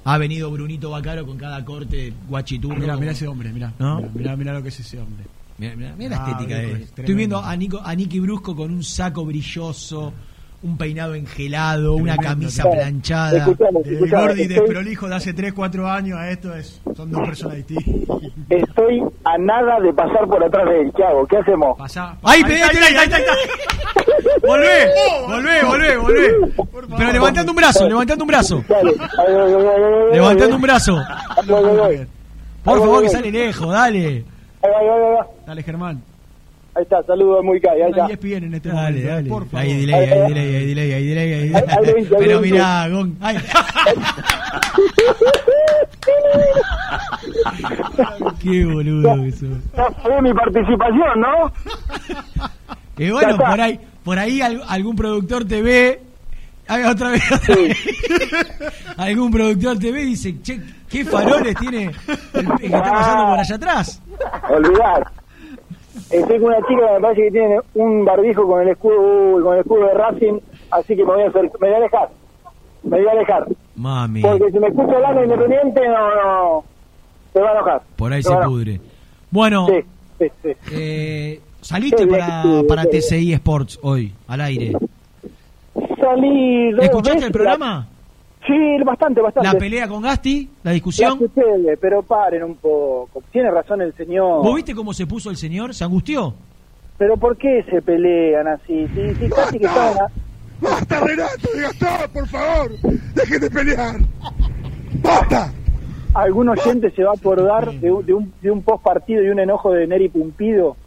[0.05, 2.75] Ha venido Brunito Bacaro con cada corte guachiturro.
[2.75, 3.73] Mirá, como- mirá ese hombre, mirá.
[3.79, 3.97] ¿No?
[3.97, 5.23] Mirá, mirá, mirá lo que es ese hombre.
[5.57, 6.81] Mirá, mirá Ah, la estética de es él.
[6.97, 10.11] Estoy viendo a, Nico, a Nicky Brusco con un saco brilloso,
[10.63, 13.37] un peinado engelado, una camisa planchada.
[13.37, 17.11] Escuchame, El escuchame, Gordi estoy- desprolijo de hace 3, 4 años a esto es, son
[17.11, 18.17] dos personas distintas.
[18.49, 20.91] Estoy a nada de pasar por atrás de él.
[20.95, 21.27] ¿Qué hago?
[21.27, 21.77] ¿Qué hacemos?
[21.77, 22.15] Pasá.
[22.23, 23.11] ¡Ahí, ahí ahí ahí.
[24.41, 24.89] Volvé,
[25.27, 26.35] volvé, volvé, volvé.
[26.97, 28.63] Pero levantando un brazo, levantando un brazo.
[30.11, 30.97] Levantando un brazo.
[32.63, 34.23] Por favor, que sale lejos, dale.
[35.45, 36.01] Dale, Germán.
[36.75, 38.05] Ahí está, saludos muy calle, ahí está.
[38.05, 39.29] Ahí ESPN en este Dale, momento, dale.
[39.29, 39.59] por favor.
[39.65, 41.63] Ahí delay, ahí delay, ahí delay, ahí delay, ahí delay.
[41.67, 43.17] Ahí- ahí Pero mirá, Gon.
[43.21, 43.37] Ay.
[48.41, 49.49] Qué boludo que sos.
[50.01, 51.51] Fue mi participación, ¿no?
[52.97, 56.01] Y bueno, por ahí, por ahí al- algún productor te ve.
[56.67, 57.77] Ay, otra vez, otra vez.
[58.97, 60.59] Algún productor te ve y dice, che,
[60.89, 61.83] qué faroles tiene
[62.33, 64.01] el, el que está pasando por allá atrás.
[64.49, 65.07] Olvidar.
[66.09, 68.99] Estoy con una chica que me parece que tiene un barbijo con el escudo
[69.35, 70.39] uy, con el escudo de Racing,
[70.71, 72.09] así que me voy a, hacer, me voy a alejar.
[72.83, 73.47] Me voy a alejar.
[73.75, 76.63] Mami, Porque si me escucho hablando independiente, no, no.
[77.31, 77.81] Se va a enojar.
[77.95, 78.79] por ahí Se pudre.
[79.31, 79.79] Bueno, Sí,
[80.19, 80.49] sí, sí.
[80.73, 82.85] eh, saliste para, para.
[82.85, 84.73] TCI Sports hoy, al aire.
[85.99, 87.87] Salí ¿Escuchaste el programa?
[88.45, 89.47] Sí, bastante, bastante.
[89.53, 91.17] La pelea con Gasti, la La discusión.
[91.79, 93.23] pero paren un poco.
[93.31, 94.43] Tiene razón el señor.
[94.43, 95.73] ¿Vos viste cómo se puso el señor?
[95.73, 96.33] ¿Se angustió?
[96.97, 98.87] Pero ¿por qué se pelean así?
[98.93, 100.11] Sí, sí, casi que estaban a-
[100.61, 102.71] ¡Basta, Renato de Gastón, por favor!
[103.15, 103.95] ¡Dejen de pelear!
[105.01, 105.51] ¡Basta!
[106.13, 109.29] Algún oyente se va a acordar de un, de un, de un post partido y
[109.29, 110.77] un enojo de Neri Pumpido,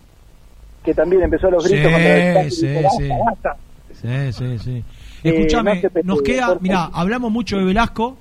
[0.84, 3.08] que también empezó los gritos Sí, contra el sí, Basta, sí.
[3.26, 3.56] basta.
[3.92, 4.84] Sí, sí, sí.
[5.30, 8.16] Eh, pelee, nos queda, mira, hablamos mucho de Velasco,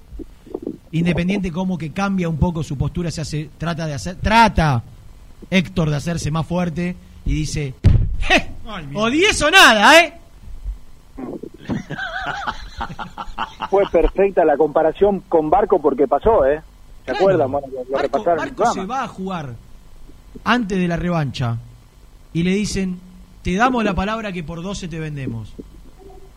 [0.92, 4.82] Independiente como que cambia un poco su postura, se hace, trata de hacer, trata
[5.50, 6.96] Héctor de hacerse más fuerte
[7.26, 7.74] y dice,
[8.20, 8.50] "Je,
[8.94, 10.14] o 10 o nada, ¿eh?
[13.70, 16.62] Fue perfecta la comparación con Barco porque pasó, ¿eh?
[17.06, 17.20] ¿Se Claro.
[17.20, 17.52] acuerdan?
[17.52, 19.54] Bueno, lo, lo Barco, se va a jugar
[20.44, 21.58] antes de la revancha
[22.34, 23.00] y le dicen,
[23.44, 25.54] te damos la palabra que por 12 te vendemos.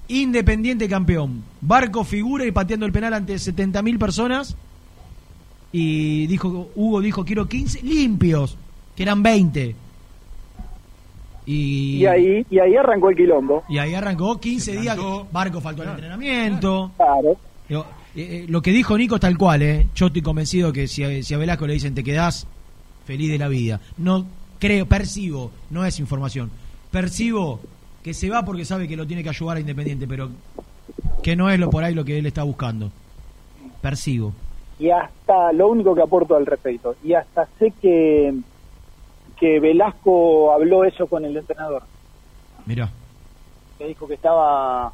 [0.08, 1.42] Independiente campeón.
[1.60, 4.56] Barco figura y pateando el penal ante 70.000 personas.
[5.70, 8.56] Y dijo Hugo dijo, quiero 15 limpios,
[8.96, 9.76] que eran 20.
[11.46, 13.64] Y, Y ahí, y ahí arrancó el quilombo.
[13.68, 14.98] y ahí arrancó 15 días.
[15.32, 16.90] Barco faltó al entrenamiento.
[16.96, 17.36] Claro.
[17.68, 17.86] Digo,
[18.16, 19.88] eh, eh, lo que dijo Nico es tal cual, ¿eh?
[19.94, 22.46] Yo estoy convencido que si si a Velasco le dicen te quedás
[23.06, 23.80] feliz de la vida.
[23.98, 24.26] No
[24.58, 26.50] creo, percibo, no es información.
[26.90, 27.60] Percibo
[28.08, 30.30] que se va porque sabe que lo tiene que ayudar a Independiente, pero
[31.22, 32.90] que no es lo por ahí lo que él está buscando.
[33.82, 34.32] Percibo.
[34.78, 38.34] y hasta lo único que aporto al respecto y hasta sé que
[39.38, 41.82] que Velasco habló eso con el entrenador
[42.64, 42.88] Mira.
[43.76, 44.90] que dijo que estaba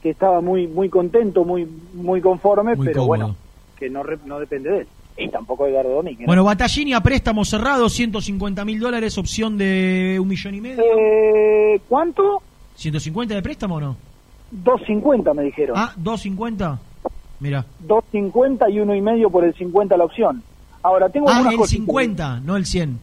[0.00, 3.08] que estaba muy muy contento muy muy conforme Muy pero cómodo.
[3.08, 3.36] bueno
[3.78, 4.88] que no no depende de él
[5.18, 6.26] y tampoco Eduardo Domínguez ¿no?
[6.26, 10.82] Bueno, Battaglini a préstamo cerrado, 150 mil dólares, opción de un millón y medio.
[10.82, 12.42] Eh, ¿cuánto?
[12.78, 13.96] ¿150 de préstamo o no?
[14.50, 16.78] 250 me dijeron Ah, 250.
[17.40, 17.64] Mira.
[17.80, 20.42] 250 y uno y medio por el 50 la opción
[20.82, 21.70] ahora tengo Ah, el cositas.
[21.70, 22.98] 50, no el 100.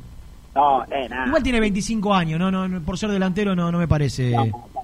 [0.56, 3.78] no eh, nada Igual tiene 25 años, no, no, no, por ser delantero no, no
[3.78, 4.32] me parece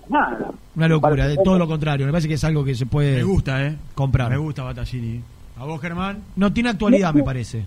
[0.10, 3.18] nada una locura, de todo lo contrario, me parece que es algo que se puede
[3.18, 3.76] Me gusta, ¿eh?
[3.96, 4.30] comprar.
[4.30, 5.22] Me gusta Battaglini.
[5.62, 6.24] ¿A vos, Germán?
[6.36, 7.64] No tiene actualidad, me parece.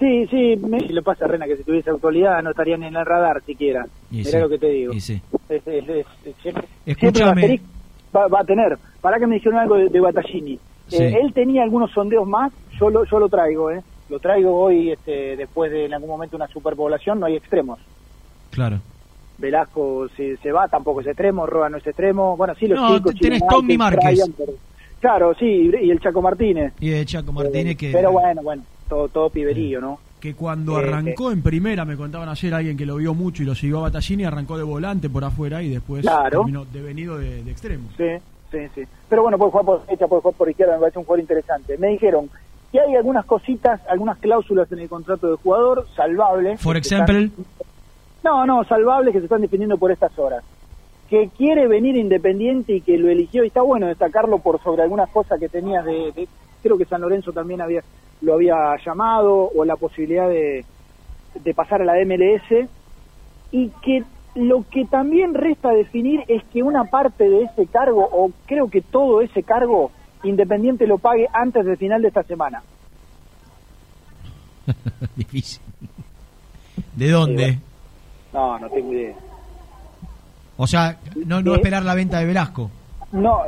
[0.00, 3.06] Sí, sí, me, si le pasa Rena que si tuviese actualidad no estarían en el
[3.06, 3.86] radar siquiera.
[4.10, 4.92] Y Mirá sí, lo que te digo.
[4.92, 5.22] y sí.
[5.48, 7.46] Es- es- es- es- siempre, Escúchame.
[7.46, 7.66] siempre
[8.16, 8.76] va, va a tener.
[9.00, 10.58] ¿Para que me dijeron algo de, de Battaglini?
[10.90, 13.80] Eh, él tenía algunos sondeos más, yo lo, yo lo traigo, ¿eh?
[14.08, 17.78] Lo traigo hoy este, después de en algún momento una superpoblación, no hay extremos.
[18.50, 18.80] Claro.
[19.38, 22.36] Velasco se, se va, tampoco es extremo, Roa no es extremo.
[22.36, 23.14] Bueno, sí, los No, chicos.
[23.20, 24.52] tenés Tommy Márquez, pero-
[25.00, 26.72] claro, sí, y el Chaco Martínez.
[26.80, 27.90] Y de Chaco Martínez que...
[27.92, 29.98] Pero bueno, bueno, todo, todo piberío, ¿no?
[30.20, 33.46] que cuando Eh, arrancó en primera, me contaban ayer alguien que lo vio mucho y
[33.46, 36.40] lo siguió a Battaglini, arrancó de volante por afuera y después Claro.
[36.40, 37.88] terminó devenido de, de extremo.
[37.96, 38.04] Sí,
[38.50, 38.82] sí, sí.
[39.08, 41.78] Pero bueno, puede jugar por derecha, puede jugar por izquierda, me parece un jugador interesante.
[41.78, 42.28] Me dijeron
[42.72, 46.60] que hay algunas cositas, algunas cláusulas en el contrato del jugador, salvables.
[46.74, 47.44] Example, están-
[48.24, 50.42] No, no, salvables que se están definiendo por estas horas.
[51.08, 55.08] Que quiere venir independiente y que lo eligió, y está bueno destacarlo por sobre algunas
[55.10, 56.28] cosas que tenías de, de-
[56.62, 57.82] creo que San Lorenzo también había
[58.20, 60.64] lo había llamado, o la posibilidad de,
[61.34, 62.68] de pasar a la MLS,
[63.52, 64.02] y que
[64.34, 68.80] lo que también resta definir es que una parte de ese cargo, o creo que
[68.82, 69.90] todo ese cargo,
[70.24, 72.60] Independiente lo pague antes del final de esta semana.
[75.16, 75.62] Difícil.
[76.96, 77.58] ¿De dónde?
[78.32, 79.14] No, no tengo idea.
[80.58, 82.70] O sea, no, no Eh, esperar la venta de Velasco.
[83.12, 83.40] No,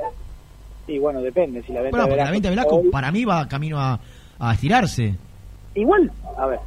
[0.87, 3.13] y bueno, depende si la venta Bueno, de porque la Velasco- venta de Velasco para
[3.13, 4.01] mí va camino a,
[4.39, 5.15] a estirarse.
[5.75, 6.61] Igual, a ver,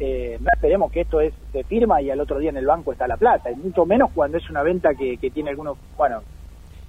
[0.00, 2.92] eh, no esperemos que esto es se firma y al otro día en el banco
[2.92, 6.20] está la plata, y mucho menos cuando es una venta que, que tiene algunos, bueno,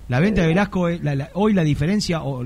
[0.07, 2.43] La venta de Velasco, es- la- la- hoy la diferencia, o,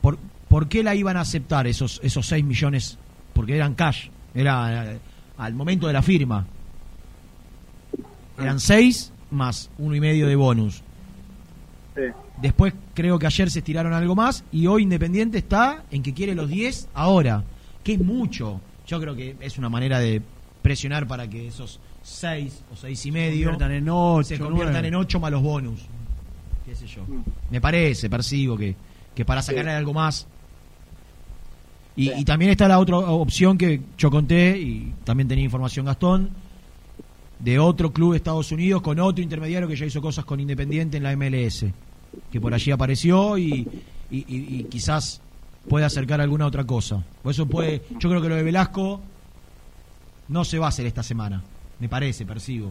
[0.00, 0.18] por,
[0.48, 2.98] ¿por qué la iban a aceptar esos, esos 6 millones?
[3.32, 4.98] Porque eran cash, era eh,
[5.38, 6.46] al momento de la firma.
[8.38, 10.82] Eran 6 más uno y medio de bonus.
[11.94, 12.02] sí.
[12.40, 16.34] Después creo que ayer se estiraron algo más y hoy Independiente está en que quiere
[16.34, 17.44] los 10 ahora,
[17.82, 18.60] que es mucho.
[18.86, 20.20] Yo creo que es una manera de
[20.62, 24.94] presionar para que esos 6 o seis y medio conviertan en ocho, se conviertan en
[24.94, 25.80] 8 más los bonus.
[26.64, 27.02] Qué sé yo.
[27.50, 28.76] Me parece, percibo que,
[29.14, 30.26] que para sacarle algo más.
[31.96, 36.30] Y, y también está la otra opción que yo conté y también tenía información Gastón
[37.38, 40.96] de otro club de Estados Unidos con otro intermediario que ya hizo cosas con Independiente
[40.96, 41.66] en la MLS,
[42.32, 43.66] que por allí apareció y,
[44.10, 45.20] y- y- y quizás
[45.68, 47.02] puede acercar alguna otra cosa.
[47.22, 49.00] Por eso puede, yo creo que lo de Velasco
[50.28, 51.42] no se va a hacer esta semana,
[51.78, 52.70] me parece, percibo.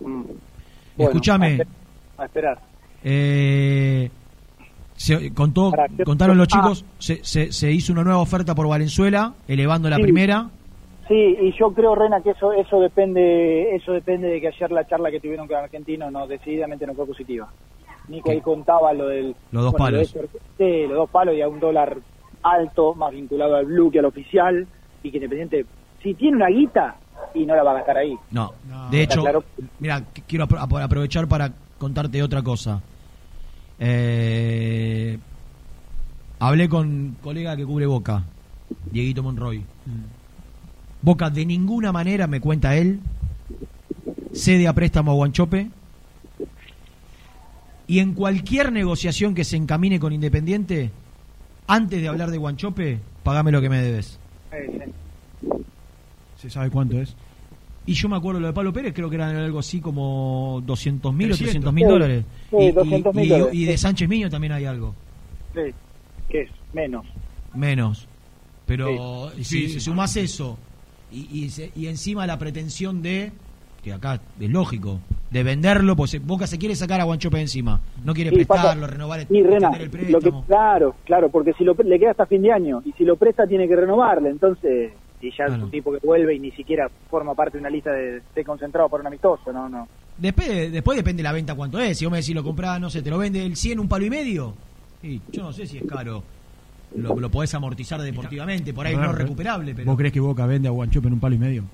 [0.00, 0.26] Bueno,
[0.98, 1.66] Escúchame, a esper-
[2.18, 2.60] A esperar.
[3.04, 4.10] eh,
[4.96, 5.72] se, contó,
[6.04, 10.02] contaron los chicos, se, se, se hizo una nueva oferta por Valenzuela, elevando la Sí.
[10.02, 10.50] primera.
[11.12, 14.86] Sí, y yo creo, Rena, que eso eso depende eso depende de que ayer la
[14.86, 17.52] charla que tuvieron con Argentinos no decididamente no fue positiva.
[18.08, 19.36] Nico ahí contaba lo del...
[19.50, 20.30] Los dos bueno, lo de palos.
[20.56, 21.98] sí, los dos palos y a un dólar
[22.42, 24.66] alto, más vinculado al blue que al oficial,
[25.02, 25.66] y que Independiente,
[26.02, 26.96] si tiene una guita,
[27.34, 28.16] y no la va a gastar ahí.
[28.30, 29.44] No, Está de hecho, claro.
[29.80, 32.80] mira, qu- quiero apro- apro- aprovechar para contarte otra cosa.
[33.78, 35.18] Eh,
[36.40, 38.22] hablé con un colega que cubre Boca,
[38.90, 39.62] Dieguito Monroy.
[41.02, 43.00] Boca de ninguna manera, me cuenta él,
[44.32, 45.68] cede a préstamo a Guanchope.
[47.88, 50.90] Y en cualquier negociación que se encamine con Independiente,
[51.66, 54.18] antes de hablar de Guanchope, pagame lo que me debes.
[56.36, 57.14] ¿Se sabe cuánto es?
[57.84, 61.12] Y yo me acuerdo lo de Pablo Pérez, creo que eran algo así como 200
[61.12, 62.24] mil o 300 mil Sí, dólares.
[62.50, 63.54] sí, y, y- 200.000 y- dólares.
[63.54, 64.94] y de Sánchez Miño también hay algo,
[65.52, 65.60] Sí,
[66.28, 67.04] que es menos.
[67.54, 68.06] menos.
[68.66, 69.44] Pero Sí.
[69.44, 69.68] si, Sí.
[69.74, 70.56] si sumás eso
[71.12, 73.32] y, y, se- y encima la pretensión de,
[73.82, 78.14] que acá es lógico, de venderlo, pues Boca se quiere sacar a Guanchope encima, no
[78.14, 80.44] quiere pasa- prestarlo, renovar, Y el lo que, préstamo.
[80.46, 83.46] claro, claro, porque si lo, le queda hasta fin de año y si lo presta
[83.46, 87.34] tiene que renovarle, entonces, y ya es un tipo que vuelve y ni siquiera forma
[87.34, 89.86] parte de una lista de, de concentrado para un amistoso, no, no.
[90.18, 91.96] Después, después depende la venta cuánto es.
[91.98, 94.04] Si vos me decís lo comprás, no sé, te lo vende el 100 un palo
[94.04, 94.54] y medio.
[95.02, 96.22] Y yo no sé si es caro.
[96.96, 99.86] Lo, lo podés amortizar deportivamente, por ahí no Claro, recuperable, pero.
[99.90, 101.64] ¿Vos crees que Boca vende a Guanchope en un palo y medio?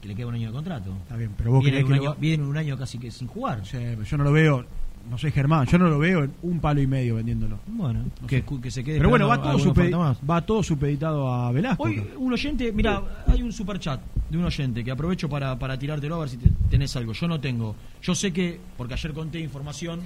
[0.00, 0.90] Que le queda un año de contrato.
[1.02, 3.10] Está bien, pero vos viene, creés un que año, lo viene un año casi que
[3.10, 3.64] sin jugar.
[3.64, 4.64] Sí, pero yo no lo veo,
[5.08, 7.58] no sé Germán, yo no lo veo en un palo y medio vendiéndolo.
[7.68, 11.52] Bueno, No que, que se quede Pero bueno, va todo, supedi- va todo supeditado a
[11.52, 11.84] Velasco.
[11.84, 15.78] Hoy un oyente, mira, hay un super chat de un oyente que aprovecho para, para
[15.78, 17.12] tirártelo a ver si te- tenés algo.
[17.12, 17.76] Yo no tengo.
[18.02, 20.00] Yo sé que, porque ayer conté información,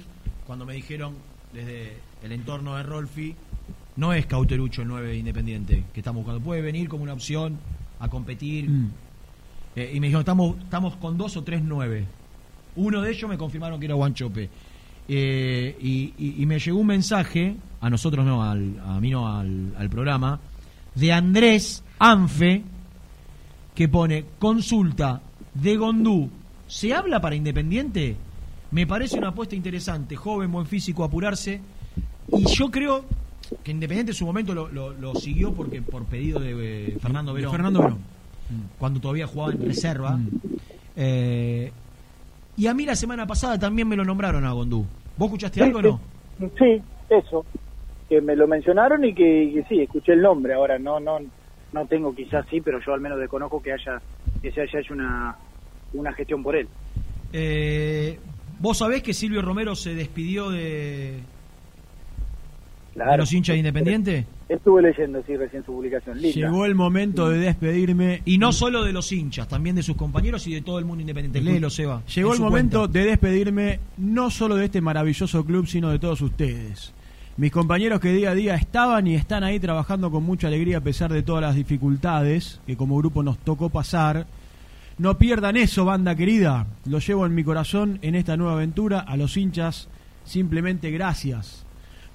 [0.45, 1.15] cuando me dijeron
[1.53, 3.35] desde el entorno de Rolfi,
[3.95, 6.43] no es Cauterucho el 9 independiente que estamos buscando.
[6.43, 7.57] Puede venir como una opción
[7.99, 8.69] a competir.
[8.69, 8.91] Mm.
[9.75, 12.05] Eh, y me dijeron, estamos, estamos con dos o tres 9.
[12.77, 14.49] Uno de ellos me confirmaron que era Guanchope.
[15.07, 19.27] Eh, y, y- y me llegó un mensaje, a nosotros no, al, a mí no,
[19.35, 20.39] al, al programa,
[20.95, 22.61] de Andrés Anfe,
[23.73, 25.21] que pone, consulta
[25.53, 26.29] de Gondú,
[26.67, 28.15] ¿se habla para Independiente?
[28.71, 31.61] Me parece una apuesta interesante, joven, buen físico, apurarse.
[32.29, 33.05] Y yo creo
[33.63, 37.33] que Independiente en su momento lo, lo- lo siguió porque por pedido de eh, Fernando
[37.33, 37.51] De Verón.
[37.53, 37.99] Fernando Verón.
[38.77, 40.19] Cuando todavía jugaba en reserva.
[40.95, 41.71] Eh,
[42.57, 44.85] y a mí la semana pasada también me lo nombraron a Gondú.
[45.15, 45.99] ¿Vos escuchaste algo o no?
[46.57, 47.45] Sí, eso.
[48.09, 50.53] Que me lo mencionaron y que, que sí, escuché el nombre.
[50.53, 51.19] Ahora no no
[51.73, 54.01] no tengo quizás sí, pero yo al menos desconozco que haya
[54.41, 55.35] que se haya hecho una,
[55.93, 56.67] una gestión por él.
[57.33, 58.17] Eh,
[58.59, 61.19] ¿Vos sabés que Silvio Romero se despidió de,
[62.93, 63.11] Claro.
[63.11, 64.25] de los hinchas de Independiente?
[64.49, 66.19] Estuve leyendo, sí, recién su publicación.
[66.21, 66.33] Linda.
[66.33, 68.21] Llegó el momento de despedirme.
[68.25, 71.01] Y no solo de los hinchas, también de sus compañeros y de todo el mundo
[71.01, 71.41] independiente.
[71.41, 72.01] Léelo, Seba.
[72.15, 72.99] Llegó el momento cuenta.
[72.99, 76.93] de despedirme no solo de este maravilloso club, sino de todos ustedes.
[77.35, 80.81] Mis compañeros que día a día estaban y están ahí trabajando con mucha alegría a
[80.81, 84.25] pesar de todas las dificultades que como grupo nos tocó pasar.
[84.99, 86.65] No pierdan eso, banda querida.
[86.85, 88.99] Lo llevo en mi corazón en esta nueva aventura.
[88.99, 89.89] A los hinchas,
[90.23, 91.65] simplemente gracias.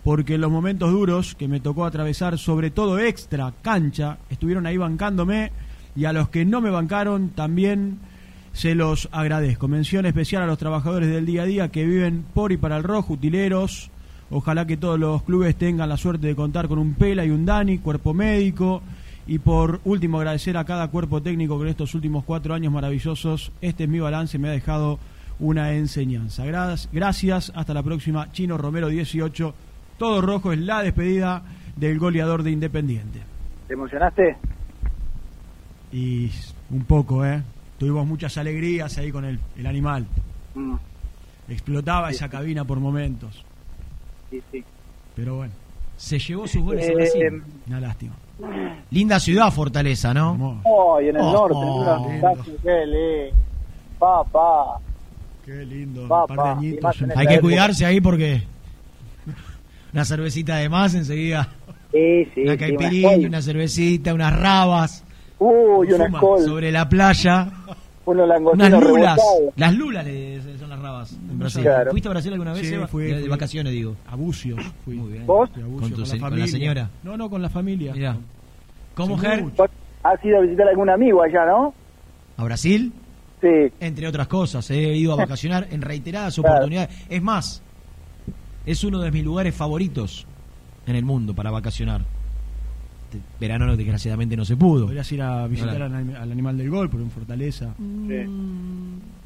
[0.03, 4.79] Porque en los momentos duros que me tocó atravesar, sobre todo extra cancha, estuvieron ahí
[4.79, 5.53] bancándome.
[5.95, 8.01] Y a los que no me bancaron, también
[8.53, 9.69] se los agradezco.
[9.69, 12.83] Mención especial a los trabajadores del día a día que viven por y para el
[12.83, 13.93] rojo, utileros.
[14.29, 17.47] Ojalá que todos los clubes tengan la suerte de contar con un Pela y un
[17.47, 18.83] Dani, cuerpo médico.
[19.27, 23.53] Y por último, agradecer a cada cuerpo técnico que en estos últimos cuatro años maravillosos,
[23.61, 24.99] este es mi balance, me ha dejado
[25.39, 26.45] una enseñanza.
[26.45, 28.31] Gra- Gracias, hasta la próxima.
[28.33, 29.55] Chino Romero 18,
[29.99, 31.43] todo rojo es la despedida
[31.77, 33.21] del goleador de Independiente.
[33.69, 34.37] ¿Te emocionaste?
[35.93, 36.31] Y
[36.71, 37.43] un poco, ¿eh?
[37.79, 40.07] Tuvimos muchas alegrías ahí con el, el animal.
[40.55, 40.75] Mm,
[41.49, 43.45] Explotaba esa cabina por momentos.
[44.31, 44.65] sí, sí.
[45.15, 45.53] Pero bueno,
[45.97, 47.43] Se llevó sus goles a Eh, Brasil.
[47.67, 48.15] una lástima.
[48.91, 50.61] Linda ciudad, Fortaleza, ¿no?
[50.65, 52.29] Oh, y en el Oh, norte, oh, una lindo.
[52.29, 53.37] muchacho, qué lindo.
[53.99, 54.79] Papá.
[55.45, 56.09] Qué lindo.
[56.09, 56.97] Papá, par de añitos.
[57.17, 58.43] Hay que cuidarse ahí porque
[59.93, 61.49] una cervecita de más enseguida.
[61.93, 62.43] Sí, sí.
[62.43, 65.05] una caipirinha, una una cervecita, unas rabas.
[65.39, 66.11] Uy, una.
[66.45, 67.51] Sobre la playa.
[68.05, 69.17] Unos langostinos Unas lulas.
[69.17, 69.53] rebotados.
[69.57, 71.63] Las lulas le- son las rabas en Brasil.
[71.63, 71.91] Claro.
[71.93, 72.63] ¿Fuiste a Brasil alguna vez?
[72.63, 72.87] Sí, Seba?
[72.89, 73.29] fui, de, de fui.
[73.29, 73.97] vacaciones, digo.
[74.09, 74.95] A Bucios fui.
[74.97, 75.27] Muy bien.
[75.27, 75.49] ¿Vos?
[75.51, 76.59] Fui a Bucios Con tu con, se- la con la familia.
[76.59, 76.91] señora.
[77.05, 77.93] No, no, con la familia.
[77.93, 78.17] Mirá.
[78.95, 79.43] ¿Cómo, Ger?
[79.43, 79.57] mucho.
[79.57, 79.71] ¿Vos
[80.03, 81.73] ¿Has ido a visitar a algún amigo allá, no?
[82.37, 82.93] ¿A Brasil?
[83.41, 83.49] Sí.
[83.79, 86.51] Entre otras cosas, he ido a vacacionar en reiteradas Claro.
[86.57, 86.91] oportunidades.
[87.09, 87.63] Es más,
[88.67, 90.27] es uno de mis lugares favoritos
[90.87, 92.03] en el mundo para vacacionar.
[93.19, 94.87] Este Verano no, desgraciadamente no se pudo.
[94.87, 97.75] Podrías ir a visitar al, al animal del gol, pero en Fortaleza.
[97.79, 98.25] Sí.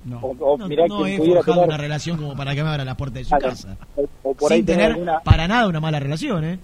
[0.04, 0.18] No.
[0.20, 2.68] O, o No, mirá no quien he forjado tener- una relación como para que me
[2.68, 3.46] abra la puerta de su Claro.
[3.48, 3.76] casa.
[3.96, 5.20] o, o por Sin tener tener alguna...
[5.20, 6.58] para nada una mala relación, ¿eh?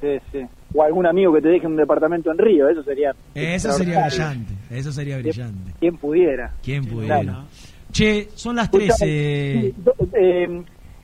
[0.00, 0.38] Sí, sí.
[0.74, 3.12] O algún amigo que te deje un departamento en Río, eso sería...
[3.34, 4.52] Eso sería brillante.
[4.70, 5.72] Eso sería brillante.
[5.80, 6.52] Quien pudiera.
[6.62, 7.20] ¿Quién Sí, pudiera?
[7.20, 7.44] claro.
[7.90, 9.60] Che, son las Escuchame, 13.
[9.62, 10.62] sí, do- eh,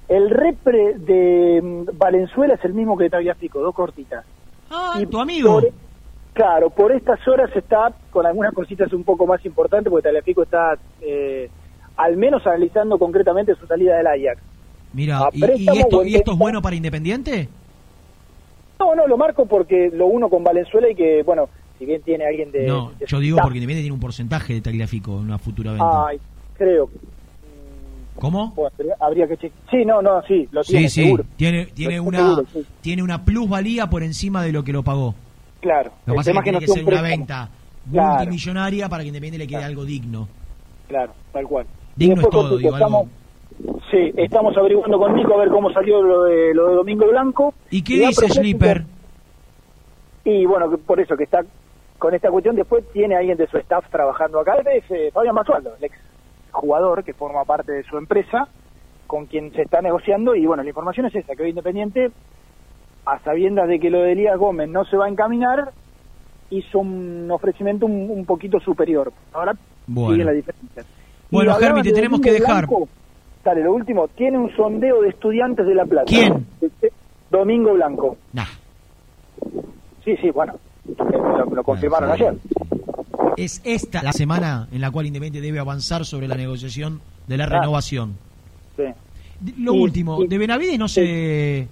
[0.09, 4.25] el repre de mm, Valenzuela es el mismo que de Tagliafico, dos cortitas.
[4.77, 5.53] Ah, Y tu amigo.
[5.61, 5.71] por-
[6.33, 10.77] claro, por estas horas está con algunas cositas un poco más importantes, porque Tagliafico está
[11.01, 11.49] eh,
[11.97, 14.43] al menos analizando concretamente su salida del Ajax.
[14.93, 17.49] Mira, a ¿y, esto, ¿y esto es bueno para Independiente?
[18.79, 21.49] No, no, lo marco porque lo uno con Valenzuela y que, bueno,
[21.79, 22.67] si bien tiene alguien de...
[22.67, 26.07] No, de- yo digo porque Independiente tiene un porcentaje de Tagliafico en una futura venta.
[26.09, 26.19] Ay,
[26.57, 26.89] creo.
[28.19, 28.55] ¿Cómo?
[29.01, 29.71] Habría- que chequear.
[29.71, 31.25] Sí, no, no, sí, lo tiene, Sí, sí, seguro.
[31.37, 32.67] tiene, tiene, Lo una, seguro, sí.
[32.81, 35.15] tiene una plusvalía por encima de lo que lo pagó.
[35.61, 35.91] Claro.
[36.07, 37.49] Lo que pasa es que tiene no que ser un una venta
[37.91, 38.09] Claro.
[38.19, 40.29] multimillonaria para que Independiente le quede algo digno.
[40.89, 41.67] Claro, tal cual.
[41.97, 43.09] Digno es todo, digo, algo.
[43.91, 47.55] Sí, estamos averiguando con Nico a ver cómo salió lo de, lo de Domingo Blanco.
[47.71, 48.85] ¿Y qué dice Schlipper?
[50.25, 51.41] Y bueno, que por eso que está
[51.99, 55.75] con esta cuestión, después tiene alguien de su staff trabajando acá, es eh, Fabián Masualdo,
[55.79, 55.97] el ex
[56.55, 58.49] jugador que forma parte de su empresa,
[59.07, 62.11] con quien se está negociando, y bueno, la información es esa, que hoy Independiente,
[63.05, 65.73] a sabiendas de que lo de Elías Gómez no se va a encaminar,
[66.51, 69.13] hizo un ofrecimiento un, un poquito superior.
[69.33, 69.53] Ahora
[69.87, 70.13] Bueno.
[70.13, 70.83] sigue la diferencia.
[71.31, 72.67] Y Bueno, Germi, te tenemos que dejar.
[72.67, 72.89] Blanco.
[73.45, 76.07] Dale, lo último, tiene un sondeo de estudiantes de La Plata.
[76.07, 76.47] ¿Quién?
[76.61, 76.93] Este,
[77.31, 78.17] Domingo Blanco.
[78.33, 78.45] Nah.
[80.05, 80.55] Sí, sí, bueno,
[80.87, 82.35] lo, lo confirmaron ayer.
[83.37, 87.47] Es esta la semana en la cual Independiente debe avanzar sobre la negociación de la
[87.47, 88.17] renovación.
[88.77, 88.85] Sí.
[89.59, 91.69] Lo último, de Benavides no se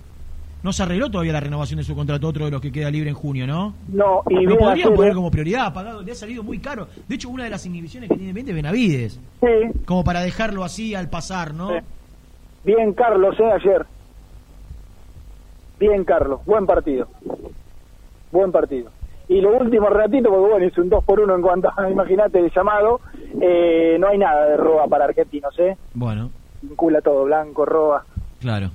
[0.63, 3.11] no se arregló todavía la renovación de su contrato, otro de los que queda libre
[3.11, 3.75] en junio, ¿no?
[3.89, 6.87] No, y Lo podrían poner eh, como prioridad, pagado, le ha salido muy caro.
[7.09, 10.63] De hecho, una de las inhibiciones que tiene Independiente es Benavides, Sí, como para dejarlo
[10.63, 11.71] así al pasar, ¿no?
[11.71, 11.85] Sí.
[12.65, 13.87] bien Carlos, eh, ayer.
[15.81, 17.09] Bien Carlos, buen partido.
[18.31, 18.91] Buen partido.
[19.33, 22.39] Y lo último ratito, porque bueno, hice un 2 por 1 en cuanto a, imagínate,
[22.39, 23.01] el llamado,
[23.41, 25.77] eh, no hay nada de roba para argentinos, ¿eh?
[25.95, 26.31] Bueno,
[26.61, 28.05] vincula todo, Blanco, Roa,
[28.41, 28.71] Claro.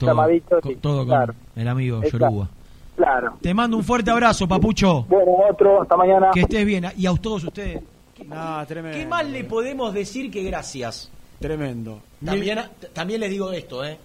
[0.00, 0.60] un llamadito.
[0.60, 2.02] co- sí, todo con claro, el amigo.
[2.02, 2.48] Yoruba.
[2.96, 3.34] claro.
[3.40, 5.04] Te mando un fuerte abrazo, Papucho.
[5.08, 6.30] Bueno, otro, hasta mañana.
[6.32, 6.86] Que estés bien.
[6.96, 7.82] Y a todos ustedes.
[8.26, 8.98] Nah, tremendo.
[8.98, 11.10] ¿Qué más le podemos decir que gracias?
[11.38, 12.00] Tremendo.
[12.24, 12.58] También,
[12.92, 13.96] también les digo esto, ¿eh?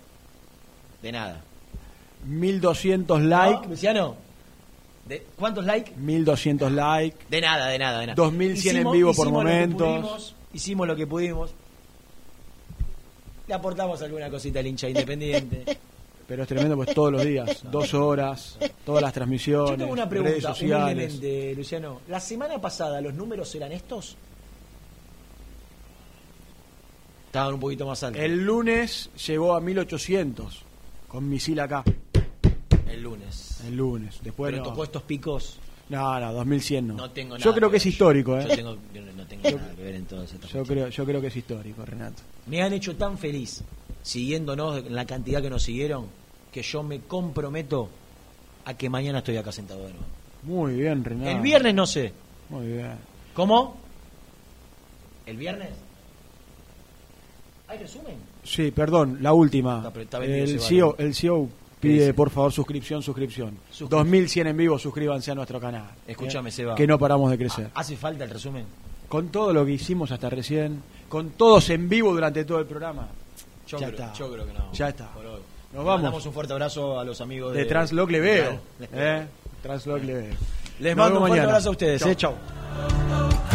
[1.02, 1.42] De nada.
[2.26, 3.62] 1200 likes.
[3.64, 4.16] ¿No, Luciano?
[5.06, 5.92] ¿De ¿Cuántos likes?
[5.96, 7.18] 1200 likes.
[7.30, 8.16] De nada, de nada, de nada.
[8.16, 9.88] 2100 en vivo por lo momentos.
[9.88, 11.54] pudimos, hicimos lo que pudimos.
[13.48, 15.78] Le aportamos alguna cosita al hincha independiente.
[16.28, 20.10] Pero es tremendo, pues todos los días, dos horas, todas las transmisiones, Yo tengo una
[20.10, 22.02] pregunta, humildemente, Luciano.
[22.08, 24.18] ¿La semana pasada los números eran estos?
[27.28, 28.24] Estaban un poquito más altos.
[28.24, 30.64] El lunes llegó a 1800
[31.08, 31.84] con misil acá.
[32.90, 33.45] El lunes.
[33.66, 34.20] El lunes.
[34.24, 34.70] Después Pero no.
[34.70, 35.58] tocó estos picos.
[35.90, 36.94] No, no, 2100 no.
[36.96, 38.46] No tengo Yo nada creo que que es histórico, ¿eh?
[38.50, 41.22] Yo tengo- yo no tengo nada que ver en todas estas Yo creo, yo creo
[41.22, 42.24] que es histórico, Renato.
[42.48, 43.64] Me han hecho tan feliz
[44.02, 46.08] siguiéndonos en la cantidad que nos siguieron
[46.52, 47.90] que yo me comprometo
[48.66, 50.06] a que mañana estoy acá sentado de nuevo.
[50.44, 51.30] Muy bien, Renato.
[51.30, 52.14] El viernes no sé.
[52.50, 52.94] Muy bien.
[53.36, 53.78] ¿Cómo?
[55.28, 55.70] ¿El viernes?
[57.68, 58.16] ¿Hay resumen?
[58.44, 59.84] Sí, perdón, la última.
[59.88, 61.52] Está- está el, CEO, el CEO ¿Qué
[61.94, 63.58] pide, por favor, suscripción, suscripción.
[63.70, 63.90] Suscripción.
[63.90, 65.86] 2100 en vivo, suscríbanse a nuestro canal.
[66.08, 66.52] Escúchame, ¿eh?
[66.52, 66.76] Seba.
[66.76, 67.70] Que no paramos de crecer.
[67.76, 68.66] ¿Hace falta el resumen?
[69.10, 73.08] Con todo lo que hicimos hasta recién, con todos en vivo durante todo el programa.
[73.68, 74.14] Yo, ya creo, está.
[74.14, 74.72] yo creo que no.
[74.74, 75.10] Ya está.
[75.16, 75.86] Nos Le vamos.
[75.96, 78.60] mandamos un fuerte abrazo a los amigos de, De Transloc le veo.
[78.78, 78.92] Claro.
[78.94, 79.28] ¿eh?
[79.62, 80.34] Transloc le veo.
[80.80, 81.50] Les Nos mando un fuerte mañana.
[81.50, 82.02] abrazo a ustedes.
[82.02, 82.12] Chau.
[82.12, 82.16] eh.
[82.16, 83.55] Chau.